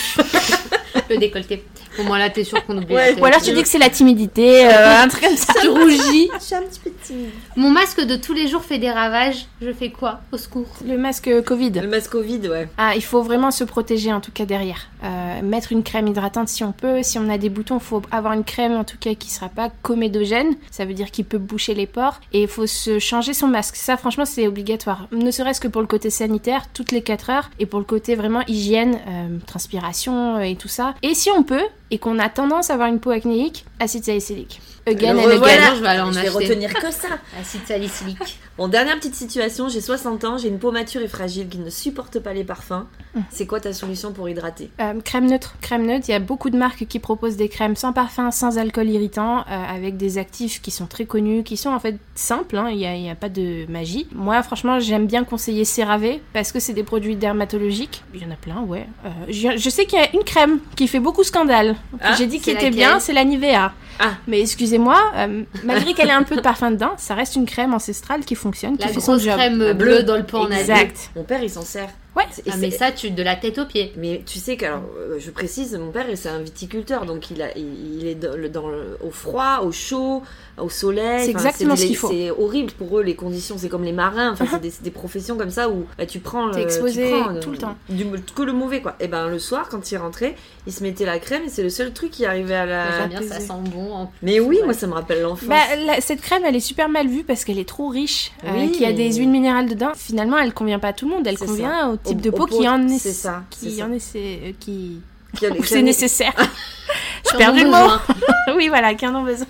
le 1.10 1.18
décolleté. 1.18 1.64
Au 2.00 2.04
moins 2.04 2.18
là, 2.18 2.30
t'es 2.30 2.44
sûr 2.44 2.64
qu'on 2.66 2.78
oublie. 2.78 2.94
Ouais. 2.94 3.20
Ou 3.20 3.26
alors 3.26 3.42
tu 3.42 3.52
dis 3.52 3.62
que 3.62 3.68
c'est 3.68 3.78
la 3.78 3.90
timidité, 3.90 4.66
euh, 4.68 5.02
un 5.04 5.08
truc 5.08 5.24
comme 5.24 5.38
ça. 5.38 5.54
tu 5.62 5.70
rougis. 5.70 6.30
Je 6.34 6.44
suis 6.44 6.56
un 6.56 6.64
petit 6.64 6.80
peu 6.80 6.92
timide. 7.04 7.30
Mon 7.56 7.70
masque 7.70 8.02
de 8.02 8.16
tous 8.16 8.34
les 8.34 8.48
jours 8.48 8.64
fait 8.64 8.78
des 8.78 8.92
ravages. 8.92 9.46
Je 9.62 9.72
fais 9.72 9.90
quoi 9.90 10.22
Au 10.32 10.38
secours. 10.38 10.68
Le 10.86 10.98
masque 10.98 11.30
Covid. 11.44 11.72
Le 11.82 11.88
masque 11.88 12.12
Covid, 12.12 12.48
ouais. 12.50 12.68
Ah, 12.78 12.94
il 12.96 13.04
faut 13.04 13.22
vraiment 13.22 13.52
se 13.52 13.64
protéger 13.64 14.12
en 14.12 14.22
tout 14.22 14.32
cas 14.32 14.46
derrière. 14.46 14.88
Euh, 15.04 15.42
mettre 15.42 15.72
une 15.72 15.84
crème 15.84 16.08
hydratante 16.08 16.48
si 16.48 16.64
on 16.64 16.72
peut. 16.72 17.04
Si 17.04 17.20
on 17.20 17.30
a 17.30 17.38
des 17.38 17.50
boutons, 17.50 17.78
il 17.78 17.84
faut 17.84 18.02
avoir 18.12 18.34
une 18.34 18.44
crème 18.44 18.74
en 18.74 18.84
tout 18.84 18.98
cas 18.98 19.14
qui 19.16 19.30
sera 19.30 19.50
pas 19.50 19.70
comédogène. 19.82 20.56
Ça 20.72 20.86
veut 20.86 20.94
dire 20.94 21.12
qu'il 21.12 21.26
peut 21.26 21.38
boucher 21.38 21.74
les 21.74 21.88
pores. 21.88 22.20
Et 22.32 22.44
il 22.44 22.48
faut 22.48 22.68
se 22.68 23.00
changer 23.00 23.34
son 23.34 23.48
masque. 23.48 23.76
Ça, 23.76 23.98
franchement, 23.98 24.26
c'est 24.26 24.48
obligatoire. 24.48 25.08
Ne 25.12 25.32
serait-ce 25.32 25.62
que 25.62 25.68
pour 25.68 25.82
le 25.82 25.88
côté 25.88 26.10
sanitaire, 26.10 26.66
toutes 26.74 26.92
les 26.92 27.02
4 27.02 27.30
heures. 27.30 27.50
Et 27.60 27.66
pour 27.66 27.80
le 27.80 27.86
côté 27.86 28.16
vraiment 28.16 28.42
hygiène, 28.48 29.00
euh, 29.08 29.38
transpiration 29.46 30.38
euh, 30.38 30.42
et 30.42 30.56
tout 30.56 30.68
ça. 30.68 30.96
Et 31.02 31.14
si 31.14 31.30
on 31.32 31.44
peut, 31.44 31.64
et 31.92 31.98
qu'on 32.00 32.20
a 32.20 32.30
tendance 32.30 32.70
à 32.70 32.74
avoir 32.74 32.90
une 32.90 33.00
peau 33.00 33.12
acnéique, 33.12 33.66
acide 33.80 34.04
salicylique. 34.04 34.62
Again 34.86 35.18
and 35.18 35.30
again. 35.30 35.76
Je 35.76 35.82
vais 35.82 35.88
aller 35.88 36.02
en 36.02 36.12
Je 36.12 36.20
vais 36.20 36.28
acheter. 36.28 36.46
retenir 36.48 36.74
que 36.74 36.92
ça. 36.92 37.08
Acide 37.40 37.62
salicylique. 37.66 38.40
Bon, 38.58 38.68
dernière 38.68 38.96
petite 38.98 39.16
situation, 39.16 39.70
j'ai 39.70 39.82
60 39.82 40.24
ans, 40.26 40.38
j'ai 40.38 40.50
une 40.50 40.60
peau 40.60 40.72
mature 40.72 41.02
et 41.02 41.08
fragile 41.08 41.48
qui 41.50 41.58
ne 41.58 41.70
supporte 41.70 42.20
pas 42.20 42.34
les 42.34 42.44
parfums. 42.44 42.86
Mm. 43.16 43.22
C'est 43.32 43.48
quoi 43.48 43.60
ta 43.60 43.72
solution 43.74 44.12
pour 44.12 44.28
hydrater? 44.30 44.70
Euh, 44.82 45.00
crème 45.02 45.28
neutre. 45.28 45.56
Crème 45.62 45.86
neutre, 45.86 46.06
il 46.10 46.12
y 46.12 46.16
a 46.16 46.20
beaucoup 46.20 46.50
de 46.50 46.58
marques 46.58 46.86
qui 46.86 47.00
proposent 47.00 47.38
des 47.38 47.50
crèmes 47.50 47.76
sans 47.76 47.94
parfum, 47.94 48.30
sans 48.32 48.58
alcool 48.58 48.90
irritant, 48.90 49.40
euh, 49.40 49.44
avec 49.76 49.98
des 49.98 50.18
actifs 50.18 50.62
qui 50.62 50.70
sont 50.72 50.86
très 50.86 51.06
connus, 51.06 51.44
qui 51.44 51.56
sont 51.58 51.70
en 51.72 51.80
fait 51.80 51.96
simples, 52.16 52.58
hein, 52.58 52.68
il 52.70 52.78
n'y 52.78 52.86
a, 52.86 52.96
il 52.96 53.04
y 53.04 53.10
a 53.10 53.16
pas 53.16 53.30
de 53.30 53.66
magie. 53.70 54.08
Moi, 54.14 54.44
franchement, 54.44 54.80
j'aime 54.80 55.08
bien 55.08 55.24
conseiller 55.24 55.66
CeraVe 55.66 56.20
parce 56.34 56.52
que 56.52 56.60
c'est 56.60 56.74
des 56.74 56.84
produits 56.84 57.16
dermatologiques. 57.16 58.04
Il 58.14 58.22
y 58.22 58.26
en 58.26 58.32
a 58.32 58.36
plein, 58.36 58.62
ouais. 58.62 58.86
Euh, 59.06 59.10
je, 59.30 59.58
je 59.58 59.70
sais 59.70 59.86
qu'il 59.86 59.98
y 59.98 60.02
a 60.02 60.14
une 60.14 60.24
crème 60.24 60.60
qui 60.76 60.88
fait 60.88 61.00
beaucoup 61.00 61.24
scandale. 61.24 61.76
que 61.94 61.98
Ah, 62.02 62.16
J'ai 62.18 62.28
dit 62.28 62.40
qu'elle 62.40 62.56
était 62.56 62.66
laquelle? 62.66 62.76
bien, 62.76 63.00
c'est 63.00 63.14
la 63.14 63.24
Nivea. 63.24 63.74
Ah. 64.00 64.14
Mais 64.28 64.42
excusez-moi, 64.42 65.00
euh, 65.16 65.44
malgré 65.64 65.94
qu'elle 65.94 66.10
ait 66.10 66.12
un 66.14 66.24
peu 66.24 66.36
de 66.36 66.42
parfum 66.42 66.72
dedans, 66.72 66.94
ça 66.98 67.16
reste 67.16 67.36
une 67.36 67.46
crème 67.46 67.74
ancestrale 67.74 68.22
qui 68.26 68.36
fonctionne, 68.36 68.78
qui 68.78 68.88
La 68.88 68.94
fait 68.94 69.00
son 69.00 69.18
job. 69.18 69.36
crème 69.38 69.60
La 69.60 69.74
bleue 69.74 69.98
bleue. 69.98 70.04
dans 70.04 70.18
le 70.18 70.24
pot 70.26 70.38
en 70.40 70.46
Asie. 70.52 70.60
Exact. 70.72 71.12
Mon 71.16 71.24
père, 71.24 71.42
il 71.44 71.50
s'en 71.50 71.62
sert. 71.62 71.90
Ouais. 72.16 72.24
Ah, 72.50 72.56
mais 72.60 72.70
ça, 72.72 72.92
tu 72.92 73.10
de 73.12 73.24
la 73.24 73.36
tête 73.36 73.58
aux 73.58 73.66
pieds. 73.66 73.92
Mais 73.98 74.22
tu 74.26 74.38
sais 74.40 74.56
que, 74.58 74.66
alors, 74.66 74.84
euh, 75.00 75.18
je 75.20 75.32
précise, 75.32 75.76
mon 75.76 75.92
père, 75.92 76.06
c'est 76.16 76.30
un 76.30 76.40
viticulteur, 76.40 77.06
donc 77.06 77.32
il, 77.32 77.42
a, 77.42 77.58
il, 77.58 77.98
il 78.02 78.08
est 78.08 78.16
dans 78.16 78.36
le, 78.36 78.50
dans 78.50 78.68
le- 78.70 78.98
au 79.04 79.10
froid, 79.10 79.62
au 79.64 79.72
chaud, 79.72 80.22
au 80.60 80.70
soleil. 80.70 81.26
C'est 81.26 81.32
exactement 81.32 81.76
ce 81.76 81.86
qu'il 81.86 81.96
faut. 81.98 82.10
C'est 82.10 82.30
horrible 82.32 82.72
pour 82.74 83.00
eux, 83.00 83.04
les 83.04 83.16
conditions. 83.16 83.56
C'est 83.58 83.70
comme 83.70 83.84
les 83.84 83.92
marins, 83.94 84.32
enfin, 84.34 84.46
c'est 84.52 84.62
des, 84.62 84.70
c'est 84.70 84.84
des 84.84 84.92
professions 84.92 85.38
comme 85.38 85.50
ça 85.50 85.70
où 85.70 85.86
bah, 85.98 86.06
tu 86.06 86.20
prends. 86.20 86.48
Le- 86.48 86.58
exposé 86.60 87.06
tu 87.10 87.20
prends, 87.24 87.40
tout 87.40 87.52
le 87.52 87.58
temps. 87.58 87.76
Du, 87.90 88.06
que 88.36 88.44
le 88.44 88.54
mauvais, 88.54 88.82
quoi. 88.82 88.96
Et 89.00 89.08
ben, 89.08 89.28
le 89.28 89.40
soir, 89.40 89.68
quand 89.70 89.92
il 89.92 89.98
rentrait, 89.98 90.36
il 90.68 90.74
se 90.74 90.84
mettait 90.84 91.06
la 91.06 91.18
crème 91.20 91.44
et 91.46 91.50
c'est 91.50 91.64
le 91.64 91.70
seul 91.70 91.94
truc 91.94 92.12
qui 92.12 92.26
arrivait 92.26 92.54
à 92.56 92.66
la. 92.66 93.00
J'aime 93.00 93.10
bien, 93.10 93.22
ça 93.24 93.40
sent 93.40 93.54
bon 93.74 93.92
en 93.94 94.06
plus. 94.08 94.18
Mais 94.22 94.40
oui, 94.40 94.58
Ouais. 94.60 94.66
moi, 94.66 94.74
ça 94.74 94.86
me 94.88 94.94
rappelle 94.94 95.22
l'enfance. 95.24 95.50
Bah, 95.50 95.56
la- 95.88 96.00
cette 96.02 96.22
crème, 96.22 96.44
elle 96.46 96.56
est 96.56 96.60
super 96.60 96.90
mal 96.90 97.08
vue 97.08 97.24
parce 97.24 97.44
qu'elle 97.44 97.58
est 97.60 97.68
trop 97.68 97.88
riche, 97.88 98.32
euh, 98.44 98.50
Oui, 98.56 98.72
qu'il 98.72 98.82
y 98.82 98.86
a 98.86 98.90
mais- 98.90 98.94
des 98.94 99.14
huiles 99.16 99.30
minérales 99.32 99.68
dedans. 99.68 99.92
Finalement, 99.96 100.38
elle 100.38 100.54
convient 100.54 100.80
pas 100.80 100.90
à 100.90 100.94
tout 100.94 101.08
le 101.08 101.16
monde. 101.16 101.26
Elle 101.26 101.38
convient 101.40 101.90
au 101.90 101.98
type 102.04 102.18
Au- 102.18 102.22
de 102.22 102.30
au 102.30 102.34
peau 102.34 102.46
qui 102.46 102.68
en 102.68 102.88
est, 102.88 102.98
c'est 103.00 103.14
ça, 103.14 103.44
qui 103.50 103.82
en 103.84 103.92
est, 103.92 104.00
c'est- 104.00 104.40
euh, 104.44 104.52
qui, 104.60 105.02
Qui 105.38 105.46
c'est 105.66 105.82
nécessaire. 105.82 106.34
Je 107.32 107.38
perds 107.38 107.54
le 107.56 107.66
mot. 107.66 108.56
oui, 108.58 108.68
voilà, 108.70 108.94
qui 108.94 109.08
en 109.08 109.16
ont 109.16 109.24
besoin. 109.24 109.48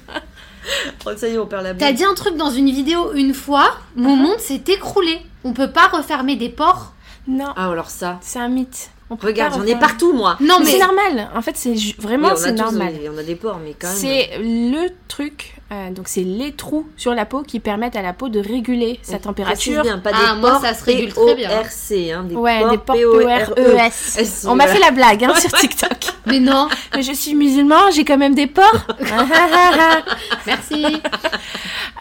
Oh, 1.06 1.10
ça 1.18 1.28
y 1.28 1.34
est, 1.34 1.38
on 1.38 1.46
perd 1.46 1.64
la 1.64 1.74
T'as 1.74 1.92
dit 1.92 2.06
un 2.06 2.14
truc 2.14 2.38
dans 2.38 2.50
une 2.52 2.70
vidéo 2.72 3.12
une 3.14 3.34
fois, 3.34 3.76
mon 3.96 4.16
monde 4.16 4.40
s'est 4.40 4.64
écroulé. 4.68 5.20
On 5.44 5.52
peut 5.54 5.72
pas 5.72 5.88
refermer 5.88 6.36
des 6.38 6.50
pores. 6.50 6.94
Non, 7.28 7.52
Ah, 7.56 7.70
alors 7.70 7.90
ça. 7.90 8.18
c'est 8.22 8.40
un 8.40 8.48
mythe. 8.48 8.90
On 9.10 9.18
peut 9.18 9.28
Regarde, 9.28 9.54
j'en 9.56 9.66
ai 9.66 9.76
partout, 9.76 10.14
moi. 10.14 10.38
Non 10.40 10.56
Mais 10.60 10.66
mais 10.66 10.72
c'est 10.72 10.80
normal. 10.80 11.30
En 11.36 11.42
fait, 11.42 11.56
c'est 11.58 11.76
vraiment 12.00 12.30
Oui, 12.30 12.36
c'est 12.38 12.54
normal. 12.54 12.94
on 13.14 13.18
a 13.18 13.24
des 13.24 13.36
pores, 13.36 13.60
mais 13.64 13.76
quand 13.80 13.88
même. 13.90 13.96
C'est 13.98 14.30
le 14.40 14.88
truc, 15.10 15.56
euh, 15.74 15.92
donc 15.92 16.08
c'est 16.08 16.24
les 16.24 16.52
trous 16.54 16.88
sur 16.96 17.14
la 17.16 17.26
peau 17.26 17.42
qui 17.42 17.60
permettent 17.60 17.96
à 17.96 18.02
la 18.02 18.14
peau 18.14 18.30
de 18.30 18.40
réguler 18.40 19.00
sa 19.02 19.16
On 19.16 19.20
température. 19.20 19.80
précise 19.82 19.92
bien, 19.94 20.00
pas 20.00 20.12
Ah, 20.14 20.36
moi, 20.36 20.60
ça 20.62 20.74
se 20.74 20.84
régule 20.84 21.14
très 21.14 21.36
bien. 21.36 21.50
P-O-R-C, 21.50 22.12
hein, 22.12 22.24
des 22.24 22.36
Ouais, 22.36 22.60
pores 22.62 22.72
des 22.72 22.78
pores 22.78 22.96
P-O-R-E. 22.96 23.54
P-O-R-E-S. 23.56 24.16
S, 24.20 24.46
On 24.48 24.56
m'a 24.56 24.68
fait 24.68 24.80
la 24.80 24.92
blague 24.92 25.24
hein, 25.26 25.34
sur 25.36 25.52
TikTok. 25.52 25.98
mais 26.28 26.40
non. 26.40 26.68
Mais 26.96 27.02
je 27.02 27.12
suis 27.14 27.34
musulman, 27.36 27.92
j'ai 27.92 28.06
quand 28.06 28.18
même 28.18 28.36
des 28.36 28.48
pores. 28.48 28.86
Merci. 30.46 30.86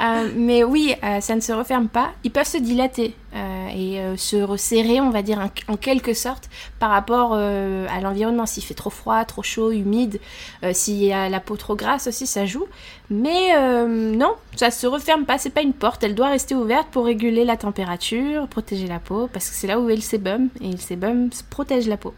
Euh, 0.03 0.29
mais 0.35 0.65
oui, 0.65 0.95
euh, 1.05 1.21
ça 1.21 1.35
ne 1.35 1.41
se 1.41 1.53
referme 1.53 1.89
pas. 1.89 2.11
Ils 2.25 2.31
peuvent 2.31 2.47
se 2.47 2.59
dilater 2.59 3.15
euh, 3.35 3.69
et 3.75 4.01
euh, 4.01 4.17
se 4.17 4.37
resserrer, 4.37 5.01
on 5.01 5.11
va 5.11 5.23
dire, 5.23 5.39
en, 5.39 5.73
en 5.73 5.77
quelque 5.77 6.13
sorte, 6.15 6.49
par 6.79 6.91
rapport 6.91 7.33
euh, 7.35 7.87
à 7.91 8.01
l'environnement. 8.01 8.47
S'il 8.47 8.65
fait 8.65 8.75
trop 8.75 8.91
froid, 8.91 9.25
trop 9.25 9.43
chaud, 9.43 9.71
humide, 9.71 10.21
euh, 10.65 10.73
s'il 10.73 11.03
y 11.03 11.13
a 11.13 11.29
la 11.29 11.41
peau 11.41 11.57
trop 11.57 11.77
grasse 11.77 12.07
aussi, 12.09 12.27
ça 12.27 12.47
joue. 12.47 12.67
Mais 13.13 13.55
euh, 13.57 13.87
non, 13.87 14.35
ça 14.57 14.71
se 14.71 14.87
referme 14.87 15.25
pas. 15.27 15.37
C'est 15.39 15.51
pas 15.51 15.61
une 15.63 15.75
porte. 15.75 16.03
Elle 16.03 16.15
doit 16.15 16.29
rester 16.29 16.55
ouverte 16.55 16.89
pour 16.91 17.05
réguler 17.05 17.45
la 17.45 17.57
température, 17.57 18.49
protéger 18.49 18.87
la 18.87 18.99
peau, 18.99 19.29
parce 19.33 19.49
que 19.49 19.55
c'est 19.55 19.67
là 19.67 19.79
où 19.79 19.91
est 19.91 19.97
le 19.97 20.01
sébum 20.01 20.49
et 20.61 20.71
le 20.73 20.79
sébum 20.79 21.29
protège 21.51 21.87
la 21.89 21.97
peau. 21.99 22.15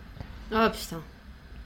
Oh 0.53 0.67
putain. 0.73 1.01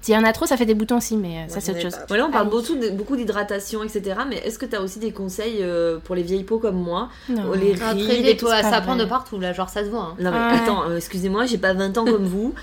S'il 0.01 0.14
y 0.14 0.17
en 0.17 0.23
a 0.25 0.33
trop, 0.33 0.47
ça 0.47 0.57
fait 0.57 0.64
des 0.64 0.75
boutons 0.75 0.99
aussi, 0.99 1.17
mais 1.17 1.38
euh, 1.38 1.49
ça 1.49 1.61
c'est 1.61 1.73
autre 1.73 1.81
chose. 1.83 1.99
Voilà, 2.07 2.25
on 2.27 2.31
parle 2.31 2.49
beaucoup, 2.49 3.17
d'hydratation, 3.17 3.83
etc. 3.83 4.21
Mais 4.29 4.37
est-ce 4.37 4.57
que 4.59 4.64
tu 4.64 4.77
as 4.77 4.81
aussi 4.81 5.01
des 5.01 5.11
conseils 5.11 5.59
euh, 5.61 5.99
pour 5.99 6.14
les 6.14 6.23
vieilles 6.23 6.45
peaux 6.45 6.61
comme 6.61 6.77
moi? 6.81 7.09
Non. 7.29 7.53
Les 7.53 7.75
Ah, 7.83 7.93
rides 7.93 8.41
pas 8.41 8.62
ça 8.62 8.81
prend 8.81 8.95
de 8.97 9.05
partout 9.05 9.41
là, 9.41 9.53
genre 9.53 9.69
ça 9.69 9.85
se 9.85 9.91
voit. 9.91 10.01
hein. 10.12 10.17
Non 10.21 10.31
mais 10.31 10.38
Ouais. 10.38 10.62
attends, 10.62 10.88
euh, 10.88 10.97
excusez-moi, 10.97 11.47
j'ai 11.47 11.59
pas 11.59 11.75
20 11.75 11.99
ans 11.99 12.05
comme 12.05 12.25
vous. 12.27 12.55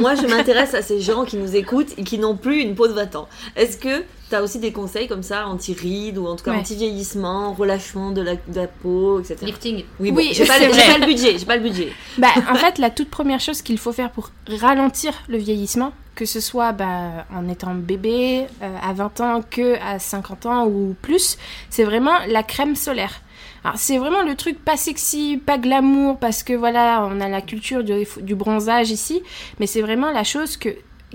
Moi, 0.00 0.14
je 0.14 0.26
m'intéresse 0.26 0.72
à 0.74 0.80
ces 0.82 1.00
gens 1.00 1.24
qui 1.24 1.36
nous 1.36 1.56
écoutent 1.56 1.98
et 1.98 2.04
qui 2.04 2.18
n'ont 2.18 2.36
plus 2.36 2.60
une 2.62 2.74
peau 2.76 2.86
de 2.86 2.92
20 2.92 3.16
ans. 3.16 3.28
Est-ce 3.56 3.76
que 3.76 4.04
tu 4.28 4.34
as 4.34 4.42
aussi 4.42 4.58
des 4.58 4.72
conseils 4.72 5.08
comme 5.08 5.22
ça, 5.22 5.46
anti-rides 5.46 6.18
ou 6.18 6.26
en 6.26 6.36
tout 6.36 6.44
cas 6.44 6.52
Ouais. 6.52 6.58
anti-vieillissement, 6.58 7.52
relâchement 7.52 8.10
de 8.10 8.20
la, 8.22 8.34
de 8.34 8.40
la 8.56 8.66
peau, 8.66 9.20
etc. 9.20 9.36
Lifting. 9.42 9.84
Oui, 10.00 10.10
bon, 10.10 10.16
Oui, 10.18 10.30
j'ai 10.32 10.44
pas, 10.46 10.54
c'est 10.58 10.68
le- 10.68 11.00
pas 11.00 11.06
budget, 11.06 11.38
j'ai 11.38 11.46
pas 11.46 11.56
le 11.56 11.62
budget. 11.62 11.92
Bah, 12.18 12.28
en 12.50 12.54
fait, 12.56 12.78
la 12.78 12.90
toute 12.90 13.10
première 13.10 13.40
chose 13.40 13.62
qu'il 13.62 13.78
faut 13.78 13.92
faire 13.92 14.10
pour 14.10 14.30
ralentir 14.60 15.12
le 15.28 15.38
vieillissement, 15.38 15.92
que 16.14 16.24
ce 16.26 16.40
soit 16.40 16.72
bah, 16.72 17.26
en 17.34 17.48
étant 17.48 17.74
bébé, 17.74 18.46
euh, 18.62 18.76
à 18.82 18.92
20 18.92 19.20
ans, 19.20 19.42
que 19.48 19.76
à 19.80 19.98
50 19.98 20.46
ans 20.46 20.66
ou 20.66 20.96
plus, 21.00 21.38
c'est 21.70 21.84
vraiment 21.84 22.18
la 22.28 22.42
crème 22.42 22.74
solaire. 22.76 23.20
Alors, 23.64 23.76
c'est 23.78 23.98
vraiment 23.98 24.22
le 24.22 24.34
truc 24.36 24.64
pas 24.64 24.76
sexy, 24.76 25.36
pas 25.44 25.58
glamour, 25.58 26.18
parce 26.18 26.42
que 26.42 26.52
voilà, 26.52 27.06
on 27.10 27.20
a 27.20 27.28
la 27.28 27.40
culture 27.40 27.82
du, 27.84 28.06
du 28.20 28.34
bronzage 28.34 28.90
ici, 28.90 29.22
mais 29.58 29.66
c'est 29.66 29.80
vraiment 29.82 30.10
la 30.10 30.24
chose 30.24 30.56
que 30.56 30.70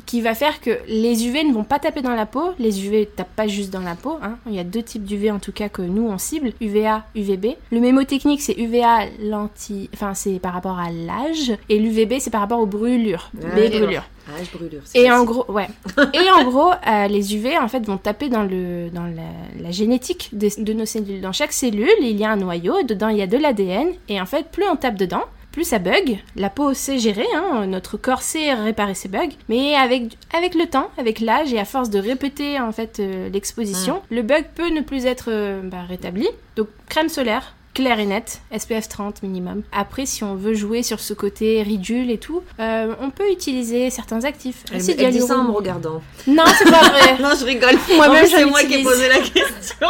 qui 0.06 0.22
va 0.22 0.34
faire 0.34 0.60
que 0.60 0.72
les 0.88 1.28
UV 1.28 1.44
ne 1.44 1.54
vont 1.54 1.64
pas 1.64 1.78
taper 1.80 2.02
dans 2.02 2.16
la 2.16 2.26
peau. 2.26 2.54
Les 2.60 2.86
UV 2.86 3.06
tapent 3.16 3.36
pas 3.36 3.48
juste 3.48 3.72
dans 3.72 3.82
la 3.82 3.96
peau. 3.96 4.18
hein. 4.24 4.38
Il 4.48 4.54
y 4.56 4.60
a 4.60 4.64
deux 4.64 4.82
types 4.82 5.04
d'UV 5.04 5.30
en 5.32 5.40
tout 5.40 5.52
cas 5.52 5.70
que 5.70 5.82
nous 5.84 6.08
on 6.08 6.18
cible, 6.18 6.52
UVA, 6.62 7.06
UVB. 7.16 7.56
Le 7.72 7.80
mémotechnique 7.80 8.42
c'est 8.42 8.58
UVA 8.58 9.06
l'anti, 9.22 9.90
enfin 9.94 10.14
c'est 10.14 10.40
par 10.40 10.54
rapport 10.54 10.80
à 10.80 10.90
l'âge 10.90 11.54
et 11.70 11.78
l'UVB 11.80 12.16
c'est 12.20 12.32
par 12.32 12.42
rapport 12.42 12.60
aux 12.60 12.66
brûlures, 12.66 13.30
Ah, 13.44 13.56
les 13.56 13.70
brûlures. 13.70 14.04
Ah, 14.28 14.42
je 14.42 14.58
brûlure. 14.58 14.82
Et 14.96 15.12
en 15.12 15.26
gros, 15.26 15.46
ouais. 15.52 15.68
Et 16.14 16.32
en 16.32 16.46
gros, 16.50 16.72
euh, 16.72 17.08
les 17.08 17.36
UV 17.36 17.58
en 17.58 17.68
fait 17.68 17.86
vont 17.86 17.98
taper 17.98 18.30
dans 18.30 18.44
le 18.44 18.90
dans 18.90 19.04
la, 19.04 19.62
la 19.62 19.72
génétique 19.72 20.30
des- 20.32 20.54
de 20.58 20.74
nos 20.74 20.86
cellules. 20.86 21.20
Dans 21.22 21.34
chaque 21.34 21.52
cellule, 21.52 21.90
il 22.02 22.16
y 22.18 22.24
a 22.24 22.32
un 22.32 22.38
noyau. 22.38 22.84
Dedans, 22.84 23.10
il 23.10 23.18
y 23.18 23.22
a 23.22 23.28
de 23.28 23.38
l'ADN. 23.38 23.90
Et 24.08 24.22
en 24.22 24.26
fait, 24.26 24.50
plus 24.50 24.64
on 24.72 24.78
tape 24.78 24.96
dedans, 24.96 25.24
plus 25.54 25.64
ça 25.64 25.80
bug. 25.80 26.20
La 26.36 26.50
peau 26.50 26.74
sait 26.74 26.98
gérer. 26.98 27.26
Hein, 27.36 27.68
notre 27.68 27.96
corps 27.96 28.24
sait 28.24 28.54
réparer 28.54 28.96
ses 28.96 29.08
bugs. 29.08 29.30
Mais 29.48 29.76
avec 29.76 30.18
avec 30.36 30.56
le 30.56 30.66
temps, 30.66 30.90
avec 30.98 31.22
l'âge 31.22 31.54
et 31.54 31.60
à 31.60 31.66
force 31.66 31.90
de 31.90 32.00
répéter 32.00 32.60
en 32.60 32.74
fait 32.74 33.00
euh, 33.00 33.30
l'exposition, 33.30 34.02
le 34.10 34.24
bug 34.24 34.46
peut 34.56 34.70
ne 34.70 34.82
plus 34.82 35.06
être 35.06 35.28
euh, 35.30 35.62
bah, 35.64 35.84
rétabli. 35.88 36.28
Donc 36.58 36.68
crème 36.90 37.08
solaire. 37.08 37.56
Claire 37.74 38.00
et 38.00 38.06
nette, 38.06 38.42
SPF 38.56 38.88
30 38.88 39.24
minimum. 39.24 39.64
Après, 39.72 40.06
si 40.06 40.24
on 40.24 40.36
veut 40.36 40.54
jouer 40.54 40.84
sur 40.84 41.00
ce 41.00 41.16
côté 41.16 41.64
ridule 41.64 42.12
et 42.12 42.20
tout, 42.20 42.44
euh, 42.60 42.94
on 43.02 43.10
peut 43.10 43.32
utiliser 43.32 43.90
certains 43.90 44.26
actifs. 44.26 44.64
Elle, 44.72 44.82
elle 45.00 45.12
dit 45.12 45.22
ça 45.22 45.40
en 45.40 45.46
me 45.46 45.52
regardant. 45.52 46.04
Non, 46.28 46.44
c'est 46.56 46.70
pas 46.70 46.88
vrai. 46.90 47.18
non, 47.22 47.30
je 47.40 47.46
rigole. 47.46 47.76
Moi-même, 47.96 48.28
c'est 48.28 48.46
moi 48.46 48.62
qui 48.64 48.76
ai 48.76 48.84
posé 48.84 49.10
la 49.10 49.18
question. 49.18 49.88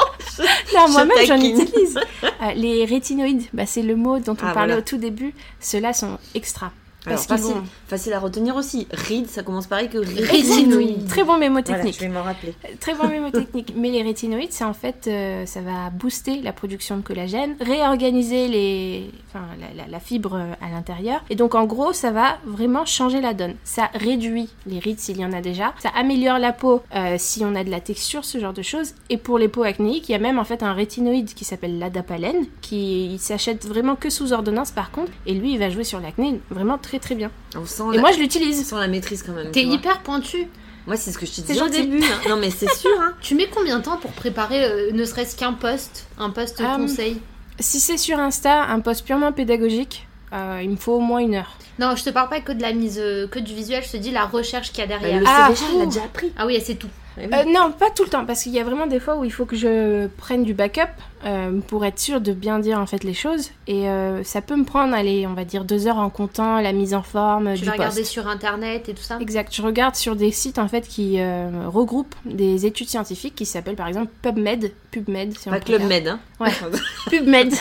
Non, 0.75 0.89
moi-même, 0.89 1.25
j'en 1.27 1.35
utilise. 1.37 1.99
Euh, 2.23 2.51
les 2.55 2.85
rétinoïdes, 2.85 3.43
bah, 3.53 3.65
c'est 3.65 3.81
le 3.83 3.95
mot 3.95 4.19
dont 4.19 4.33
on 4.33 4.47
Ah, 4.47 4.53
parlait 4.53 4.73
voilà. 4.73 4.77
au 4.77 4.81
tout 4.81 4.97
début. 4.97 5.33
Ceux-là 5.59 5.93
sont 5.93 6.17
extra. 6.35 6.71
Parce 7.05 7.25
facile, 7.25 7.53
vont- 7.55 7.63
facile 7.87 8.13
à 8.13 8.19
retenir 8.19 8.55
aussi. 8.55 8.87
Ride, 8.91 9.27
ça 9.27 9.43
commence 9.43 9.67
pareil 9.67 9.89
que. 9.89 9.97
Rétinoïde. 9.97 11.07
Très 11.07 11.23
bon 11.23 11.37
mémo 11.37 11.59
Voilà, 11.61 11.75
technique. 11.77 11.95
je 11.95 11.99
vais 12.01 12.07
m'en 12.09 12.23
rappeler. 12.23 12.53
Très 12.79 12.93
bon 12.95 13.07
mémotechnique. 13.07 13.73
Mais 13.75 13.89
les 13.91 14.01
rétinoïdes, 14.01 14.51
c'est 14.51 14.63
en 14.63 14.73
fait, 14.73 15.05
euh, 15.07 15.45
ça 15.45 15.61
va 15.61 15.89
booster 15.91 16.41
la 16.41 16.53
production 16.53 16.97
de 16.97 17.01
collagène, 17.01 17.55
réorganiser 17.59 18.47
les, 18.47 19.09
enfin, 19.29 19.45
la, 19.59 19.83
la- 19.83 19.89
la 19.89 19.99
fibre 19.99 20.35
euh, 20.35 20.53
à 20.61 20.69
l'intérieur. 20.71 21.23
Et 21.29 21.35
donc, 21.35 21.55
en 21.55 21.65
gros, 21.65 21.93
ça 21.93 22.11
va 22.11 22.37
vraiment 22.45 22.85
changer 22.85 23.21
la 23.21 23.33
donne. 23.33 23.55
Ça 23.63 23.89
réduit 23.93 24.49
les 24.65 24.79
rides 24.79 24.99
s'il 24.99 25.17
y 25.17 25.25
en 25.25 25.33
a 25.33 25.41
déjà. 25.41 25.73
Ça 25.79 25.89
améliore 25.95 26.39
la 26.39 26.53
peau 26.53 26.81
euh, 26.95 27.15
si 27.17 27.43
on 27.45 27.55
a 27.55 27.63
de 27.63 27.69
la 27.69 27.79
texture, 27.81 28.23
ce 28.25 28.37
genre 28.39 28.53
de 28.53 28.61
choses. 28.61 28.93
Et 29.09 29.17
pour 29.17 29.37
les 29.37 29.47
peaux 29.47 29.63
acnéiques, 29.63 30.09
il 30.09 30.13
y 30.13 30.15
a 30.15 30.19
même 30.19 30.39
en 30.39 30.43
fait 30.45 30.63
un 30.63 30.73
rétinoïde 30.73 31.33
qui 31.33 31.45
s'appelle 31.45 31.79
l'adapalène, 31.79 32.45
qui 32.61 33.17
s'achète 33.19 33.65
vraiment 33.65 33.95
que 33.95 34.09
sous 34.09 34.33
ordonnance 34.33 34.71
par 34.71 34.91
contre. 34.91 35.11
Et 35.25 35.33
lui, 35.33 35.53
il 35.53 35.59
va 35.59 35.69
jouer 35.69 35.83
sur 35.83 35.99
l'acné 35.99 36.39
vraiment 36.49 36.77
très 36.77 36.92
très 36.99 37.15
bien. 37.15 37.31
On 37.55 37.65
sent, 37.65 37.83
Et 37.93 37.95
la... 37.95 38.01
moi, 38.01 38.11
je 38.11 38.17
on 38.17 38.21
l'utilise. 38.21 38.65
sent 38.65 38.75
la 38.75 38.87
maîtrise 38.87 39.23
quand 39.23 39.33
même. 39.33 39.51
T'es 39.51 39.63
hyper 39.63 39.99
pointu. 40.01 40.47
Moi, 40.85 40.97
c'est 40.97 41.11
ce 41.11 41.17
que 41.17 41.25
je 41.25 41.31
te 41.31 41.35
C'est 41.37 41.43
disais 41.53 41.61
au 41.61 41.69
début. 41.69 42.03
hein. 42.03 42.29
Non, 42.29 42.35
mais 42.37 42.49
c'est 42.49 42.73
sûr. 42.73 42.91
Hein. 42.99 43.13
Tu 43.21 43.35
mets 43.35 43.47
combien 43.53 43.79
de 43.79 43.83
temps 43.83 43.97
pour 43.97 44.11
préparer 44.11 44.65
euh, 44.65 44.91
ne 44.91 45.05
serait-ce 45.05 45.35
qu'un 45.35 45.53
post 45.53 46.07
Un 46.19 46.29
post 46.29 46.61
Ah, 46.65 46.75
conseil? 46.77 47.21
Si 47.59 47.79
c'est 47.79 47.97
sur 47.97 48.19
Insta, 48.19 48.63
un 48.63 48.79
post 48.81 49.05
purement 49.05 49.31
pédagogique, 49.31 50.07
euh, 50.33 50.59
il 50.61 50.69
me 50.71 50.75
faut 50.75 50.93
au 50.93 50.99
moins 50.99 51.19
une 51.19 51.35
heure. 51.35 51.55
Non, 51.79 51.95
je 51.95 52.03
te 52.03 52.09
parle 52.09 52.29
pas 52.29 52.41
que 52.41 52.51
de 52.51 52.61
la 52.61 52.73
mise, 52.73 52.99
euh, 52.99 53.27
que 53.27 53.39
du 53.39 53.53
visuel, 53.55 53.83
je 53.85 53.91
te 53.93 53.97
dis 53.97 54.11
la 54.11 54.25
recherche 54.25 54.71
qu'il 54.71 54.79
y 54.79 54.83
a 54.83 54.87
Bah, 54.87 54.99
derrière. 54.99 55.19
le 55.21 55.25
Ah, 55.27 55.51
elle 55.75 55.81
a 55.81 55.85
déjà 55.85 56.03
appris. 56.03 56.31
Ah 56.37 56.45
oui, 56.45 56.61
c'est 56.63 56.75
tout. 56.75 56.89
Eh 57.17 57.27
oui. 57.27 57.33
Euh, 57.33 57.43
non, 57.45 57.71
pas 57.71 57.89
tout 57.89 58.03
le 58.03 58.09
temps, 58.09 58.25
parce 58.25 58.43
qu'il 58.43 58.53
y 58.53 58.59
a 58.59 58.63
vraiment 58.63 58.87
des 58.87 58.99
fois 58.99 59.17
où 59.17 59.23
il 59.23 59.31
faut 59.31 59.45
que 59.45 59.55
je 59.55 60.07
prenne 60.17 60.43
du 60.43 60.53
backup 60.53 60.89
euh, 61.25 61.59
pour 61.67 61.85
être 61.85 61.99
sûr 61.99 62.19
de 62.19 62.33
bien 62.33 62.59
dire 62.59 62.79
en 62.79 62.85
fait 62.85 63.03
les 63.03 63.13
choses. 63.13 63.51
Et 63.67 63.87
euh, 63.87 64.23
ça 64.23 64.41
peut 64.41 64.57
me 64.57 64.65
prendre, 64.65 64.93
allez, 64.93 65.25
on 65.25 65.33
va 65.33 65.45
dire 65.45 65.63
deux 65.63 65.87
heures 65.87 65.97
en 65.97 66.09
comptant 66.09 66.59
la 66.59 66.73
mise 66.73 66.93
en 66.93 67.01
forme 67.01 67.53
Tu 67.53 67.61
du 67.61 67.65
vas 67.65 67.73
regarder 67.73 68.03
sur 68.03 68.27
internet 68.27 68.89
et 68.89 68.93
tout 68.93 69.03
ça? 69.03 69.17
Exact, 69.21 69.55
je 69.55 69.61
regarde 69.61 69.95
sur 69.95 70.17
des 70.17 70.31
sites 70.31 70.59
en 70.59 70.67
fait 70.67 70.85
qui 70.87 71.19
euh, 71.19 71.49
regroupent 71.67 72.15
des 72.25 72.65
études 72.65 72.89
scientifiques 72.89 73.35
qui 73.35 73.45
s'appellent 73.45 73.77
par 73.77 73.87
exemple 73.87 74.11
PubMed, 74.21 74.73
PubMed 74.91 75.37
si 75.37 75.49
Pas. 75.49 75.57
Hein. 75.57 76.19
Ouais. 76.41 76.51
PubMed. 77.09 77.53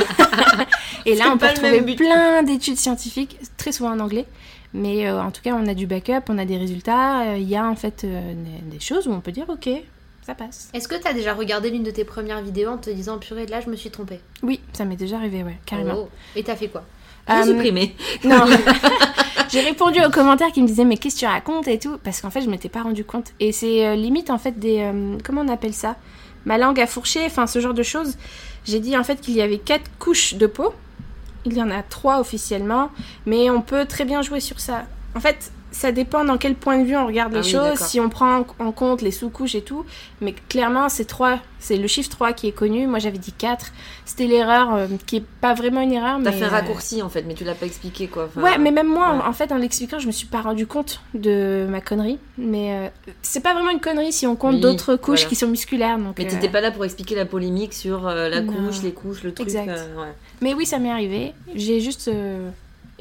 et 1.06 1.14
là, 1.14 1.26
on 1.32 1.38
peut 1.38 1.46
retrouver 1.46 1.82
but. 1.82 1.96
plein 1.96 2.42
d'études 2.42 2.78
scientifiques, 2.78 3.38
très 3.58 3.70
souvent 3.70 3.92
en 3.92 4.00
anglais. 4.00 4.26
Mais 4.74 5.06
euh, 5.06 5.22
en 5.22 5.30
tout 5.30 5.42
cas, 5.42 5.54
on 5.54 5.66
a 5.68 5.74
du 5.74 5.86
backup, 5.86 6.22
on 6.28 6.38
a 6.38 6.44
des 6.44 6.56
résultats. 6.56 7.22
euh, 7.32 7.36
Il 7.38 7.48
y 7.48 7.56
a 7.56 7.64
en 7.66 7.76
fait 7.76 8.04
euh, 8.04 8.32
des, 8.34 8.76
des 8.76 8.80
choses 8.80 9.06
où 9.06 9.12
on 9.12 9.20
peut 9.20 9.32
dire 9.32 9.44
ok, 9.48 9.68
ça 10.26 10.34
passe. 10.34 10.70
Est-ce 10.72 10.88
que 10.88 10.94
t'as 10.94 11.12
déjà 11.12 11.34
regardé 11.34 11.70
l'une 11.70 11.82
de 11.82 11.90
tes 11.90 12.04
premières 12.04 12.40
vidéos 12.42 12.70
en 12.70 12.78
te 12.78 12.88
disant 12.90 13.18
purée, 13.18 13.46
là 13.46 13.60
je 13.60 13.68
me 13.70 13.76
suis 13.76 13.90
trompée 13.90 14.20
Oui, 14.42 14.60
ça 14.72 14.84
m'est 14.84 14.96
déjà 14.96 15.16
arrivé, 15.16 15.42
ouais, 15.42 15.58
carrément. 15.66 15.94
Oh. 16.04 16.08
Et 16.36 16.42
t'as 16.42 16.56
fait 16.56 16.68
quoi? 16.68 16.84
J'ai 17.28 17.34
Euh, 17.34 17.44
supprimé. 17.44 17.94
Non. 18.24 18.46
J'ai 19.50 19.60
répondu 19.60 20.00
aux 20.04 20.10
commentaires 20.10 20.50
qui 20.50 20.62
me 20.62 20.66
disaient 20.66 20.84
mais 20.86 20.96
qu'est-ce 20.96 21.16
que 21.16 21.20
tu 21.20 21.26
racontes 21.26 21.68
et 21.68 21.78
tout? 21.78 21.98
Parce 22.02 22.20
qu'en 22.22 22.30
fait 22.30 22.40
je 22.40 22.48
m'étais 22.48 22.70
pas 22.70 22.82
rendu 22.82 23.04
compte 23.04 23.32
et 23.38 23.52
c'est 23.52 23.84
euh, 23.86 23.94
limite 23.94 24.30
en 24.30 24.38
fait 24.38 24.58
des 24.58 24.78
euh, 24.80 25.18
comment 25.22 25.42
on 25.42 25.48
appelle 25.48 25.74
ça? 25.74 25.96
Ma 26.46 26.56
langue 26.58 26.80
à 26.80 26.86
fourcher 26.86 27.20
enfin 27.26 27.46
ce 27.46 27.60
genre 27.60 27.74
de 27.74 27.82
choses 27.84 28.16
j'ai 28.64 28.80
dit 28.80 28.96
en 28.96 29.04
fait 29.04 29.20
qu'il 29.20 29.34
y 29.34 29.42
avait 29.42 29.58
quatre 29.58 29.88
couches 29.98 30.34
de 30.34 30.46
peau 30.46 30.72
il 31.44 31.54
y 31.54 31.62
en 31.62 31.70
a 31.70 31.82
trois 31.82 32.20
officiellement 32.20 32.90
mais 33.26 33.50
on 33.50 33.62
peut 33.62 33.86
très 33.86 34.04
bien 34.04 34.22
jouer 34.22 34.40
sur 34.40 34.60
ça. 34.60 34.84
En 35.14 35.20
fait 35.20 35.52
ça 35.72 35.90
dépend 35.90 36.24
dans 36.24 36.38
quel 36.38 36.54
point 36.54 36.78
de 36.78 36.84
vue 36.84 36.96
on 36.96 37.06
regarde 37.06 37.32
Ah 37.34 37.40
les 37.40 37.44
oui, 37.44 37.50
choses, 37.50 37.78
si 37.80 37.98
on 37.98 38.08
prend 38.08 38.44
en- 38.60 38.72
compte 38.72 39.02
les 39.02 39.10
sous-couches 39.10 39.54
et 39.54 39.62
tout. 39.62 39.84
Mais 40.20 40.34
clairement, 40.48 40.88
c'est 40.88 41.04
3, 41.06 41.38
c'est 41.58 41.76
le 41.76 41.86
chiffre 41.88 42.10
3 42.10 42.32
qui 42.34 42.46
est 42.46 42.52
connu. 42.52 42.86
Moi, 42.86 42.98
j'avais 42.98 43.18
dit 43.18 43.32
4. 43.32 43.72
C'était 44.04 44.26
l'erreur 44.26 44.74
euh, 44.74 44.86
qui 45.06 45.16
est 45.16 45.24
pas 45.40 45.54
vraiment 45.54 45.80
une 45.80 45.92
erreur. 45.92 46.18
T'as 46.22 46.30
fait 46.32 46.44
un 46.44 46.48
euh, 46.48 46.50
raccourci 46.50 47.02
en 47.02 47.08
fait, 47.08 47.22
mais 47.26 47.34
tu 47.34 47.44
l'as 47.44 47.54
pas 47.54 47.66
expliqué 47.66 48.06
quoi. 48.06 48.26
Enfin, 48.26 48.42
Ouais, 48.42 48.58
mais 48.58 48.70
même 48.70 48.86
moi, 48.88 49.14
ouais. 49.14 49.20
en 49.26 49.32
fait, 49.32 49.50
en 49.52 49.56
l'expliquant, 49.56 49.98
je 49.98 50.06
me 50.06 50.12
suis 50.12 50.26
pas 50.26 50.42
rendu 50.42 50.66
compte 50.66 51.00
de 51.14 51.66
ma 51.68 51.80
connerie. 51.80 52.18
Mais 52.38 52.72
euh, 52.74 52.88
c'est 53.22 53.42
pas 53.42 53.54
vraiment 53.54 53.70
une 53.70 53.80
connerie 53.80 54.12
si 54.12 54.26
on 54.26 54.36
compte 54.36 54.54
Oui, 54.56 54.60
d'autres 54.60 54.96
couches 54.96 55.20
voilà. 55.20 55.28
qui 55.30 55.36
sont 55.36 55.48
musculaires. 55.48 55.98
Donc, 55.98 56.18
Mais 56.18 56.26
euh, 56.26 56.30
t'étais 56.30 56.48
pas 56.50 56.60
là 56.60 56.70
pour 56.70 56.84
expliquer 56.84 57.14
la 57.14 57.24
polémique 57.24 57.72
sur 57.72 58.02
la 58.02 58.40
Non. 58.40 58.52
couche, 58.52 58.82
les 58.82 58.92
couches, 58.92 59.22
le 59.22 59.32
truc. 59.32 59.46
Exact. 59.48 59.68
ouais. 59.68 60.12
mais 60.42 60.52
oui, 60.54 60.66
ça 60.66 60.78
m'est 60.78 60.90
arrivé. 60.90 61.32
J'ai 61.54 61.80
juste 61.80 62.10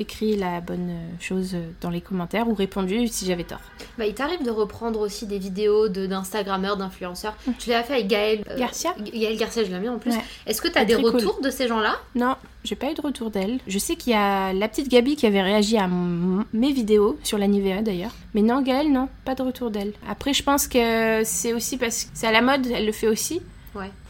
écrit 0.01 0.35
la 0.35 0.59
bonne 0.59 0.91
chose 1.19 1.55
dans 1.81 1.89
les 1.89 2.01
commentaires 2.01 2.47
ou 2.49 2.53
répondu 2.53 3.07
si 3.07 3.25
j'avais 3.25 3.43
tort. 3.45 3.61
Bah, 3.97 4.05
il 4.05 4.13
t'arrive 4.13 4.43
de 4.43 4.49
reprendre 4.51 4.99
aussi 4.99 5.25
des 5.27 5.39
vidéos 5.39 5.87
de- 5.87 6.05
d'instagrammeurs, 6.07 6.75
d'influenceurs. 6.77 7.35
Tu 7.59 7.69
l'as 7.69 7.83
fait 7.83 7.93
avec 7.93 8.07
Gaël 8.07 8.43
euh, 8.49 8.57
Garcia 8.57 8.93
Gaël 9.13 9.37
Garcia, 9.37 9.63
je 9.63 9.71
l'ai 9.71 9.79
mis 9.79 9.87
en 9.89 9.97
plus. 9.99 10.11
Ouais. 10.11 10.17
Est-ce 10.47 10.61
que 10.61 10.67
t'as 10.67 10.81
Ah, 10.81 10.85
des 10.85 10.95
cool. 10.95 11.05
retours 11.05 11.39
de 11.41 11.49
ces 11.49 11.67
gens-là? 11.67 11.95
Non, 12.15 12.35
j'ai 12.63 12.75
pas 12.75 12.91
eu 12.91 12.93
de 12.93 13.01
retour 13.01 13.29
d'elle. 13.31 13.59
Je 13.67 13.79
sais 13.79 13.95
qu'il 13.95 14.11
y 14.13 14.15
a 14.15 14.51
la 14.53 14.67
petite 14.67 14.89
Gabi 14.89 15.15
qui 15.15 15.25
avait 15.25 15.41
réagi 15.41 15.77
à 15.77 15.87
mes 15.87 16.71
vidéos 16.73 17.17
sur 17.23 17.37
la 17.37 17.47
Nivea 17.47 17.81
d'ailleurs. 17.81 18.11
Mais 18.33 18.41
non, 18.41 18.61
Gaëlle, 18.61 18.91
non, 18.91 19.07
pas 19.25 19.35
de 19.35 19.43
retour 19.43 19.71
d'elle. 19.71 19.93
Après, 20.09 20.33
je 20.33 20.43
pense 20.43 20.67
que 20.67 21.21
c'est 21.23 21.53
aussi 21.53 21.77
parce 21.77 22.05
que 22.05 22.09
c'est 22.13 22.27
à 22.27 22.31
la 22.31 22.41
mode, 22.41 22.67
elle 22.67 22.85
le 22.85 22.91
fait 22.91 23.07
aussi. 23.07 23.41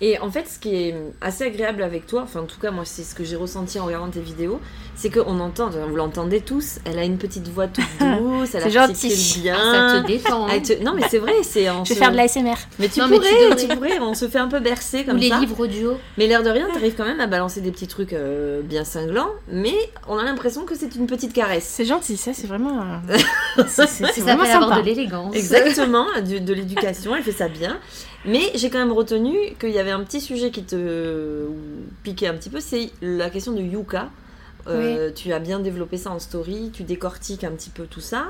Et 0.02 0.18
en 0.18 0.32
fait, 0.32 0.48
ce 0.48 0.58
qui 0.58 0.74
est 0.74 0.96
assez 1.22 1.44
agréable 1.44 1.84
avec 1.84 2.08
toi, 2.08 2.24
enfin 2.24 2.40
en 2.42 2.46
tout 2.46 2.60
cas 2.60 2.72
moi 2.72 2.84
c'est 2.84 3.04
ce 3.04 3.14
que 3.14 3.24
j'ai 3.24 3.36
ressenti 3.36 3.80
en 3.80 3.86
regardant 3.86 4.10
tes 4.10 4.20
vidéos, 4.20 4.60
c'est 5.02 5.10
qu'on 5.10 5.40
entend, 5.40 5.70
vous 5.70 5.96
l'entendez 5.96 6.42
tous, 6.42 6.78
elle 6.86 7.00
a 7.00 7.04
une 7.04 7.18
petite 7.18 7.48
voix 7.48 7.68
toute 7.68 7.84
douce, 8.00 8.54
elle 8.54 8.72
C'est 8.72 8.78
articule 8.78 9.10
gentil. 9.12 9.40
bien. 9.42 9.56
Ça 9.56 10.02
te 10.02 10.08
détend. 10.08 10.48
hein 10.48 10.60
te- 10.60 10.84
Non 10.84 10.94
mais 10.96 11.02
c'est 11.10 11.18
vrai, 11.18 11.34
c'est 11.44 11.70
en 11.70 11.84
Je 11.84 11.90
vais 11.90 11.96
se- 11.96 12.00
faire 12.00 12.12
de 12.12 12.18
l'ASMR. 12.18 12.54
Mais 12.78 12.88
tu 12.88 13.00
Non, 13.00 13.08
mais 13.08 13.18
tu 13.20 13.22
pourrais, 13.26 13.50
devrais. 13.50 13.68
tu 13.68 13.76
pourrais, 13.76 14.00
on 14.00 14.14
se 14.14 14.28
fait 14.28 14.38
un 14.40 14.48
peu 14.48 14.60
bercer 14.60 15.02
Ou 15.02 15.06
comme 15.06 15.18
les 15.18 15.30
ça. 15.30 15.40
livres 15.40 15.60
audio. 15.60 15.98
Mais 16.18 16.28
l'air 16.28 16.44
de 16.44 16.50
rien, 16.50 16.68
t'arrives 16.72 16.94
quand 16.96 17.06
même 17.06 17.20
à 17.20 17.28
balancer 17.28 17.62
des 17.62 17.72
petits 17.72 17.88
trucs 17.88 18.14
euh, 18.14 18.62
bien 18.62 18.84
cinglants, 18.84 19.32
mais 19.52 19.74
on 20.08 20.18
a 20.18 20.24
l'impression 20.24 20.66
que 20.66 20.76
c'est 20.76 20.94
une 20.96 21.08
petite 21.08 21.34
caresse. 21.34 21.66
C'est 21.68 21.86
gentil, 21.86 22.16
ça, 22.18 22.32
c'est 22.34 22.48
vraiment. 22.48 22.82
euh, 23.10 23.18
c'est- 23.68 24.22
vraiment 24.22 24.44
avoir 24.44 24.70
sympa. 24.70 24.82
de 24.82 24.86
l'élégance. 24.86 25.36
Exactement, 25.36 26.06
du- 26.26 26.42
de 26.42 26.54
l'éducation, 26.54 27.16
elle 27.16 27.24
fait 27.24 27.32
ça 27.32 27.48
bien. 27.48 27.78
Mais 28.24 28.52
j'ai 28.54 28.70
quand 28.70 28.78
même 28.78 28.92
retenu 28.92 29.36
qu'il 29.60 29.72
y 29.72 29.80
avait 29.80 29.90
un 29.90 30.02
petit 30.04 30.22
sujet 30.22 30.52
qui 30.52 30.62
te 30.64 31.48
piquait 32.04 32.28
un 32.28 32.36
petit 32.36 32.50
peu, 32.52 32.60
c'est 32.60 32.92
la 33.02 33.32
question 33.32 33.52
de 33.54 33.62
Yuka. 33.62 34.10
Euh, 34.68 35.12
Tu 35.14 35.34
as 35.34 35.40
bien 35.40 35.60
développé 35.60 35.98
ça 35.98 36.12
en 36.12 36.20
story, 36.20 36.72
tu 36.74 36.84
décortiques 36.84 37.44
un 37.44 37.52
petit 37.52 37.70
peu 37.70 37.86
tout 37.86 38.00
ça. 38.02 38.26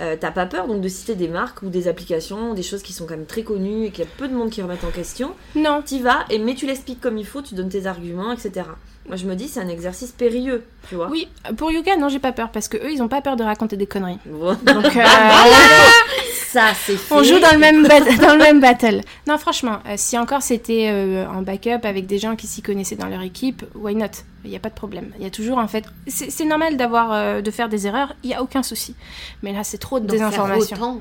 Euh, 0.00 0.16
T'as 0.18 0.30
pas 0.30 0.46
peur 0.46 0.66
donc 0.68 0.80
de 0.80 0.88
citer 0.88 1.14
des 1.14 1.28
marques 1.28 1.62
ou 1.62 1.68
des 1.68 1.88
applications, 1.88 2.54
des 2.54 2.62
choses 2.62 2.82
qui 2.82 2.92
sont 2.92 3.06
quand 3.06 3.16
même 3.16 3.26
très 3.26 3.42
connues 3.42 3.84
et 3.86 3.90
qu'il 3.90 4.04
y 4.04 4.06
a 4.06 4.10
peu 4.16 4.28
de 4.28 4.34
monde 4.34 4.50
qui 4.50 4.62
remettent 4.62 4.84
en 4.84 4.90
question? 4.90 5.34
Non, 5.54 5.82
T'y 5.82 6.00
vas, 6.00 6.24
et, 6.30 6.38
mais 6.38 6.54
tu 6.54 6.66
l'expliques 6.66 7.00
comme 7.00 7.18
il 7.18 7.26
faut, 7.26 7.42
tu 7.42 7.54
donnes 7.54 7.68
tes 7.68 7.86
arguments, 7.86 8.32
etc. 8.32 8.66
Moi 9.06 9.16
je 9.16 9.24
me 9.26 9.34
dis 9.34 9.48
c'est 9.48 9.60
un 9.60 9.68
exercice 9.68 10.12
périlleux, 10.12 10.64
tu 10.88 10.94
vois. 10.94 11.08
oui, 11.08 11.28
pour 11.56 11.70
Yuka, 11.70 11.96
non, 11.96 12.10
j'ai 12.10 12.18
pas 12.18 12.32
peur 12.32 12.50
parce 12.50 12.68
que 12.68 12.76
eux, 12.76 12.92
ils 12.92 13.00
ont 13.02 13.08
pas 13.08 13.22
peur 13.22 13.36
de 13.36 13.42
raconter 13.42 13.76
des 13.78 13.86
conneries. 13.86 14.18
Bon. 14.26 14.52
Donc, 14.64 14.84
euh, 14.84 15.02
ça 16.50 16.72
c'est 16.74 16.96
fait. 16.96 17.14
on 17.14 17.22
joue 17.22 17.38
dans 17.38 17.52
le 17.52 17.58
même 17.58 17.86
bat- 17.86 18.00
dans 18.00 18.32
le 18.32 18.38
même 18.38 18.60
battle. 18.60 19.00
Non, 19.26 19.38
franchement, 19.38 19.78
euh, 19.86 19.94
si 19.96 20.16
encore 20.18 20.42
c'était 20.42 20.88
euh, 20.90 21.26
en 21.28 21.42
backup 21.42 21.84
avec 21.84 22.06
des 22.06 22.18
gens 22.18 22.36
qui 22.36 22.46
s'y 22.46 22.62
connaissaient 22.62 22.96
dans 22.96 23.06
leur 23.08 23.22
équipe, 23.22 23.64
why 23.74 23.94
not? 23.94 24.06
Il 24.44 24.50
n'y 24.50 24.56
a 24.56 24.60
pas 24.60 24.70
de 24.70 24.74
problème. 24.74 25.12
Il 25.18 25.24
y 25.24 25.26
a 25.26 25.30
toujours 25.30 25.58
en 25.58 25.68
fait, 25.68 25.84
c'est 26.06 26.44
normal 26.44 26.76
d'avoir 26.76 27.12
euh, 27.12 27.40
de 27.42 27.50
faire 27.50 27.68
des 27.68 27.86
erreurs. 27.86 28.14
Il 28.22 28.30
y 28.30 28.34
a 28.34 28.42
aucun 28.42 28.62
souci. 28.62 28.94
Mais 29.42 29.52
là, 29.52 29.62
c'est 29.64 29.78
trop 29.78 30.00
de 30.00 30.06
désinformation. 30.06 31.00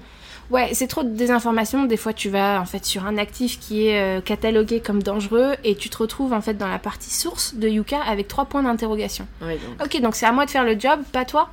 Ouais, 0.49 0.69
c'est 0.73 0.87
trop 0.87 1.03
de 1.03 1.09
désinformation. 1.09 1.83
Des 1.83 1.97
fois, 1.97 2.13
tu 2.13 2.29
vas 2.29 2.61
en 2.61 2.65
fait 2.65 2.85
sur 2.85 3.05
un 3.05 3.17
actif 3.17 3.59
qui 3.59 3.87
est 3.87 3.99
euh, 3.99 4.21
catalogué 4.21 4.79
comme 4.79 5.03
dangereux 5.03 5.55
et 5.65 5.75
tu 5.75 5.89
te 5.89 5.97
retrouves 5.97 6.31
en 6.31 6.39
fait 6.41 6.53
dans 6.53 6.69
la 6.69 6.79
partie 6.79 7.13
source 7.13 7.53
de 7.55 7.67
Yuka 7.67 7.99
avec 8.01 8.27
trois 8.29 8.45
points 8.45 8.63
d'interrogation. 8.63 9.27
Ouais, 9.41 9.57
donc. 9.57 9.85
Ok, 9.85 10.01
donc 10.01 10.15
c'est 10.15 10.25
à 10.25 10.31
moi 10.31 10.45
de 10.45 10.49
faire 10.49 10.63
le 10.63 10.79
job, 10.79 11.01
pas 11.11 11.25
toi. 11.25 11.49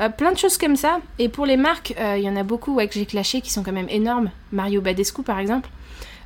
Euh, 0.00 0.08
plein 0.08 0.32
de 0.32 0.38
choses 0.38 0.56
comme 0.56 0.76
ça. 0.76 1.00
Et 1.18 1.28
pour 1.28 1.46
les 1.46 1.56
marques, 1.56 1.94
euh, 1.98 2.16
il 2.16 2.24
y 2.24 2.28
en 2.28 2.36
a 2.36 2.42
beaucoup 2.42 2.76
que 2.76 2.92
j'ai 2.92 3.06
clashé 3.06 3.40
qui 3.40 3.50
sont 3.50 3.62
quand 3.62 3.72
même 3.72 3.88
énormes. 3.90 4.30
Mario 4.52 4.80
Badescu, 4.80 5.22
par 5.22 5.38
exemple. 5.38 5.68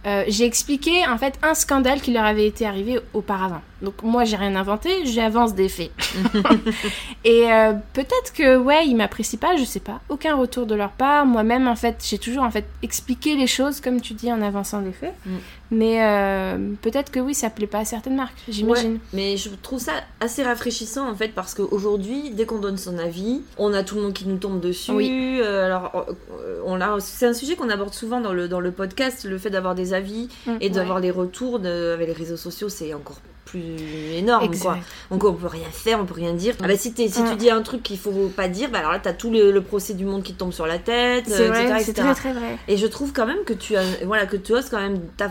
Euh, 0.07 0.25
j'ai 0.29 0.45
expliqué 0.45 1.07
en 1.09 1.17
fait 1.17 1.39
un 1.43 1.55
scandale 1.55 2.01
qui 2.01 2.13
leur 2.13 2.25
avait 2.25 2.47
été 2.47 2.67
arrivé 2.67 3.01
auparavant. 3.15 3.63
Donc 3.81 4.03
moi 4.03 4.25
j'ai 4.25 4.37
rien 4.37 4.55
inventé, 4.55 5.07
j'avance 5.07 5.55
des 5.55 5.71
faits. 5.71 5.91
et 7.25 7.53
euh, 7.53 7.73
peut-être 7.93 8.33
que 8.35 8.57
ouais 8.57 8.87
ils 8.87 8.95
m'apprécient 8.97 9.39
pas, 9.39 9.57
je 9.57 9.65
sais 9.65 9.81
pas. 9.81 10.01
Aucun 10.09 10.35
retour 10.37 10.67
de 10.67 10.75
leur 10.75 10.91
part. 10.91 11.27
Moi-même 11.27 11.69
en 11.69 11.77
fait 11.77 11.97
j'ai 12.09 12.19
toujours 12.19 12.43
en 12.45 12.51
fait 12.51 12.67
expliqué 12.83 13.37
les 13.37 13.47
choses 13.47 13.81
comme 13.81 14.01
tu 14.01 14.15
dis 14.15 14.33
en 14.33 14.43
avançant 14.43 14.81
des 14.81 14.93
faits. 14.93 15.15
Mm. 15.27 15.31
Mais 15.71 16.05
euh, 16.05 16.59
peut-être 16.83 17.11
que 17.11 17.19
oui 17.19 17.35
ça 17.35 17.51
plaît 17.51 17.67
pas 17.67 17.79
à 17.81 17.85
certaines 17.85 18.15
marques, 18.17 18.37
j'imagine. 18.49 18.93
Ouais, 18.95 19.01
mais 19.13 19.37
je 19.37 19.49
trouve 19.63 19.81
ça 19.81 19.93
assez 20.21 20.43
rafraîchissant 20.45 21.09
en 21.11 21.15
fait 21.15 21.29
parce 21.35 21.55
qu'aujourd'hui, 21.55 22.31
dès 22.31 22.45
qu'on 22.47 22.59
donne 22.59 22.77
son 22.77 22.99
avis, 22.99 23.41
on 23.59 23.73
a 23.73 23.83
tout 23.83 23.97
le 23.97 24.03
monde 24.03 24.13
qui 24.13 24.29
nous 24.29 24.37
tombe 24.37 24.61
dessus. 24.61 24.93
Oui. 24.93 25.41
Euh, 25.43 25.65
alors, 25.67 26.07
on 26.67 26.79
c'est 27.01 27.27
un 27.27 27.33
sujet 27.33 27.57
qu'on 27.57 27.71
aborde 27.71 27.95
souvent 27.95 28.21
dans 28.21 28.33
le, 28.33 28.47
dans 28.47 28.61
le 28.61 28.71
podcast, 28.71 29.25
le 29.25 29.39
fait 29.39 29.51
d'avoir 29.51 29.75
des 29.75 29.95
avis 29.95 30.29
Mm. 30.47 30.57
et 30.61 30.71
d'avoir 30.71 31.01
les 31.01 31.11
retours 31.11 31.59
de- 31.59 31.93
avec 31.95 32.09
les 32.09 32.13
réseaux 32.15 32.37
sociaux, 32.37 32.69
c'est 32.69 32.93
encore 32.95 33.17
plus 33.59 34.17
énorme, 34.17 34.57
quoi. 34.59 34.79
Donc 35.11 35.25
on 35.25 35.33
peut 35.33 35.47
rien 35.47 35.69
faire, 35.71 35.99
on 36.01 36.05
peut 36.05 36.15
rien 36.15 36.33
dire. 36.33 36.55
Ah 36.63 36.67
bah 36.69 36.77
si, 36.77 36.93
si 36.97 37.03
Ouais. 37.23 37.31
tu 37.31 37.37
dis 37.37 37.51
un 37.51 37.63
truc 37.63 37.83
qu'il 37.83 37.99
faut 37.99 38.11
pas 38.37 38.49
dire, 38.49 38.71
bah 38.71 38.79
alors 38.81 38.93
là 38.93 38.99
t'as 39.03 39.13
tout 39.13 39.31
le, 39.31 39.51
le 39.53 39.61
procès 39.63 39.95
du 39.95 40.05
monde 40.05 40.23
qui 40.23 40.33
te 40.35 40.39
tombe 40.39 40.53
sur 40.53 40.67
la 40.67 40.79
tête, 40.79 41.25
C'est 41.29 41.43
euh, 41.43 41.49
vrai, 41.49 41.65
etc., 41.67 41.83
c'est 41.85 41.93
très 41.95 42.15
très 42.15 42.33
vrai. 42.33 42.59
Et 42.69 42.77
je 42.77 42.87
trouve 42.87 43.13
quand 43.13 43.27
même 43.27 43.45
que 43.47 43.53
tu 43.53 43.77
as, 43.77 43.83
voilà, 44.05 44.27
que 44.27 44.37
tu 44.37 44.53
oses 44.53 44.69
quand 44.69 44.81
même 44.81 45.01
ta- 45.17 45.31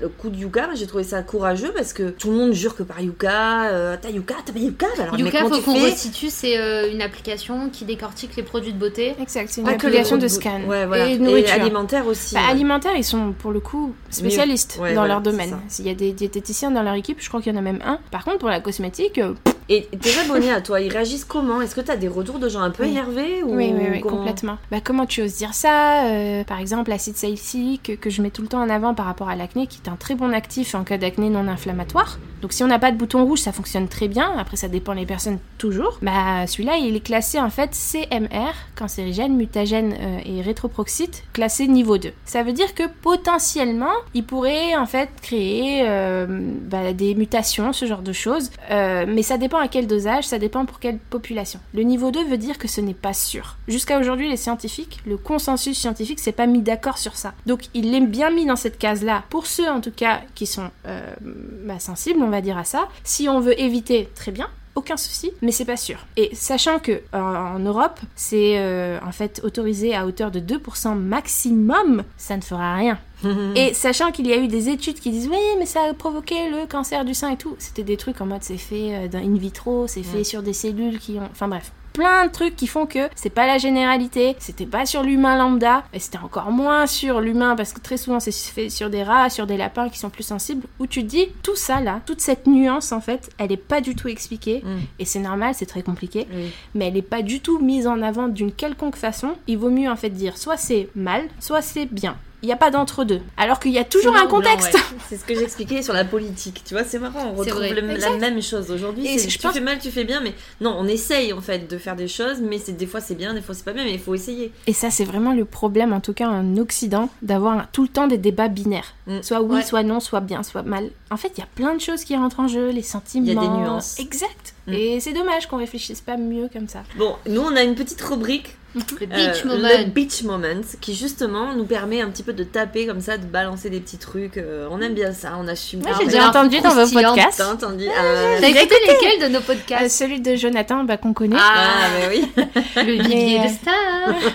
le 0.00 0.08
coup 0.08 0.28
de 0.30 0.36
Yuka. 0.36 0.68
J'ai 0.74 0.86
trouvé 0.86 1.02
ça 1.04 1.22
courageux 1.22 1.72
parce 1.76 1.92
que 1.92 2.10
tout 2.10 2.30
le 2.30 2.36
monde 2.36 2.52
jure 2.52 2.74
que 2.76 2.82
par 2.82 3.00
Yuka, 3.00 3.70
euh, 3.70 3.96
t'as 4.00 4.10
Yuka, 4.10 4.34
t'as 4.44 4.52
pas 4.52 4.58
Yuka. 4.58 4.86
bah 4.96 5.02
alors, 5.04 5.14
mais 5.14 5.20
Yuka, 5.24 5.42
comment 5.42 5.56
faut 5.60 5.72
qu'on 5.72 5.82
restitue, 5.82 6.28
c'est 6.30 6.58
euh, 6.58 6.90
une 6.92 7.02
application 7.02 7.68
qui 7.70 7.84
décortique 7.84 8.36
les 8.36 8.42
produits 8.42 8.72
de 8.72 8.78
beauté. 8.78 9.14
Exact, 9.20 9.48
c'est 9.50 9.60
une 9.62 9.66
les 9.68 9.74
application 9.74 10.16
de 10.16 10.28
scan. 10.28 10.60
Ouais, 10.66 10.86
voilà. 10.86 11.08
Et 11.08 11.48
alimentaire 11.50 12.06
aussi. 12.06 12.34
Bah, 12.34 12.40
ouais. 12.46 12.50
Alimentaire, 12.52 12.92
ils 12.96 13.04
sont 13.04 13.32
pour 13.32 13.50
le 13.52 13.60
coup 13.60 13.94
spécialistes 14.10 14.78
Ouais, 14.80 14.90
dans 14.90 15.00
voilà, 15.00 15.14
leur 15.14 15.22
domaine. 15.22 15.56
S'il 15.68 15.86
y 15.86 15.90
a 15.90 15.94
des 15.94 16.12
diététiciens 16.12 16.70
dans 16.70 16.82
leur 16.82 16.94
équipe, 16.94 17.18
je 17.20 17.28
crois 17.28 17.40
qu'il 17.40 17.54
y 17.54 17.55
en 17.56 17.60
a 17.60 17.62
même 17.62 17.80
un. 17.84 17.98
Par 18.10 18.24
contre, 18.24 18.38
pour 18.38 18.48
la 18.48 18.60
cosmétique, 18.60 19.18
euh, 19.18 19.34
Et 19.68 19.82
tes 20.00 20.18
abonnés 20.20 20.52
à 20.52 20.60
toi, 20.60 20.80
ils 20.80 20.92
réagissent 20.92 21.24
comment? 21.24 21.60
Est-ce 21.60 21.74
que 21.74 21.80
t'as 21.80 21.96
des 21.96 22.06
retours 22.08 22.38
de 22.38 22.48
gens 22.48 22.60
un 22.60 22.70
peu 22.70 22.84
Oui. 22.84 22.90
énervés 22.90 23.42
ou 23.42 23.56
oui, 23.56 23.72
oui, 23.76 23.86
oui, 23.92 24.00
comment? 24.00 24.18
complètement. 24.18 24.58
Bah, 24.70 24.78
comment 24.82 25.06
tu 25.06 25.22
oses 25.22 25.36
dire 25.36 25.54
ça? 25.54 26.04
Euh, 26.06 26.44
Par 26.44 26.60
exemple, 26.60 26.90
l'acide 26.90 27.16
salicylique 27.16 27.98
que 28.00 28.08
je 28.10 28.22
mets 28.22 28.30
tout 28.30 28.42
le 28.42 28.48
temps 28.48 28.62
en 28.62 28.70
avant 28.70 28.94
par 28.94 29.06
rapport 29.06 29.28
à 29.28 29.34
l'acné, 29.36 29.66
qui 29.66 29.80
est 29.84 29.88
un 29.88 29.96
très 29.96 30.14
bon 30.14 30.32
actif 30.32 30.74
en 30.76 30.84
cas 30.84 30.98
d'acné 30.98 31.30
non 31.30 31.48
inflammatoire. 31.48 32.18
Donc, 32.46 32.52
si 32.52 32.62
on 32.62 32.68
n'a 32.68 32.78
pas 32.78 32.92
de 32.92 32.96
bouton 32.96 33.24
rouge, 33.24 33.40
ça 33.40 33.50
fonctionne 33.50 33.88
très 33.88 34.06
bien. 34.06 34.32
Après, 34.38 34.56
ça 34.56 34.68
dépend 34.68 34.94
des 34.94 35.04
personnes 35.04 35.40
toujours. 35.58 35.98
Bah, 36.00 36.46
celui-là, 36.46 36.76
il 36.76 36.94
est 36.94 37.00
classé 37.00 37.40
en 37.40 37.50
fait 37.50 37.74
CMR, 37.74 38.52
cancérigène, 38.76 39.34
mutagène 39.34 39.96
euh, 40.00 40.20
et 40.24 40.42
rétroproxite, 40.42 41.24
classé 41.32 41.66
niveau 41.66 41.98
2. 41.98 42.12
Ça 42.24 42.44
veut 42.44 42.52
dire 42.52 42.72
que 42.76 42.84
potentiellement, 43.02 43.90
il 44.14 44.22
pourrait 44.22 44.76
en 44.76 44.86
fait 44.86 45.08
créer 45.22 45.88
euh, 45.88 46.26
bah, 46.28 46.92
des 46.92 47.16
mutations, 47.16 47.72
ce 47.72 47.84
genre 47.84 48.02
de 48.02 48.12
choses. 48.12 48.52
Euh, 48.70 49.06
mais 49.08 49.22
ça 49.22 49.38
dépend 49.38 49.58
à 49.58 49.66
quel 49.66 49.88
dosage, 49.88 50.22
ça 50.22 50.38
dépend 50.38 50.66
pour 50.66 50.78
quelle 50.78 50.98
population. 50.98 51.58
Le 51.74 51.82
niveau 51.82 52.12
2 52.12 52.26
veut 52.26 52.38
dire 52.38 52.58
que 52.58 52.68
ce 52.68 52.80
n'est 52.80 52.94
pas 52.94 53.12
sûr. 53.12 53.56
Jusqu'à 53.66 53.98
aujourd'hui, 53.98 54.28
les 54.28 54.36
scientifiques, 54.36 55.00
le 55.04 55.16
consensus 55.16 55.76
scientifique 55.76 56.20
s'est 56.20 56.30
pas 56.30 56.46
mis 56.46 56.60
d'accord 56.60 56.98
sur 56.98 57.16
ça. 57.16 57.34
Donc 57.46 57.62
il 57.74 57.92
est 57.92 58.00
bien 58.00 58.30
mis 58.30 58.46
dans 58.46 58.54
cette 58.54 58.78
case-là, 58.78 59.24
pour 59.30 59.48
ceux 59.48 59.68
en 59.68 59.80
tout 59.80 59.90
cas 59.90 60.20
qui 60.36 60.46
sont 60.46 60.70
bah, 60.84 61.80
sensibles, 61.80 62.22
on 62.22 62.30
va 62.30 62.35
dire 62.40 62.58
à 62.58 62.64
ça. 62.64 62.88
Si 63.04 63.28
on 63.28 63.40
veut 63.40 63.58
éviter, 63.60 64.08
très 64.14 64.32
bien. 64.32 64.48
Aucun 64.74 64.98
souci, 64.98 65.32
mais 65.40 65.52
c'est 65.52 65.64
pas 65.64 65.78
sûr. 65.78 65.96
Et 66.18 66.34
sachant 66.34 66.78
que 66.78 67.00
en, 67.14 67.18
en 67.18 67.58
Europe, 67.58 67.98
c'est 68.14 68.58
euh, 68.58 68.98
en 69.02 69.10
fait 69.10 69.40
autorisé 69.42 69.94
à 69.94 70.04
hauteur 70.06 70.30
de 70.30 70.38
2% 70.38 70.94
maximum, 70.98 72.02
ça 72.18 72.36
ne 72.36 72.42
fera 72.42 72.74
rien. 72.74 72.98
Et 73.54 73.72
sachant 73.72 74.12
qu'il 74.12 74.26
y 74.26 74.34
a 74.34 74.36
eu 74.36 74.48
des 74.48 74.68
études 74.68 75.00
qui 75.00 75.10
disent 75.10 75.28
oui, 75.30 75.38
mais 75.58 75.64
ça 75.64 75.80
a 75.88 75.94
provoqué 75.94 76.50
le 76.50 76.66
cancer 76.66 77.06
du 77.06 77.14
sein 77.14 77.30
et 77.30 77.38
tout, 77.38 77.56
c'était 77.58 77.84
des 77.84 77.96
trucs 77.96 78.20
en 78.20 78.26
mode 78.26 78.42
c'est 78.42 78.58
fait 78.58 79.08
euh, 79.14 79.18
in 79.18 79.36
vitro, 79.38 79.86
c'est 79.86 80.02
fait 80.02 80.24
sur 80.24 80.42
des 80.42 80.52
cellules 80.52 80.98
qui 80.98 81.18
ont. 81.18 81.28
Enfin 81.32 81.48
bref. 81.48 81.72
Plein 81.96 82.26
de 82.26 82.30
trucs 82.30 82.56
qui 82.56 82.66
font 82.66 82.84
que 82.84 83.08
c'est 83.14 83.30
pas 83.30 83.46
la 83.46 83.56
généralité, 83.56 84.36
c'était 84.38 84.66
pas 84.66 84.84
sur 84.84 85.02
l'humain 85.02 85.38
lambda, 85.38 85.82
et 85.94 85.98
c'était 85.98 86.18
encore 86.18 86.50
moins 86.50 86.86
sur 86.86 87.22
l'humain 87.22 87.56
parce 87.56 87.72
que 87.72 87.80
très 87.80 87.96
souvent 87.96 88.20
c'est 88.20 88.32
fait 88.34 88.68
sur 88.68 88.90
des 88.90 89.02
rats, 89.02 89.30
sur 89.30 89.46
des 89.46 89.56
lapins 89.56 89.88
qui 89.88 89.98
sont 89.98 90.10
plus 90.10 90.22
sensibles, 90.22 90.66
où 90.78 90.86
tu 90.86 91.00
te 91.02 91.06
dis 91.08 91.28
tout 91.42 91.56
ça 91.56 91.80
là, 91.80 92.02
toute 92.04 92.20
cette 92.20 92.46
nuance 92.46 92.92
en 92.92 93.00
fait, 93.00 93.30
elle 93.38 93.50
est 93.50 93.56
pas 93.56 93.80
du 93.80 93.94
tout 93.94 94.08
expliquée, 94.08 94.62
Mm. 94.62 94.76
et 94.98 95.04
c'est 95.06 95.20
normal, 95.20 95.54
c'est 95.54 95.64
très 95.64 95.82
compliqué, 95.82 96.26
Oui. 96.34 96.50
mais 96.74 96.88
elle 96.88 96.94
n'est 96.94 97.00
pas 97.02 97.22
du 97.22 97.40
tout 97.40 97.60
mise 97.60 97.86
en 97.86 98.02
avant 98.02 98.28
d'une 98.28 98.52
quelconque 98.52 98.96
façon. 98.96 99.30
Il 99.46 99.56
vaut 99.56 99.70
mieux 99.70 99.88
en 99.90 99.96
fait 99.96 100.10
dire 100.10 100.36
soit 100.36 100.58
c'est 100.58 100.90
mal, 100.94 101.22
soit 101.40 101.62
c'est 101.62 101.86
bien. 101.86 102.16
Il 102.42 102.46
n'y 102.46 102.52
a 102.52 102.56
pas 102.56 102.70
d'entre-deux. 102.70 103.20
Alors 103.36 103.58
qu'il 103.60 103.72
y 103.72 103.78
a 103.78 103.84
toujours 103.84 104.14
un 104.14 104.26
contexte. 104.26 104.74
ouais. 104.74 104.80
C'est 105.08 105.16
ce 105.16 105.24
que 105.24 105.34
j'expliquais 105.34 105.82
sur 105.82 105.94
la 105.94 106.04
politique. 106.04 106.62
Tu 106.66 106.74
vois, 106.74 106.84
c'est 106.84 106.98
marrant, 106.98 107.32
on 107.32 107.34
retrouve 107.34 107.62
le- 107.62 107.96
la 107.98 108.10
même 108.18 108.42
chose 108.42 108.70
aujourd'hui. 108.70 109.06
Et 109.06 109.18
c'est 109.18 109.28
je 109.30 109.36
Tu 109.38 109.42
pense- 109.42 109.54
fais 109.54 109.60
mal, 109.60 109.78
tu 109.78 109.90
fais 109.90 110.04
bien, 110.04 110.20
mais 110.20 110.34
non, 110.60 110.76
on 110.78 110.86
essaye 110.86 111.32
en 111.32 111.40
fait 111.40 111.68
de 111.70 111.78
faire 111.78 111.96
des 111.96 112.08
choses, 112.08 112.40
mais 112.40 112.58
c'est 112.58 112.72
des 112.76 112.86
fois 112.86 113.00
c'est 113.00 113.14
bien, 113.14 113.32
des 113.34 113.40
fois 113.40 113.54
c'est 113.54 113.64
pas 113.64 113.72
bien, 113.72 113.84
mais 113.84 113.94
il 113.94 113.98
faut 114.00 114.14
essayer. 114.14 114.52
Et 114.66 114.72
ça, 114.72 114.90
c'est 114.90 115.04
vraiment 115.04 115.32
le 115.32 115.44
problème, 115.44 115.92
en 115.92 116.00
tout 116.00 116.12
cas 116.12 116.28
en 116.28 116.56
Occident, 116.56 117.08
d'avoir 117.22 117.70
tout 117.70 117.82
le 117.82 117.88
temps 117.88 118.06
des 118.06 118.18
débats 118.18 118.48
binaires. 118.48 118.94
Mm. 119.06 119.22
Soit 119.22 119.40
oui, 119.42 119.56
Ouais. 119.56 119.62
soit 119.62 119.82
non, 119.82 120.00
soit 120.00 120.20
bien, 120.20 120.42
soit 120.42 120.62
mal. 120.62 120.90
En 121.10 121.16
fait, 121.16 121.32
il 121.36 121.40
y 121.40 121.44
a 121.44 121.48
plein 121.54 121.74
de 121.74 121.80
choses 121.80 122.04
qui 122.04 122.16
rentrent 122.16 122.40
en 122.40 122.48
jeu, 122.48 122.70
les 122.70 122.82
sentiments. 122.82 123.26
Il 123.26 123.32
y 123.32 123.36
a 123.36 123.40
des 123.40 123.48
nuances. 123.48 123.98
Exact. 123.98 124.54
Mm. 124.66 124.72
Et 124.72 125.00
c'est 125.00 125.12
dommage 125.12 125.46
qu'on 125.46 125.56
réfléchisse 125.58 126.00
pas 126.00 126.16
mieux 126.16 126.48
comme 126.52 126.68
ça. 126.68 126.82
Bon, 126.98 127.16
nous 127.28 127.40
on 127.40 127.54
a 127.56 127.62
une 127.62 127.74
petite 127.76 128.00
rubrique, 128.02 128.56
Le 128.76 129.06
euh, 129.10 129.32
beach 129.32 129.44
moment. 129.44 129.68
le 129.78 129.84
Beach 129.90 130.22
Moment, 130.22 130.60
qui 130.80 130.94
justement 130.94 131.54
nous 131.54 131.64
permet 131.64 132.02
un 132.02 132.10
petit 132.10 132.22
peu 132.22 132.32
de 132.34 132.44
taper 132.44 132.86
comme 132.86 133.00
ça, 133.00 133.16
de 133.16 133.24
balancer 133.24 133.70
des 133.70 133.80
petits 133.80 133.96
trucs. 133.96 134.36
euh, 134.36 134.68
on 134.70 134.80
aime 134.82 134.94
bien 134.94 135.12
ça, 135.12 135.32
on 135.40 135.48
assume. 135.48 135.80
Moi, 135.80 135.92
j'ai 135.98 136.06
déjà 136.06 136.28
entendu 136.28 136.60
dans 136.60 136.74
vos 136.74 136.86
podcasts. 136.88 137.38
T'as 137.38 137.52
entendu 137.52 137.86
euh, 137.88 138.36
T'as 138.40 138.48
écouté 138.48 138.74
lesquels 138.86 139.22
de 139.22 139.32
nos 139.32 139.38
Euh, 139.38 139.46
podcasts 139.46 139.96
celui 139.96 140.20
de 140.20 140.36
Jonathan, 140.36 140.84
bah, 140.84 140.98
qu'on 140.98 141.14
connaît. 141.14 141.36
Ah, 141.38 141.86
mais 141.98 142.08
oui. 142.18 142.28
Le 142.76 143.02
vivier 143.02 143.38
de 143.40 143.48
stars. 143.48 143.74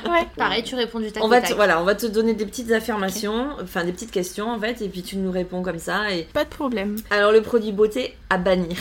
Ouais. 0.12 0.28
Pareil, 0.36 0.64
tu 0.64 0.76
réponds 0.76 1.00
du 1.00 1.12
tac 1.12 1.24
On 1.24 1.28
au 1.28 1.30
va, 1.30 1.40
voilà, 1.56 1.80
on 1.80 1.84
va 1.84 1.96
te 1.96 2.06
donner 2.06 2.34
des 2.34 2.46
petites 2.46 2.72
affirmations, 2.72 3.50
enfin 3.62 3.84
des 3.84 3.92
petites 3.92 4.12
questions 4.12 4.50
en 4.50 4.60
fait, 4.60 4.82
et 4.82 4.90
puis 4.90 5.04
tu 5.04 5.16
nous 5.18 5.32
réponds 5.32 5.62
comme 5.62 5.80
ça. 5.80 6.12
Et... 6.12 6.28
Pas 6.34 6.44
de 6.44 6.50
problème. 6.50 6.98
Alors 7.12 7.32
le 7.32 7.42
produit 7.42 7.72
beauté 7.72 8.16
à 8.30 8.38
bannir. 8.38 8.78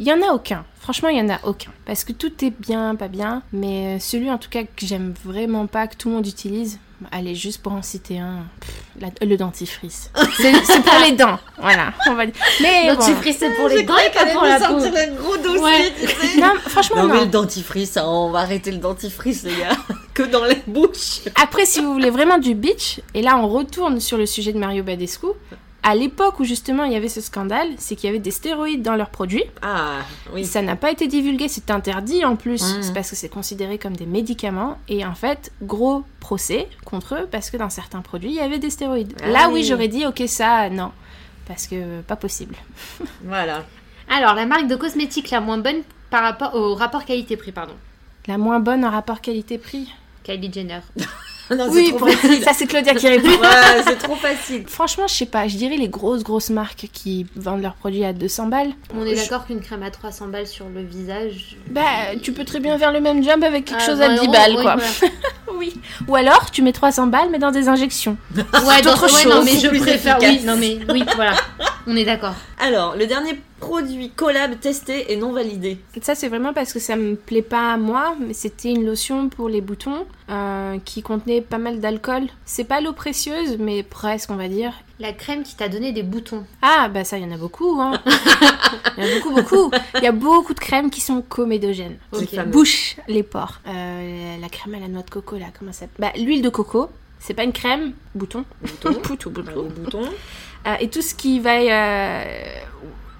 Il 0.00 0.06
y 0.06 0.12
en 0.12 0.22
a 0.22 0.32
aucun. 0.32 0.64
Franchement, 0.80 1.10
il 1.10 1.18
y 1.18 1.20
en 1.20 1.28
a 1.28 1.38
aucun. 1.44 1.70
Parce 1.84 2.04
que 2.04 2.12
tout 2.12 2.32
est 2.42 2.50
bien, 2.58 2.94
pas 2.96 3.08
bien. 3.08 3.42
Mais 3.52 3.96
euh, 3.96 3.98
celui 4.00 4.30
en 4.30 4.38
tout 4.38 4.48
cas 4.48 4.62
que 4.62 4.86
j'aime 4.86 5.12
vraiment 5.24 5.66
pas, 5.66 5.86
que 5.86 5.94
tout 5.94 6.08
le 6.08 6.14
monde 6.14 6.26
utilise, 6.26 6.78
allez, 7.12 7.34
juste 7.34 7.62
pour 7.62 7.72
en 7.72 7.82
citer 7.82 8.18
un, 8.18 8.44
pff, 8.60 8.82
la- 8.98 9.26
le 9.26 9.36
dentifrice. 9.36 10.10
C'est 10.38 10.52
pour 10.82 10.98
les 11.04 11.12
dents. 11.12 11.38
Voilà, 11.60 11.92
on 12.08 12.14
va 12.14 12.24
dire. 12.24 12.34
Mais 12.62 12.88
bon. 12.88 12.94
Dentifrice, 12.94 13.36
c'est 13.40 13.54
pour 13.56 13.68
les 13.68 13.82
dents 13.82 13.98
et 13.98 14.10
pas 14.10 14.24
pour 14.32 14.42
la 14.42 14.58
peau. 14.58 14.64
un 14.82 15.14
gros 15.16 15.36
dossier, 15.36 15.60
Ouais. 15.60 15.92
tu 16.00 16.06
sais. 16.06 16.40
Non, 16.40 16.54
franchement, 16.66 17.02
Non, 17.02 17.08
mais 17.08 17.14
non. 17.16 17.20
le 17.20 17.26
dentifrice, 17.26 17.98
hein, 17.98 18.04
on 18.06 18.30
va 18.30 18.38
arrêter 18.40 18.70
le 18.70 18.78
dentifrice, 18.78 19.42
les 19.42 19.54
gars. 19.56 19.76
que 20.14 20.22
dans 20.22 20.44
les 20.46 20.62
bouches. 20.66 21.20
Après, 21.40 21.66
si 21.66 21.80
vous 21.80 21.92
voulez 21.92 22.10
vraiment 22.10 22.38
du 22.38 22.54
bitch, 22.54 23.00
et 23.12 23.20
là 23.20 23.36
on 23.36 23.48
retourne 23.48 24.00
sur 24.00 24.16
le 24.16 24.24
sujet 24.24 24.54
de 24.54 24.58
Mario 24.58 24.82
Badescu, 24.82 25.26
à 25.82 25.94
l'époque 25.94 26.40
où 26.40 26.44
justement 26.44 26.84
il 26.84 26.92
y 26.92 26.96
avait 26.96 27.08
ce 27.08 27.20
scandale, 27.20 27.68
c'est 27.78 27.96
qu'il 27.96 28.06
y 28.08 28.10
avait 28.10 28.18
des 28.18 28.30
stéroïdes 28.30 28.82
dans 28.82 28.96
leurs 28.96 29.10
produits. 29.10 29.44
Ah, 29.62 30.00
oui. 30.34 30.44
Ça 30.44 30.60
n'a 30.62 30.76
pas 30.76 30.90
été 30.90 31.06
divulgué, 31.06 31.48
c'est 31.48 31.70
interdit 31.70 32.24
en 32.24 32.36
plus, 32.36 32.62
Mhm. 32.76 32.82
c'est 32.82 32.92
parce 32.92 33.10
que 33.10 33.16
c'est 33.16 33.28
considéré 33.28 33.78
comme 33.78 33.96
des 33.96 34.06
médicaments. 34.06 34.78
Et 34.88 35.04
en 35.06 35.14
fait, 35.14 35.52
gros 35.62 36.04
procès 36.20 36.68
contre 36.84 37.14
eux 37.14 37.28
parce 37.30 37.50
que 37.50 37.56
dans 37.56 37.70
certains 37.70 38.02
produits 38.02 38.30
il 38.30 38.36
y 38.36 38.40
avait 38.40 38.58
des 38.58 38.70
stéroïdes. 38.70 39.14
Ah 39.22 39.28
Là, 39.28 39.48
oui. 39.48 39.54
oui, 39.60 39.64
j'aurais 39.64 39.88
dit 39.88 40.06
ok, 40.06 40.22
ça, 40.26 40.68
non. 40.70 40.92
Parce 41.46 41.66
que 41.66 42.00
pas 42.02 42.16
possible. 42.16 42.54
Voilà. 43.24 43.64
Alors, 44.08 44.34
la 44.34 44.44
marque 44.46 44.66
de 44.66 44.76
cosmétiques 44.76 45.30
la 45.30 45.40
moins 45.40 45.58
bonne 45.58 45.82
par 46.10 46.22
rapport 46.22 46.54
au 46.54 46.74
rapport 46.74 47.04
qualité-prix, 47.04 47.52
pardon. 47.52 47.74
La 48.26 48.38
moins 48.38 48.58
bonne 48.60 48.84
en 48.84 48.90
rapport 48.90 49.20
qualité-prix. 49.20 49.88
Kylie 50.24 50.52
Jenner. 50.52 50.80
Non, 51.56 51.66
Oui, 51.70 51.88
trop 51.90 51.98
pour- 51.98 52.10
facile. 52.10 52.42
ça 52.44 52.52
c'est 52.54 52.66
Claudia 52.66 52.94
qui 52.94 53.08
répond. 53.08 53.28
Ouais, 53.40 53.82
c'est 53.84 53.98
trop 53.98 54.14
facile. 54.14 54.64
Franchement, 54.66 55.06
je 55.08 55.14
sais 55.14 55.26
pas, 55.26 55.48
je 55.48 55.56
dirais 55.56 55.76
les 55.76 55.88
grosses 55.88 56.22
grosses 56.22 56.50
marques 56.50 56.88
qui 56.92 57.26
vendent 57.36 57.62
leurs 57.62 57.74
produits 57.74 58.04
à 58.04 58.12
200 58.12 58.46
balles. 58.46 58.70
On 58.94 59.04
est 59.04 59.16
Je- 59.16 59.22
d'accord 59.22 59.46
qu'une 59.46 59.60
crème 59.60 59.82
à 59.82 59.90
300 59.90 60.28
balles 60.28 60.46
sur 60.46 60.66
le 60.68 60.82
visage. 60.82 61.56
Bah, 61.68 61.80
tu 62.22 62.32
peux 62.32 62.44
très 62.44 62.60
bien 62.60 62.78
faire 62.78 62.92
le 62.92 63.00
même 63.00 63.22
job 63.24 63.42
avec 63.42 63.64
quelque 63.64 63.82
Ah, 63.82 63.86
chose 63.86 64.00
à 64.00 64.08
20 64.08 64.14
10 64.14 64.20
euros, 64.20 64.32
balles, 64.32 64.54
oui, 64.56 64.62
quoi. 64.62 64.76
voilà. 64.76 65.14
Oui. 65.58 65.74
Ou 66.08 66.16
alors, 66.16 66.50
tu 66.50 66.62
mets 66.62 66.72
300 66.72 67.08
balles, 67.08 67.28
mais 67.30 67.38
dans 67.38 67.50
des 67.50 67.68
injections. 67.68 68.16
Ouais, 68.34 68.42
autre 68.86 69.12
ouais, 69.12 69.28
non, 69.28 69.42
mais 69.44 69.58
je 69.58 69.68
préfère. 69.68 70.16
Oui, 70.20 70.40
non, 70.44 70.56
mais 70.56 70.78
oui, 70.90 71.04
voilà. 71.16 71.32
On 71.92 71.96
est 71.96 72.04
d'accord. 72.04 72.34
Alors, 72.60 72.94
le 72.94 73.08
dernier 73.08 73.36
produit 73.58 74.10
collab 74.10 74.60
testé 74.60 75.12
et 75.12 75.16
non 75.16 75.32
validé. 75.32 75.76
Ça, 76.02 76.14
c'est 76.14 76.28
vraiment 76.28 76.52
parce 76.52 76.72
que 76.72 76.78
ça 76.78 76.94
me 76.94 77.16
plaît 77.16 77.42
pas 77.42 77.72
à 77.72 77.76
moi, 77.78 78.14
mais 78.24 78.32
c'était 78.32 78.70
une 78.70 78.86
lotion 78.86 79.28
pour 79.28 79.48
les 79.48 79.60
boutons 79.60 80.06
euh, 80.30 80.78
qui 80.84 81.02
contenait 81.02 81.40
pas 81.40 81.58
mal 81.58 81.80
d'alcool. 81.80 82.28
C'est 82.44 82.62
pas 82.62 82.80
l'eau 82.80 82.92
précieuse, 82.92 83.56
mais 83.58 83.82
presque, 83.82 84.30
on 84.30 84.36
va 84.36 84.46
dire. 84.46 84.72
La 85.00 85.12
crème 85.12 85.42
qui 85.42 85.56
t'a 85.56 85.68
donné 85.68 85.90
des 85.90 86.04
boutons. 86.04 86.44
Ah, 86.62 86.88
bah 86.88 87.02
ça, 87.02 87.18
il 87.18 87.24
y 87.24 87.26
en 87.26 87.34
a 87.34 87.38
beaucoup, 87.38 87.80
hein. 87.80 88.00
Il 88.96 89.04
y 89.04 89.06
en 89.08 89.10
a 89.10 89.18
beaucoup, 89.18 89.34
beaucoup. 89.34 89.70
Il 89.96 90.04
y 90.04 90.06
a 90.06 90.12
beaucoup 90.12 90.54
de 90.54 90.60
crèmes 90.60 90.90
qui 90.90 91.00
sont 91.00 91.22
comédogènes. 91.22 91.96
C'est 92.12 92.22
Ok. 92.22 92.34
fameux. 92.36 92.52
Bouche 92.52 92.98
les 93.08 93.24
pores. 93.24 93.60
Euh, 93.66 94.36
la 94.40 94.48
crème 94.48 94.76
à 94.76 94.78
la 94.78 94.86
noix 94.86 95.02
de 95.02 95.10
coco, 95.10 95.38
là, 95.38 95.46
comment 95.58 95.72
ça 95.72 95.80
s'appelle? 95.80 95.96
Bah, 95.98 96.12
l'huile 96.16 96.42
de 96.42 96.50
coco. 96.50 96.88
C'est 97.18 97.34
pas 97.34 97.44
une 97.44 97.52
crème, 97.52 97.92
bouton. 98.14 98.44
Bouton. 98.62 98.92
Bouton, 99.08 99.30
bouton. 99.30 99.52
Au 99.56 99.64
bouton. 99.64 100.02
Euh, 100.66 100.74
et 100.80 100.88
tout 100.88 101.02
ce 101.02 101.14
qui 101.14 101.40
va. 101.40 101.54
euh, 101.58 102.24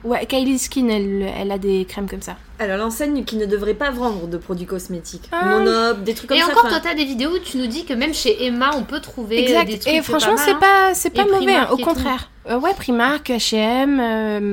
Ouais, 0.02 0.24
Kylie 0.24 0.58
Skin, 0.58 0.88
elle, 0.88 1.30
elle 1.38 1.52
a 1.52 1.58
des 1.58 1.84
crèmes 1.84 2.08
comme 2.08 2.22
ça. 2.22 2.36
Alors, 2.58 2.78
l'enseigne 2.78 3.22
qui 3.24 3.36
ne 3.36 3.44
devrait 3.44 3.74
pas 3.74 3.90
vendre 3.90 4.28
de 4.28 4.38
produits 4.38 4.64
cosmétiques. 4.64 5.28
Ah. 5.30 5.44
Monop, 5.58 6.02
des 6.04 6.14
trucs 6.14 6.30
comme 6.30 6.38
Et 6.38 6.40
ça. 6.40 6.46
encore, 6.46 6.64
enfin, 6.64 6.70
toi, 6.70 6.80
t'as 6.82 6.94
des 6.94 7.04
vidéos 7.04 7.32
où 7.34 7.38
tu 7.38 7.58
nous 7.58 7.66
dis 7.66 7.84
que 7.84 7.92
même 7.92 8.14
chez 8.14 8.46
Emma, 8.46 8.70
on 8.78 8.84
peut 8.84 9.00
trouver 9.00 9.42
Exact. 9.42 9.66
des 9.66 9.78
trucs 9.78 9.92
Et 9.92 10.00
franchement, 10.00 10.36
pas 10.36 10.42
c'est 10.42 10.50
hein. 10.52 10.58
pas, 10.58 10.94
c'est 10.94 11.10
pas 11.10 11.22
Et 11.22 11.30
mauvais, 11.30 11.36
hein, 11.54 11.66
Primark 11.66 11.72
au 11.74 11.76
et 11.76 11.82
contraire. 11.82 12.30
Euh, 12.48 12.58
ouais, 12.58 12.72
Primark, 12.72 13.28
H&M, 13.28 14.00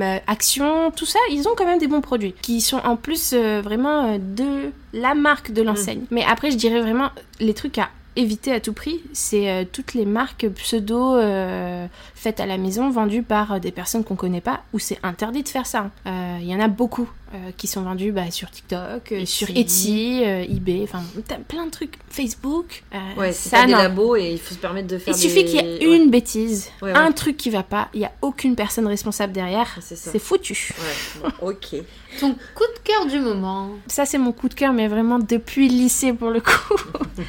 euh, 0.02 0.18
Action, 0.26 0.90
tout 0.90 1.06
ça, 1.06 1.18
ils 1.30 1.48
ont 1.48 1.52
quand 1.56 1.64
même 1.64 1.78
des 1.78 1.88
bons 1.88 2.02
produits 2.02 2.34
qui 2.42 2.60
sont 2.60 2.80
en 2.84 2.96
plus 2.96 3.30
euh, 3.32 3.62
vraiment 3.64 4.04
euh, 4.12 4.18
de 4.18 4.70
la 4.92 5.14
marque 5.14 5.52
de 5.52 5.62
l'enseigne. 5.62 6.02
Mais 6.10 6.26
après, 6.28 6.50
je 6.50 6.56
dirais 6.58 6.82
vraiment 6.82 7.08
les 7.40 7.54
trucs 7.54 7.78
à 7.78 7.88
éviter 8.16 8.52
à 8.52 8.60
tout 8.60 8.72
prix, 8.72 9.00
c'est 9.12 9.50
euh, 9.50 9.64
toutes 9.70 9.94
les 9.94 10.04
marques 10.04 10.48
pseudo 10.48 11.16
euh, 11.16 11.86
faites 12.14 12.40
à 12.40 12.46
la 12.46 12.58
maison, 12.58 12.90
vendues 12.90 13.22
par 13.22 13.52
euh, 13.52 13.58
des 13.58 13.70
personnes 13.70 14.04
qu'on 14.04 14.16
connaît 14.16 14.40
pas, 14.40 14.62
où 14.72 14.78
c'est 14.78 14.98
interdit 15.02 15.42
de 15.42 15.48
faire 15.48 15.66
ça. 15.66 15.90
Il 16.06 16.46
y 16.46 16.54
en 16.54 16.60
a 16.60 16.68
beaucoup 16.68 17.08
euh, 17.34 17.50
qui 17.56 17.66
sont 17.66 17.82
vendus 17.82 18.12
bah, 18.12 18.30
sur 18.30 18.50
TikTok, 18.50 19.12
euh, 19.12 19.24
sur 19.26 19.48
Etsy, 19.50 20.22
euh, 20.24 20.42
eBay, 20.48 20.80
enfin 20.84 21.02
t'as 21.26 21.36
plein 21.36 21.66
de 21.66 21.70
trucs, 21.70 21.94
Facebook. 22.08 22.82
euh, 22.94 22.98
Ouais, 23.20 23.32
c'est 23.32 23.50
ça 23.50 23.58
pas 23.60 23.66
des 23.66 23.72
labos 23.72 24.16
et 24.16 24.30
il 24.32 24.38
faut 24.38 24.54
se 24.54 24.58
permettre 24.60 24.88
de 24.88 24.98
faire 24.98 25.14
Il 25.14 25.18
suffit 25.20 25.44
qu'il 25.44 25.56
y 25.56 25.58
ait 25.58 25.86
ouais. 25.86 25.96
une 25.96 26.10
bêtise, 26.10 26.70
Ouais, 26.80 26.92
ouais. 26.92 26.98
un 26.98 27.12
truc 27.12 27.36
qui 27.36 27.50
va 27.50 27.62
pas, 27.62 27.88
il 27.94 28.00
y 28.00 28.04
a 28.04 28.12
aucune 28.22 28.56
personne 28.56 28.86
responsable 28.86 29.32
derrière. 29.32 29.68
C'est 29.80 29.96
ça. 29.96 30.10
C'est 30.10 30.18
foutu. 30.18 30.74
Ouais, 30.78 31.30
bon, 31.40 31.48
ok. 31.48 31.82
Ton 32.20 32.32
coup 32.32 32.64
de 32.74 32.80
cœur 32.84 33.06
du 33.06 33.18
moment. 33.20 33.70
Ça, 33.86 34.06
c'est 34.06 34.16
mon 34.18 34.32
coup 34.32 34.48
de 34.48 34.54
cœur, 34.54 34.72
mais 34.72 34.88
vraiment 34.88 35.18
depuis 35.18 35.68
le 35.68 35.74
lycée 35.74 36.12
pour 36.14 36.30
le 36.30 36.40
coup. 36.40 36.74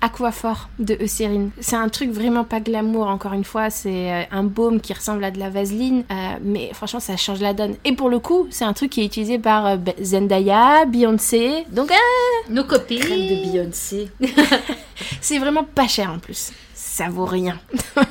Aquaphor 0.00 0.68
de 0.78 0.98
Eucérine. 1.02 1.50
C'est 1.60 1.76
un 1.76 1.88
truc 1.88 2.10
vraiment 2.10 2.44
pas 2.44 2.60
glamour, 2.60 3.06
encore 3.06 3.32
une 3.32 3.44
fois. 3.44 3.70
C'est 3.70 4.28
un 4.30 4.42
baume 4.42 4.80
qui 4.80 4.92
ressemble 4.92 5.24
à 5.24 5.30
de 5.30 5.38
la 5.38 5.48
vaseline, 5.48 6.04
euh, 6.10 6.14
mais 6.42 6.70
franchement, 6.74 7.00
ça 7.00 7.16
change 7.16 7.40
la 7.40 7.54
donne. 7.54 7.76
Et 7.84 7.92
pour 7.92 8.10
le 8.10 8.18
coup, 8.18 8.46
c'est 8.50 8.64
un 8.64 8.72
truc 8.74 8.90
qui 8.90 9.00
est 9.00 9.06
utilisé 9.06 9.38
par 9.44 9.66
euh, 9.66 9.76
Zendaya, 10.02 10.86
Beyoncé. 10.86 11.64
Donc, 11.70 11.92
euh, 11.92 12.52
Nos 12.52 12.64
copines. 12.64 12.98
Crème 12.98 13.20
de 13.28 13.52
Beyoncé. 13.52 14.08
c'est 15.20 15.38
vraiment 15.38 15.64
pas 15.64 15.86
cher 15.86 16.10
en 16.10 16.18
plus. 16.18 16.50
Ça 16.74 17.08
vaut 17.10 17.26
rien. 17.26 17.60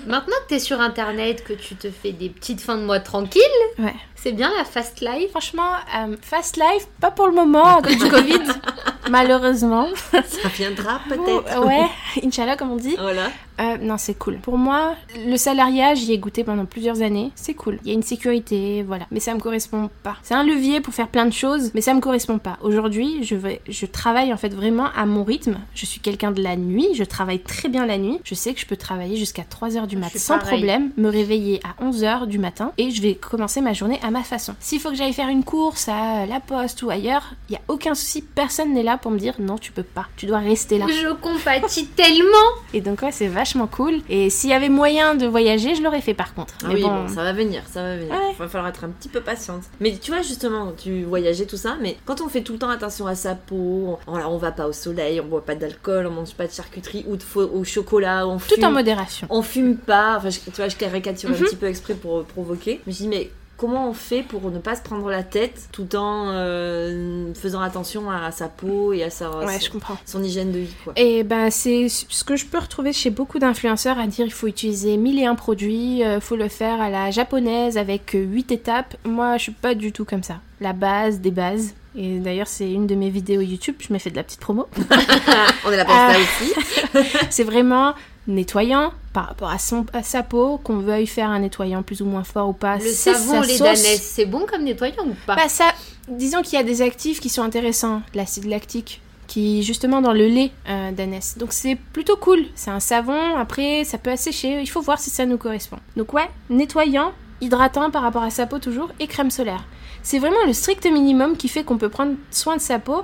Maintenant 0.08 0.36
que 0.44 0.50
t'es 0.50 0.60
sur 0.60 0.80
internet, 0.80 1.44
que 1.44 1.54
tu 1.54 1.76
te 1.76 1.90
fais 1.90 2.12
des 2.12 2.30
petites 2.30 2.62
fins 2.62 2.78
de 2.78 2.84
mois 2.84 3.00
tranquilles, 3.00 3.42
Ouais. 3.80 3.96
C'est 4.24 4.32
bien 4.32 4.50
la 4.58 4.64
fast 4.64 5.02
life? 5.02 5.32
Franchement, 5.32 5.72
euh, 5.98 6.16
Fast 6.22 6.56
Life, 6.56 6.88
pas 7.02 7.12
pour 7.12 7.28
le 7.28 7.34
moment 7.34 7.78
à 7.78 7.82
cause 7.82 7.98
du 7.98 8.10
Covid, 8.10 8.40
malheureusement. 9.12 9.88
Ça 10.12 10.48
viendra 10.56 11.02
peut-être. 11.10 11.44
Oh, 11.60 11.66
ouais, 11.66 11.84
Inch'Allah, 12.24 12.56
comme 12.56 12.72
on 12.72 12.78
dit. 12.78 12.96
Voilà. 12.98 13.30
Euh, 13.62 13.78
non, 13.80 13.98
c'est 13.98 14.16
cool. 14.16 14.38
Pour 14.38 14.58
moi, 14.58 14.96
le 15.28 15.38
salariat, 15.38 15.94
j'y 15.94 16.14
ai 16.14 16.18
goûté 16.18 16.44
pendant 16.44 16.66
plusieurs 16.66 17.02
années. 17.02 17.32
C'est 17.36 17.54
cool. 17.54 17.78
Il 17.84 17.90
y 17.90 17.92
a 17.92 17.94
une 17.94 18.02
sécurité, 18.02 18.82
voilà. 18.82 19.06
Mais 19.12 19.20
ça 19.20 19.34
me 19.36 19.40
correspond 19.40 19.90
pas. 20.02 20.16
C'est 20.24 20.34
un 20.34 20.44
levier 20.44 20.82
pour 20.82 20.94
faire 20.94 21.08
plein 21.08 21.26
de 21.28 21.34
choses, 21.34 21.72
mais 21.76 21.82
ça 21.82 21.94
me 21.94 22.00
correspond 22.00 22.40
pas. 22.40 22.58
Aujourd'hui, 22.62 23.24
je 23.24 23.36
vais, 23.36 23.62
je 23.70 23.86
travaille 23.86 24.34
en 24.34 24.38
fait 24.38 24.50
vraiment 24.54 24.88
à 24.96 25.06
mon 25.06 25.24
rythme. 25.24 25.58
Je 25.76 25.86
suis 25.86 26.00
quelqu'un 26.00 26.32
de 26.32 26.42
la 26.42 26.56
nuit. 26.56 26.88
Je 26.96 27.04
travaille 27.04 27.40
très 27.42 27.70
bien 27.70 27.86
la 27.86 27.98
nuit. 28.00 28.20
Je 28.24 28.34
sais 28.34 28.54
que 28.56 28.60
je 28.60 28.66
peux 28.66 28.78
travailler 28.78 29.18
jusqu'à 29.18 29.44
3 29.44 29.78
heures 29.78 29.88
du 29.88 29.96
Je 29.98 30.02
mat 30.02 30.10
suis 30.10 30.20
sans 30.20 30.40
pareil. 30.40 30.54
problème, 30.58 30.92
me 30.98 31.10
réveiller 31.10 31.60
à 31.64 31.84
11 31.84 32.04
heures 32.04 32.26
du 32.28 32.40
matin 32.40 32.72
et 32.80 32.90
je 32.90 33.02
vais 33.04 33.14
commencer 33.16 33.62
ma 33.62 33.74
journée 33.74 34.00
à 34.02 34.10
ma 34.14 34.24
façon. 34.24 34.56
S'il 34.60 34.80
faut 34.80 34.90
que 34.90 34.96
j'aille 34.96 35.12
faire 35.14 35.28
une 35.28 35.44
course 35.44 35.90
à 35.90 36.26
la 36.26 36.40
poste 36.40 36.82
ou 36.84 36.90
ailleurs, 36.90 37.34
il 37.50 37.54
y 37.54 37.56
a 37.58 37.62
aucun 37.68 37.94
souci. 37.96 38.22
Personne 38.22 38.74
n'est 38.74 38.84
là 38.84 38.98
pour 38.98 39.12
me 39.12 39.18
dire 39.20 39.34
non, 39.40 39.58
tu 39.58 39.72
peux 39.72 39.84
pas. 39.84 40.06
Tu 40.16 40.26
dois 40.26 40.38
rester 40.40 40.78
là. 40.78 40.86
Je 40.90 41.14
compatis 41.14 41.88
tellement. 41.96 42.50
Et 42.74 42.82
donc 42.82 43.02
ouais, 43.02 43.12
c'est 43.12 43.28
vachement 43.28 43.68
cool. 43.68 44.02
Et 44.10 44.30
s'il 44.30 44.50
y 44.50 44.54
avait 44.54 44.70
moyen 44.70 45.16
de 45.16 45.26
voyager, 45.28 45.76
je 45.76 45.82
l'aurais 45.84 46.02
fait 46.02 46.14
par 46.14 46.34
contre. 46.34 46.54
Ah 46.64 46.68
Mais 46.70 46.76
oui, 46.76 46.82
bon, 46.84 47.04
bon, 47.04 47.08
ça 47.10 47.24
va 47.24 47.34
venir, 47.34 47.64
ça 47.70 47.82
va 47.84 47.98
venir. 47.98 48.12
Ouais. 48.14 48.32
Il 48.32 48.38
va 48.38 48.48
falloir 48.48 48.70
être 48.70 48.84
un 48.86 48.90
petit 48.90 49.10
peu 49.10 49.22
patiente. 49.22 49.64
Mais 49.80 49.98
tu 50.02 50.12
vois, 50.12 50.22
justement, 50.22 50.72
tu 50.78 51.04
voyageais 51.04 51.46
tout 51.46 51.58
ça, 51.58 51.76
mais 51.82 51.98
quand 52.06 52.22
on 52.22 52.30
fait 52.30 52.42
tout 52.42 52.54
le 52.54 52.60
temps 52.60 52.70
attention 52.70 53.08
à 53.08 53.16
sa 53.16 53.36
peau, 53.36 53.98
on, 54.08 54.18
on 54.18 54.38
va 54.38 54.52
pas 54.52 54.68
au 54.68 54.74
soleil, 54.74 55.20
on 55.20 55.26
boit 55.26 55.44
pas 55.46 55.56
d'alcool, 55.56 56.06
on 56.08 56.12
mange 56.12 56.34
pas 56.34 56.48
de 56.48 56.52
charcuterie 56.54 57.04
ou 57.08 57.16
de 57.18 57.24
au 57.36 57.64
chocolat, 57.64 58.28
on 58.28 58.38
tout 58.38 58.56
fume, 58.56 58.64
en 58.66 58.72
modération. 58.72 59.28
on 59.30 59.42
fume 59.42 59.78
pas. 59.78 60.18
Enfin, 60.18 60.30
je- 60.30 60.40
tu 60.40 60.52
vois, 60.56 60.68
je 60.68 60.76
caricature 60.76 61.30
Mhm. 61.30 61.36
un 61.36 61.40
petit 61.40 61.56
peu 61.56 61.66
exprès 61.68 61.94
pour 61.96 62.24
provoquer. 62.26 62.82
Mais 62.86 62.94
je 62.94 62.98
dis, 63.00 63.08
mais 63.08 63.32
comment 63.58 63.90
on 63.90 63.94
fait 63.94 64.24
pour 64.24 64.50
ne 64.52 64.60
pas 64.60 64.76
se 64.76 64.82
prendre 64.82 65.10
la 65.10 65.24
tête 65.24 65.70
tout 65.72 65.96
en 65.96 66.30
euh, 66.32 67.34
faisant 67.34 67.62
attention 67.62 68.10
à 68.10 68.32
sa 68.32 68.48
peau 68.50 68.94
et 68.94 69.04
à 69.04 69.10
sa, 69.10 69.30
Ouais, 69.40 69.60
son, 69.60 69.66
je 69.66 69.72
comprends. 69.72 69.98
son 70.06 70.24
hygiène 70.24 70.52
de 70.52 70.60
vie, 70.60 70.76
quoi. 70.84 70.94
Et 70.96 71.24
ben 71.24 71.50
c'est 71.50 71.88
ce 71.90 72.24
que 72.24 72.36
je 72.36 72.46
peux 72.46 72.58
retrouver 72.60 72.94
chez 72.94 73.10
beaucoup 73.10 73.40
d'influenceurs 73.40 74.00
à 74.00 74.08
dire 74.08 74.26
il 74.26 74.34
faut 74.34 74.48
utiliser 74.48 74.98
mille 74.98 75.20
et 75.20 75.26
un 75.26 75.36
produits, 75.36 76.04
euh, 76.04 76.20
faut 76.20 76.36
le 76.36 76.48
faire 76.50 76.82
à 76.82 76.90
la 76.90 77.12
japonaise 77.12 77.78
avec 77.78 78.12
8 78.16 78.52
étapes. 78.52 78.96
Moi 79.06 79.38
je 79.38 79.44
suis 79.44 79.52
pas 79.52 79.76
du 79.76 79.92
tout 79.92 80.06
comme 80.06 80.24
ça. 80.24 80.40
La 80.60 80.74
base 80.74 81.20
des 81.20 81.32
bases. 81.32 81.74
Et 81.96 82.18
d'ailleurs 82.20 82.48
c'est 82.48 82.72
une 82.72 82.88
de 82.88 82.96
mes 82.96 83.10
vidéos 83.12 83.42
YouTube, 83.42 83.76
je 83.80 83.94
m'ai 83.94 84.00
fait 84.00 84.10
de 84.10 84.16
la 84.16 84.24
petite 84.24 84.40
promo. 84.40 84.68
On 85.66 85.72
est 85.72 85.78
là 85.78 85.86
pour 85.86 85.94
ça 85.94 86.16
aussi. 86.20 87.18
c'est 87.30 87.44
vraiment 87.44 87.94
nettoyant 88.28 88.94
par 89.14 89.28
rapport 89.28 89.50
à, 89.50 89.60
son, 89.60 89.86
à 89.94 90.04
sa 90.04 90.24
peau, 90.24 90.58
qu'on 90.58 90.80
veuille 90.80 91.08
faire 91.08 91.30
un 91.30 91.40
nettoyant 91.40 91.84
plus 91.84 92.02
ou 92.02 92.06
moins 92.06 92.24
fort 92.24 92.50
ou 92.50 92.54
pas. 92.54 92.78
Le 92.78 92.92
savon 92.92 93.44
sauce. 93.44 93.60
d'ânesse, 93.60 94.02
c'est 94.02 94.26
bon 94.26 94.46
comme 94.50 94.64
nettoyant 94.64 95.06
ou 95.06 95.16
pas 95.26 95.36
Bah 95.36 95.48
ça, 95.48 95.72
disons 96.08 96.42
qu'il 96.42 96.58
y 96.58 96.62
a 96.62 96.64
des 96.64 96.82
actifs 96.82 97.20
qui 97.20 97.30
sont 97.30 97.44
intéressants, 97.44 98.02
l'acide 98.16 98.46
lactique, 98.46 99.02
qui 99.28 99.60
est 99.60 99.62
justement 99.62 100.02
dans 100.02 100.14
le 100.14 100.28
lait 100.28 100.52
euh. 100.68 100.92
Donc 101.38 101.54
c'est 101.54 101.76
plutôt 101.76 102.18
cool. 102.18 102.46
C'est 102.56 102.72
un 102.72 102.80
savon, 102.80 103.36
après 103.38 103.84
ça 103.84 103.98
peut 103.98 104.12
assécher, 104.12 104.62
il 104.62 104.68
faut 104.68 104.82
voir 104.82 105.00
si 105.00 105.10
ça 105.10 105.26
nous 105.26 105.38
correspond. 105.38 105.78
Donc 105.96 106.14
ouais, 106.14 106.30
nettoyant, 106.50 107.14
hydratant 107.40 107.92
par 107.92 108.02
rapport 108.02 108.24
à 108.24 108.32
sa 108.32 108.48
peau 108.48 108.60
toujours, 108.60 108.90
et 109.00 109.08
crème 109.08 109.32
solaire. 109.32 109.64
C'est 110.04 110.20
vraiment 110.20 110.46
le 110.46 110.54
strict 110.54 110.86
minimum 110.86 111.38
qui 111.38 111.48
fait 111.48 111.64
qu'on 111.64 111.78
peut 111.78 111.88
prendre 111.90 112.16
soin 112.30 112.58
de 112.58 112.62
sa 112.62 112.78
peau 112.78 113.04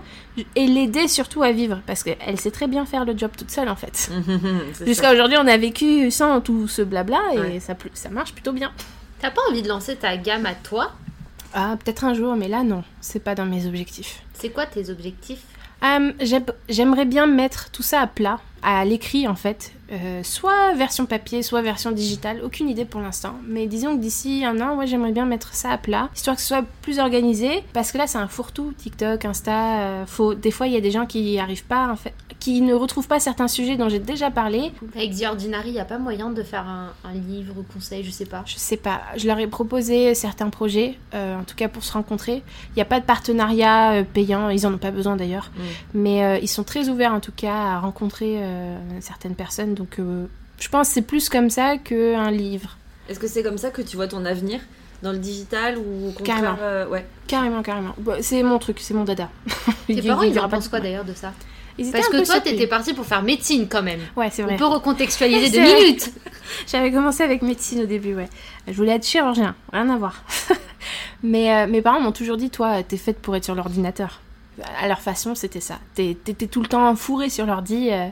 et 0.55 0.67
l'aider 0.67 1.07
surtout 1.07 1.41
à 1.43 1.51
vivre, 1.51 1.79
parce 1.87 2.03
qu'elle 2.03 2.39
sait 2.39 2.51
très 2.51 2.67
bien 2.67 2.85
faire 2.85 3.05
le 3.05 3.17
job 3.17 3.31
toute 3.37 3.49
seule 3.51 3.69
en 3.69 3.75
fait. 3.77 4.11
Jusqu'à 4.85 5.13
aujourd'hui, 5.13 5.37
on 5.39 5.47
a 5.47 5.57
vécu 5.57 6.11
sans 6.11 6.41
tout 6.41 6.67
ce 6.67 6.81
blabla 6.81 7.19
et 7.33 7.39
Ouais. 7.39 7.59
ça, 7.59 7.73
ça 7.93 8.09
marche 8.09 8.33
plutôt 8.33 8.51
bien. 8.51 8.71
T'as 9.21 9.31
pas 9.31 9.41
envie 9.49 9.61
de 9.61 9.69
lancer 9.69 9.95
ta 9.95 10.17
gamme 10.17 10.45
à 10.45 10.55
toi? 10.55 10.91
Ah, 11.53 11.77
peut-être 11.83 12.03
un 12.03 12.13
jour, 12.13 12.35
mais 12.35 12.47
là 12.47 12.63
non, 12.63 12.83
c'est 13.01 13.23
pas 13.23 13.33
dans 13.33 13.45
mes 13.45 13.65
objectifs. 13.65 14.21
C'est 14.33 14.49
quoi 14.49 14.65
tes 14.65 14.89
objectifs? 14.89 15.41
Euh, 15.83 16.11
j'aime- 16.19 16.45
J'aimerais 16.67 17.05
bien 17.05 17.25
mettre 17.25 17.71
tout 17.71 17.81
ça 17.83 18.01
à 18.01 18.07
plat, 18.07 18.39
à 18.63 18.83
l'écrit 18.85 19.27
en 19.27 19.35
fait. 19.35 19.71
Euh, 19.91 20.21
soit 20.21 20.75
version 20.75 21.07
papier, 21.07 21.41
soit 21.41 21.63
version 21.63 21.91
digitale, 21.91 22.41
aucune 22.43 22.69
idée 22.69 22.85
pour 22.85 23.01
l'instant. 23.01 23.33
Mais 23.47 23.65
disons 23.65 23.95
que 23.97 24.01
d'ici 24.01 24.45
un 24.45 24.61
an, 24.61 24.75
ouais, 24.77 24.85
j'aimerais 24.85 25.11
bien 25.11 25.25
mettre 25.25 25.55
ça 25.55 25.71
à 25.71 25.79
plat, 25.79 26.09
histoire 26.15 26.35
que 26.35 26.43
ce 26.43 26.47
soit 26.49 26.63
plus 26.83 26.99
organisé. 26.99 27.63
Parce 27.73 27.91
que 27.91 27.97
là, 27.97 28.05
c'est 28.05 28.19
un 28.19 28.27
fourre-tout, 28.27 28.71
TikTok, 28.77 29.25
Insta. 29.25 29.79
euh, 29.79 30.05
faut... 30.05 30.35
Des 30.35 30.51
fois, 30.51 30.67
il 30.67 30.73
y 30.73 30.77
a 30.77 30.79
des 30.81 30.91
gens 30.91 31.07
qui 31.07 31.31
y 31.31 31.39
arrivent 31.39 31.65
pas, 31.65 31.87
en 31.91 31.95
fait, 31.95 32.13
qui 32.39 32.61
ne 32.61 32.75
retrouvent 32.75 33.07
pas 33.07 33.19
certains 33.19 33.47
sujets 33.47 33.77
dont 33.77 33.89
j'ai 33.89 33.97
déjà 33.97 34.29
parlé. 34.29 34.71
Avec 34.95 35.15
The 35.17 35.23
Ordinary, 35.23 35.71
y 35.71 35.79
a 35.79 35.85
pas 35.85 35.97
moyen 35.97 36.29
de 36.29 36.43
faire 36.43 36.67
un, 36.67 36.89
un 37.03 37.13
livre 37.13 37.55
conseil, 37.73 38.03
je 38.03 38.11
sais 38.11 38.27
pas. 38.27 38.43
Je 38.45 38.59
sais 38.59 38.77
pas, 38.77 39.01
je 39.17 39.25
leur 39.25 39.39
ai 39.39 39.47
proposé 39.47 40.13
certains 40.13 40.51
projets, 40.51 40.99
euh, 41.15 41.39
en 41.39 41.43
tout 41.43 41.55
cas 41.55 41.67
pour 41.67 41.83
se 41.83 41.93
rencontrer. 41.93 42.43
Il 42.69 42.75
n'y 42.75 42.81
a 42.83 42.85
pas 42.85 42.99
de 42.99 43.05
partenariat 43.05 44.03
payant, 44.13 44.49
ils 44.49 44.67
en 44.67 44.73
ont 44.75 44.77
pas 44.77 44.91
besoin 44.91 45.15
d'ailleurs, 45.15 45.49
Mm. 45.55 45.61
mais 45.95 46.39
ils 46.43 46.47
sont 46.47 46.63
très 46.63 46.89
ouverts 46.89 47.13
en 47.13 47.19
tout 47.19 47.31
cas 47.35 47.55
à 47.55 47.79
rencontrer 47.79 48.37
certaines 49.01 49.35
personnes. 49.35 49.73
Donc 49.73 49.99
euh, 49.99 50.25
je 50.59 50.69
pense 50.69 50.87
que 50.89 50.93
c'est 50.95 51.01
plus 51.01 51.29
comme 51.29 51.49
ça 51.49 51.77
qu'un 51.77 52.31
livre. 52.31 52.77
Est-ce 53.09 53.19
que 53.19 53.27
c'est 53.27 53.43
comme 53.43 53.57
ça 53.57 53.69
que 53.71 53.81
tu 53.81 53.95
vois 53.95 54.07
ton 54.07 54.23
avenir 54.25 54.59
dans 55.01 55.11
le 55.11 55.17
digital 55.17 55.77
ou 55.77 56.09
au 56.09 56.11
contraire 56.11 56.25
Carrément. 56.41 56.57
euh, 56.61 56.87
ouais. 56.87 57.05
Carrément, 57.27 57.61
carrément. 57.63 57.93
Bon, 57.97 58.17
c'est 58.21 58.43
mon 58.43 58.59
truc, 58.59 58.77
c'est 58.79 58.93
mon 58.93 59.03
dada. 59.05 59.29
Tes 59.87 59.93
Il- 59.93 60.05
parents, 60.05 60.23
ils 60.23 60.37
en 60.39 60.49
pensent 60.49 60.67
quoi 60.67 60.79
d'ailleurs 60.79 61.05
de 61.05 61.13
ça 61.13 61.31
Ils 61.77 61.89
Parce 61.91 62.09
que 62.09 62.25
toi, 62.25 62.39
t'étais 62.41 62.67
partie 62.67 62.93
pour 62.93 63.05
faire 63.05 63.23
médecine 63.23 63.67
quand 63.69 63.81
même. 63.81 64.01
Ouais, 64.17 64.29
c'est 64.31 64.43
On 64.43 64.47
vrai. 64.47 64.57
peut 64.57 64.65
recontextualiser 64.65 65.49
deux 65.57 65.63
vrai. 65.65 65.81
minutes. 65.83 66.11
J'avais 66.67 66.91
commencé 66.91 67.23
avec 67.23 67.41
médecine 67.41 67.81
au 67.81 67.85
début, 67.85 68.13
ouais. 68.15 68.27
Je 68.67 68.73
voulais 68.73 68.91
être 68.95 69.05
chirurgien, 69.07 69.55
rien 69.71 69.89
à 69.89 69.97
voir. 69.97 70.23
Mais 71.23 71.53
euh, 71.53 71.67
mes 71.67 71.81
parents 71.81 71.99
m'ont 72.01 72.11
toujours 72.11 72.37
dit, 72.37 72.49
toi, 72.49 72.83
t'es 72.83 72.97
faite 72.97 73.19
pour 73.19 73.35
être 73.35 73.43
sur 73.45 73.55
l'ordinateur. 73.55 74.19
À 74.79 74.87
leur 74.87 75.01
façon, 75.01 75.35
c'était 75.35 75.59
ça. 75.59 75.79
T'étais 75.95 76.47
tout 76.47 76.61
le 76.61 76.67
temps 76.67 76.95
fourré 76.95 77.29
sur 77.29 77.45
l'ordi, 77.45 77.89
euh, 77.91 78.07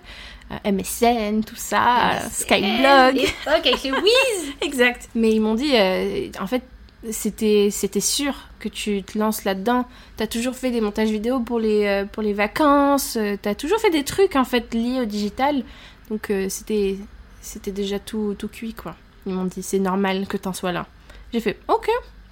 MSN, 0.66 1.44
tout 1.44 1.56
ça, 1.56 2.12
euh, 2.12 2.20
Skyblog. 2.32 3.16
L'époque 3.16 3.66
avec 3.66 3.84
les 3.84 3.92
Wiz. 3.92 4.54
exact. 4.62 5.10
Mais 5.16 5.32
ils 5.32 5.42
m'ont 5.42 5.56
dit, 5.56 5.76
euh, 5.76 6.30
en 6.40 6.48
fait, 6.48 6.64
c'était 7.12 7.70
c'était 7.72 8.00
sûr 8.00 8.34
que 8.60 8.70
tu 8.70 9.04
te 9.04 9.18
lances 9.18 9.44
là-dedans. 9.44 9.86
T'as 10.18 10.28
toujours 10.28 10.56
fait 10.56 10.72
des 10.72 10.82
montages 10.82 11.10
vidéo 11.10 11.40
pour 11.40 11.60
les, 11.60 11.86
euh, 11.86 12.06
pour 12.06 12.24
les 12.24 12.34
vacances, 12.34 13.18
t'as 13.42 13.56
toujours 13.56 13.80
fait 13.80 13.92
des 13.92 14.04
trucs, 14.04 14.36
en 14.36 14.46
fait, 14.46 14.74
liés 14.74 15.02
au 15.02 15.06
digital. 15.06 15.64
Donc 16.10 16.30
euh, 16.30 16.48
c'était 16.50 16.98
c'était 17.42 17.72
déjà 17.72 18.00
tout, 18.00 18.36
tout 18.38 18.48
cuit, 18.48 18.74
quoi. 18.74 18.96
Ils 19.26 19.34
m'ont 19.34 19.46
dit, 19.46 19.64
c'est 19.64 19.80
normal 19.80 20.28
que 20.28 20.38
t'en 20.38 20.54
sois 20.54 20.72
là. 20.72 20.86
J'ai 21.34 21.40
fait, 21.40 21.60
ok, 21.68 21.90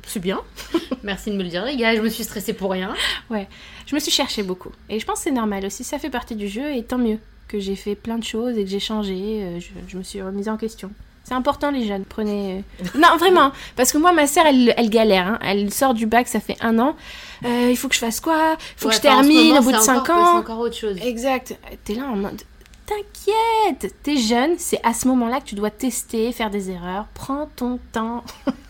c'est 0.08 0.20
bien. 0.20 0.41
Merci 1.03 1.32
de 1.32 1.36
me 1.38 1.43
le 1.43 1.49
dire, 1.49 1.66
les 1.66 1.76
gars. 1.76 1.95
Je 1.95 2.01
me 2.01 2.10
suis 2.10 2.24
stressée 2.24 2.53
pour 2.53 2.72
rien. 2.72 2.93
Je 3.32 3.93
me 3.95 3.99
suis 3.99 4.12
cherché 4.12 4.43
beaucoup. 4.43 4.72
Et 4.89 4.99
je 4.99 5.06
pense 5.06 5.18
que 5.20 5.24
c'est 5.26 5.32
normal 5.32 5.66
aussi, 5.66 5.84
ça 5.84 5.99
fait 5.99 6.10
partie 6.10 6.36
du 6.36 6.47
jeu, 6.47 6.74
et 6.76 6.84
tant 6.84 6.97
mieux 6.97 7.20
que 7.47 7.60
j'ai 7.60 7.76
fait 7.76 7.93
plein 7.95 8.18
de 8.18 8.24
choses 8.24 8.58
et 8.58 8.64
que 8.64 8.70
j'ai 8.70 8.80
changé, 8.80 9.14
euh, 9.43 9.60
je, 9.60 9.68
je 9.88 9.97
me 9.97 10.03
suis 10.03 10.22
remise 10.22 10.49
en 10.49 10.58
question. 10.58 10.91
C'est 11.24 11.34
important 11.36 11.70
les 11.72 11.86
jeunes, 11.88 12.03
prenez... 12.06 12.64
euh, 12.84 12.86
Non, 12.99 13.18
vraiment, 13.18 13.51
parce 13.76 13.91
que 13.91 13.97
moi, 13.99 14.12
ma 14.14 14.26
sœur, 14.28 14.45
elle, 14.47 14.74
elle 14.78 14.89
galère, 14.89 15.28
hein. 15.28 15.39
elle 15.41 15.72
sort 15.74 15.93
du 15.93 16.06
bac, 16.08 16.28
ça 16.28 16.39
fait 16.39 16.58
un 16.62 16.78
an, 16.80 16.95
Euh, 17.43 17.68
il 17.70 17.78
faut 17.78 17.88
que 17.88 17.93
je 17.95 17.99
fasse 17.99 18.20
quoi? 18.20 18.58
Il 18.60 18.64
faut 18.78 18.88
Ouais, 18.88 18.91
que 18.91 18.97
je 18.97 19.01
termine 19.01 19.47
moment, 19.49 19.60
au 19.60 19.64
bout 19.64 19.72
de 19.72 19.78
c'est 19.78 19.84
5 19.84 19.97
encore- 19.99 20.18
ans 20.18 20.32
C'est 20.34 20.38
encore 20.51 20.60
autre 20.60 20.76
chose. 20.76 20.97
Exact, 21.03 21.56
t'es 21.84 21.93
là 21.95 22.06
en 22.06 22.16
mode... 22.16 22.41
T'inquiète, 22.88 23.95
t'es 24.03 24.18
jeune, 24.18 24.51
c'est 24.58 24.80
à 24.84 24.93
ce 24.93 25.08
moment-là 25.08 25.39
que 25.39 25.45
tu 25.45 25.56
dois 25.56 25.72
tester, 25.72 26.32
faire 26.32 26.49
des 26.51 26.70
erreurs, 26.70 27.06
prends 27.16 27.49
ton 27.56 27.80
temps. 27.91 28.24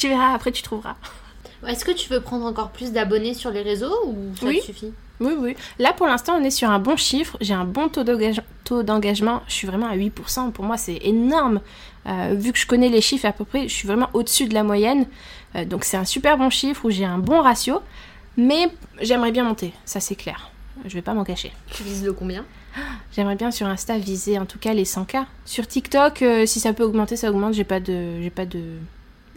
tu 0.00 0.08
verras, 0.08 0.34
après 0.34 0.52
tu 0.52 0.62
trouveras. 0.62 0.96
Est-ce 1.66 1.84
que 1.84 1.90
tu 1.92 2.08
veux 2.08 2.20
prendre 2.20 2.46
encore 2.46 2.70
plus 2.70 2.92
d'abonnés 2.92 3.34
sur 3.34 3.50
les 3.50 3.62
réseaux 3.62 3.94
ou 4.06 4.16
ça 4.40 4.46
Oui. 4.46 4.60
te 4.60 4.64
suffit 4.66 4.92
Oui, 5.20 5.34
oui. 5.38 5.56
Là, 5.78 5.92
pour 5.92 6.06
l'instant, 6.06 6.36
on 6.40 6.42
est 6.42 6.50
sur 6.50 6.70
un 6.70 6.78
bon 6.78 6.96
chiffre. 6.96 7.36
J'ai 7.42 7.52
un 7.52 7.64
bon 7.66 7.88
taux 7.88 8.02
d'engagement. 8.82 9.42
Je 9.46 9.52
suis 9.52 9.66
vraiment 9.66 9.88
à 9.88 9.96
8%. 9.96 10.52
Pour 10.52 10.64
moi, 10.64 10.78
c'est 10.78 10.98
énorme. 11.02 11.60
Euh, 12.06 12.34
vu 12.34 12.52
que 12.52 12.58
je 12.58 12.66
connais 12.66 12.88
les 12.88 13.02
chiffres 13.02 13.26
à 13.26 13.32
peu 13.32 13.44
près, 13.44 13.68
je 13.68 13.74
suis 13.74 13.86
vraiment 13.86 14.08
au-dessus 14.14 14.46
de 14.48 14.54
la 14.54 14.62
moyenne. 14.62 15.04
Euh, 15.54 15.66
donc, 15.66 15.84
c'est 15.84 15.98
un 15.98 16.06
super 16.06 16.38
bon 16.38 16.48
chiffre 16.48 16.82
où 16.86 16.90
j'ai 16.90 17.04
un 17.04 17.18
bon 17.18 17.42
ratio. 17.42 17.82
Mais 18.38 18.68
j'aimerais 19.02 19.32
bien 19.32 19.44
monter, 19.44 19.74
ça 19.84 20.00
c'est 20.00 20.14
clair. 20.14 20.50
Je 20.86 20.94
vais 20.94 21.02
pas 21.02 21.12
m'en 21.12 21.24
cacher. 21.24 21.52
Tu 21.72 21.82
vises 21.82 22.04
le 22.04 22.14
combien? 22.14 22.46
J'aimerais 23.12 23.34
bien 23.34 23.50
sur 23.50 23.66
Insta 23.66 23.98
viser 23.98 24.38
en 24.38 24.46
tout 24.46 24.58
cas 24.58 24.72
les 24.72 24.84
100K. 24.84 25.24
Sur 25.44 25.66
TikTok, 25.66 26.22
euh, 26.22 26.46
si 26.46 26.58
ça 26.60 26.72
peut 26.72 26.84
augmenter, 26.84 27.16
ça 27.16 27.28
augmente. 27.28 27.52
J'ai 27.52 27.64
pas 27.64 27.80
de, 27.80 28.22
j'ai 28.22 28.30
pas 28.30 28.46
de, 28.46 28.62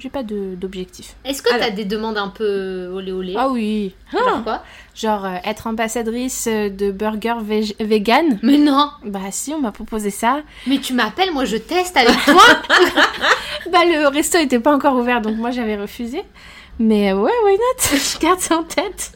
j'ai 0.03 0.09
pas 0.09 0.21
d'objectif. 0.23 1.15
Est-ce 1.23 1.41
que 1.41 1.49
t'as 1.49 1.69
des 1.69 1.85
demandes 1.85 2.17
un 2.17 2.27
peu 2.27 2.87
olé 2.93 3.11
olé 3.13 3.33
Ah 3.37 3.47
oui. 3.49 3.95
Genre 4.11 4.43
quoi 4.43 4.61
Genre 4.93 5.23
euh, 5.25 5.35
être 5.45 5.65
ambassadrice 5.67 6.47
euh, 6.51 6.69
de 6.69 6.91
burger 6.91 7.35
vég- 7.41 7.75
vegan? 7.79 8.37
Mais 8.43 8.57
non 8.57 8.89
Bah 9.05 9.21
si, 9.31 9.53
on 9.53 9.59
m'a 9.61 9.71
proposé 9.71 10.09
ça. 10.09 10.41
Mais 10.67 10.79
tu 10.79 10.93
m'appelles, 10.93 11.31
moi 11.31 11.45
je 11.45 11.55
teste 11.57 11.95
avec 11.95 12.15
toi 12.25 12.41
Bah 13.71 13.85
le 13.85 14.07
resto 14.09 14.37
était 14.37 14.59
pas 14.59 14.75
encore 14.75 14.95
ouvert, 14.95 15.21
donc 15.21 15.37
moi 15.37 15.51
j'avais 15.51 15.77
refusé. 15.77 16.21
Mais 16.79 17.11
euh, 17.13 17.17
ouais, 17.17 17.31
why 17.45 17.53
not? 17.53 17.97
Je 17.97 18.19
garde 18.19 18.39
ça 18.39 18.57
en 18.57 18.63
tête. 18.63 19.13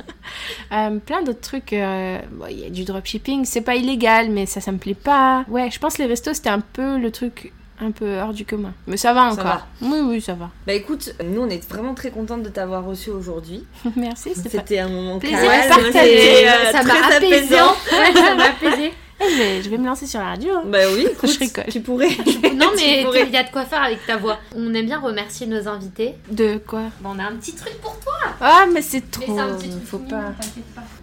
Euh, 0.71 0.99
plein 0.99 1.23
d'autres 1.23 1.41
trucs. 1.41 1.73
euh, 1.73 2.19
bon, 2.31 2.45
Il 2.49 2.59
y 2.59 2.65
a 2.65 2.69
du 2.69 2.83
dropshipping, 2.85 3.45
c'est 3.45 3.61
pas 3.61 3.75
illégal, 3.75 4.29
mais 4.29 4.45
ça, 4.45 4.61
ça 4.61 4.71
me 4.71 4.77
plaît 4.77 4.93
pas. 4.93 5.43
Ouais, 5.49 5.69
je 5.71 5.79
pense 5.79 5.95
que 5.97 6.03
les 6.03 6.07
restos, 6.07 6.33
c'était 6.35 6.49
un 6.49 6.59
peu 6.61 6.97
le 6.97 7.11
truc 7.11 7.51
un 7.79 7.91
peu 7.91 8.19
hors 8.19 8.33
du 8.33 8.45
commun. 8.45 8.73
Mais 8.87 8.97
ça 8.97 9.13
va 9.13 9.27
Ça 9.29 9.33
encore. 9.33 9.43
va. 9.45 9.67
Oui, 9.81 9.99
oui, 10.03 10.21
ça 10.21 10.33
va. 10.33 10.49
Bah 10.65 10.73
écoute, 10.73 11.13
nous 11.23 11.41
on 11.41 11.49
est 11.49 11.67
vraiment 11.69 11.93
très 11.93 12.09
contente 12.11 12.43
de 12.43 12.49
t'avoir 12.49 12.83
reçu 12.85 13.09
aujourd'hui. 13.11 13.65
Merci. 13.95 14.31
C'était 14.35 14.79
un 14.79 14.89
moment 14.89 15.19
Plaisir 15.19 15.39
calme, 15.39 15.69
partagé. 15.83 16.47
euh, 16.47 16.71
Ça 16.71 16.83
m'a 16.83 16.93
apaisant. 17.15 17.75
Ouais, 17.91 18.13
ça 18.13 18.35
m'a 18.35 18.45
apaisé. 18.45 18.93
Eh, 19.19 19.31
je, 19.31 19.35
vais, 19.39 19.63
je 19.63 19.69
vais 19.71 19.79
me 19.79 19.87
lancer 19.87 20.05
sur 20.05 20.19
la 20.19 20.27
radio. 20.27 20.53
hein. 20.57 20.63
Bah 20.67 20.77
oui, 20.93 21.07
écoute, 21.11 21.27
Je 21.31 21.39
rigole. 21.39 21.65
tu 21.71 21.81
pourrais. 21.81 22.09
Non 22.55 22.67
mais 22.75 23.01
il 23.25 23.31
y 23.33 23.35
a 23.37 23.41
de 23.41 23.49
quoi 23.51 23.65
faire 23.65 23.81
avec 23.81 24.05
ta 24.05 24.15
voix. 24.15 24.37
On 24.55 24.71
aime 24.75 24.85
bien 24.85 24.99
remercier 24.99 25.47
nos 25.47 25.67
invités. 25.67 26.13
De 26.29 26.59
quoi? 26.59 26.83
Bon, 27.01 27.13
on 27.15 27.19
a 27.19 27.23
un 27.23 27.35
petit 27.37 27.55
truc 27.55 27.81
pour 27.81 27.97
toi. 27.99 28.13
Ah, 28.39 28.65
mais 28.71 28.83
c'est 28.83 29.01
Mais 29.19 29.25
trop. 29.25 29.35
c'est 29.35 29.41
un 29.41 29.55
petit 29.55 29.69
truc 29.69 29.85
Faut 29.87 29.97
pas. 29.97 30.33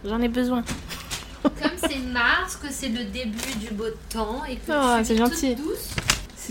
J'en 0.04 0.20
ai 0.22 0.28
besoin. 0.28 0.62
Comme 1.42 1.72
c'est 1.76 1.98
mars, 2.12 2.54
que 2.62 2.68
c'est 2.70 2.88
le 2.90 3.02
début 3.02 3.52
du 3.60 3.74
beau 3.74 3.84
temps 4.08 4.42
et 4.48 4.54
que 4.56 4.70
Oh, 4.70 5.02
c'est 5.02 5.16
gentil. 5.16 5.56
douce, 5.56 5.90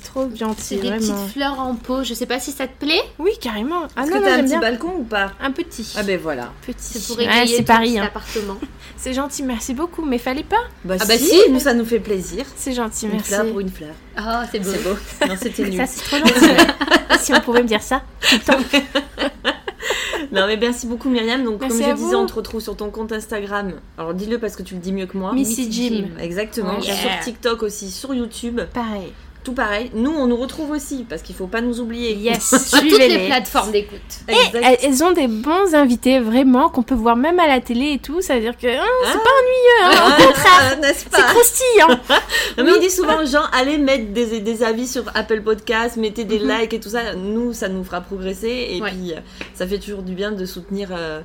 C'est 0.04 0.10
trop 0.10 0.28
c'est 0.32 0.38
gentil, 0.38 0.76
des 0.78 0.88
vraiment. 0.90 1.00
petites 1.00 1.34
fleurs 1.34 1.60
en 1.60 1.76
pot. 1.76 2.04
Je 2.04 2.14
sais 2.14 2.26
pas 2.26 2.40
si 2.40 2.52
ça 2.52 2.68
te 2.68 2.78
plaît. 2.86 3.02
Oui, 3.20 3.32
carrément. 3.42 3.84
Ah 3.96 4.04
Est-ce 4.04 4.12
non, 4.12 4.20
que 4.20 4.24
t'as 4.26 4.34
un 4.34 4.40
petit 4.40 4.50
bien. 4.50 4.60
balcon 4.60 4.94
ou 5.00 5.04
pas? 5.04 5.32
Un 5.42 5.52
petit. 5.52 5.94
Ah 5.98 6.04
ben 6.04 6.20
voilà. 6.22 6.52
petit. 6.66 6.76
C'est 6.80 7.08
pour 7.08 7.18
c'est 7.48 7.64
Paris. 7.64 7.98
hein. 8.00 8.04
appartement. 8.06 8.58
C'est 8.98 9.14
gentil, 9.14 9.44
merci 9.44 9.74
beaucoup. 9.74 10.04
Mais 10.06 10.18
fallait 10.18 10.44
pas. 10.44 10.64
Bah, 10.86 10.96
Ah 11.00 11.06
bah 11.06 11.18
si, 11.18 11.26
si. 11.28 11.52
nous 11.52 11.60
ça 11.60 11.74
nous 11.74 11.84
fait 11.86 12.00
plaisir. 12.00 12.46
C'est 12.56 12.72
gentil, 12.74 13.06
Une 13.06 13.14
merci. 13.14 13.28
fleur 13.34 13.46
pour 13.48 13.60
une 13.60 13.70
fleur. 13.70 13.94
Oh, 14.18 14.22
c'est 14.52 14.60
beau. 14.60 14.70
C'est 14.72 14.84
beau. 14.84 14.96
Non, 15.28 15.36
c'était 15.42 15.64
nul. 15.70 15.76
Ça, 15.78 15.86
c'est 15.88 16.02
trop 16.04 16.18
gentil. 16.26 16.64
si 17.20 17.34
on 17.34 17.42
pouvait 17.42 17.64
me 17.64 17.68
dire 17.68 17.82
ça 17.82 18.02
tout 18.22 18.36
le 18.36 18.42
temps. 18.42 18.80
Non 20.32 20.48
mais 20.48 20.58
merci 20.58 20.88
beaucoup 20.88 21.10
Myriam. 21.10 21.44
Donc 21.44 21.62
Merci 21.62 21.80
comme 21.82 21.90
je 21.92 21.96
disais, 21.96 22.16
on 22.16 22.26
te 22.26 22.34
retrouve 22.34 22.62
sur 22.62 22.76
ton 22.76 22.90
compte 22.90 23.12
Instagram. 23.12 23.74
Alors 23.98 24.14
dis-le 24.14 24.40
parce 24.40 24.56
que 24.56 24.64
tu 24.64 24.74
le 24.76 24.80
dis 24.80 24.92
mieux 24.94 25.06
que 25.06 25.18
moi. 25.18 25.34
Missy 25.34 25.72
Jim. 25.72 26.06
Exactement. 26.20 26.80
Yeah. 26.80 26.96
Sur 26.96 27.10
TikTok 27.24 27.62
aussi, 27.64 27.92
sur 27.92 28.14
YouTube, 28.14 28.62
Pareil. 28.74 29.12
Tout 29.44 29.54
pareil. 29.54 29.92
Nous 29.94 30.12
on 30.12 30.28
nous 30.28 30.38
retrouve 30.38 30.72
aussi 30.72 31.06
parce 31.08 31.22
qu'il 31.22 31.36
faut 31.36 31.48
pas 31.48 31.62
nous 31.62 31.80
oublier. 31.80 32.14
Yes, 32.16 32.44
Sur 32.70 32.80
toutes 32.80 32.98
les 32.98 33.28
plateformes 33.28 33.72
d'écoute. 33.72 34.00
Exact. 34.28 34.56
Elles, 34.64 34.78
elles 34.84 35.04
ont 35.04 35.12
des 35.12 35.28
bons 35.28 35.74
invités, 35.76 36.20
vraiment, 36.20 36.70
qu'on 36.70 36.84
peut 36.84 36.96
voir 36.96 37.16
même 37.16 37.40
à 37.40 37.48
la 37.48 37.60
télé 37.62 37.94
et 37.94 38.00
tout. 38.00 38.22
Ça 38.22 38.36
veut 38.36 38.42
dire 38.42 38.58
que 38.58 38.68
hein, 38.68 38.84
c'est 39.06 39.12
Ah. 39.12 39.24
pas 39.24 39.30
ennuyeux, 39.40 39.84
hein, 39.84 39.92
Ah, 39.96 40.18
au 40.22 40.28
contraire. 40.28 40.78
n'est-ce 40.82 41.00
C'est 41.04 41.10
pas 41.10 41.24
croustillant. 41.24 42.00
Mais 42.58 42.72
on 42.76 42.80
dit 42.80 42.90
souvent 42.90 43.22
aux 43.22 43.26
gens, 43.26 43.44
allez 43.52 43.78
mettre 43.78 44.12
des, 44.14 44.40
des 44.40 44.64
avis 44.64 44.88
sur 44.88 45.04
Apple 45.16 45.42
Podcast, 45.42 45.98
mettez 45.98 46.24
des 46.24 46.40
Mhm. 46.40 46.50
likes 46.62 46.74
et 46.74 46.80
tout 46.80 46.90
ça. 46.90 47.16
Nous, 47.16 47.54
ça 47.54 47.68
nous 47.70 47.84
fera 47.84 48.02
progresser. 48.02 48.68
Et 48.72 48.82
Ouais. 48.82 48.90
puis, 48.92 49.14
euh, 49.14 49.18
ça 49.54 49.68
fait 49.68 49.80
toujours 49.80 50.02
du 50.04 50.14
bien 50.14 50.32
de 50.32 50.46
soutenir 50.46 50.90
euh, 50.92 51.22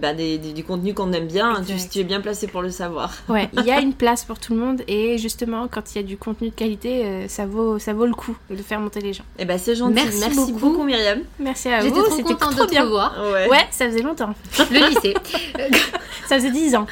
bah, 0.00 0.12
des, 0.14 0.38
des- 0.38 0.52
du 0.52 0.64
contenu 0.64 0.94
qu'on 0.94 1.12
aime 1.12 1.26
bien. 1.26 1.62
Tu, 1.90 1.98
es 2.00 2.04
bien 2.04 2.20
placé 2.20 2.46
pour 2.46 2.62
le 2.62 2.70
savoir. 2.70 3.12
Ouais, 3.28 3.48
il 3.56 3.64
y 3.64 3.70
a 3.70 3.80
une 3.82 3.92
place 3.94 4.24
pour 4.24 4.38
tout 4.38 4.54
le 4.54 4.60
monde 4.60 4.82
et 4.88 5.18
justement, 5.18 5.68
quand 5.70 5.94
il 5.94 5.96
y 5.96 6.04
a 6.04 6.06
du 6.06 6.16
contenu 6.16 6.50
de 6.50 6.54
qualité, 6.54 7.04
euh, 7.04 7.28
ça 7.28 7.46
vaut, 7.46 7.78
ça 7.78 7.92
vaut 7.92 8.06
le 8.06 8.14
coup 8.14 8.36
de 8.50 8.56
faire 8.62 8.80
monter 8.80 9.00
les 9.00 9.12
gens. 9.12 9.24
Et 9.38 9.44
bah, 9.44 9.58
c'est 9.58 9.74
gentil. 9.74 9.94
Merci 9.94 10.18
Merci, 10.20 10.36
beaucoup. 10.36 10.52
beaucoup. 10.72 10.84
Myriam. 10.84 11.20
Merci 11.38 11.68
à 11.68 11.80
J'étais 11.80 11.94
vous, 11.94 12.02
trop 12.02 12.16
c'était 12.16 12.22
contente 12.34 12.50
trop 12.52 12.62
de 12.62 12.66
te 12.66 12.70
bien. 12.70 12.84
revoir. 12.84 13.14
Ouais. 13.32 13.48
Ouais, 13.48 13.66
ça 13.70 13.86
faisait 13.86 14.02
longtemps. 14.02 14.34
Le 14.70 14.88
lycée. 14.88 15.14
Ça 16.28 16.36
faisait 16.38 16.50
10 16.50 16.76
ans. 16.76 16.86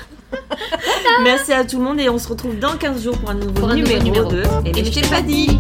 Merci 1.23 1.53
à 1.53 1.65
tout 1.65 1.79
le 1.79 1.85
monde 1.85 1.99
et 2.01 2.09
on 2.09 2.19
se 2.19 2.29
retrouve 2.29 2.59
dans 2.59 2.77
15 2.77 3.03
jours 3.05 3.19
pour 3.19 3.31
un 3.31 3.35
nouveau 3.35 3.53
Pour 3.53 3.71
un 3.71 3.77
nouveau 3.77 3.97
numéro, 3.99 4.31
numéro. 4.31 4.31
de 4.65 4.69
Et, 4.69 4.81
Et 4.81 4.85
je 4.85 4.91
t'ai 5.01 5.07
pas 5.09 5.23
dit. 5.23 5.59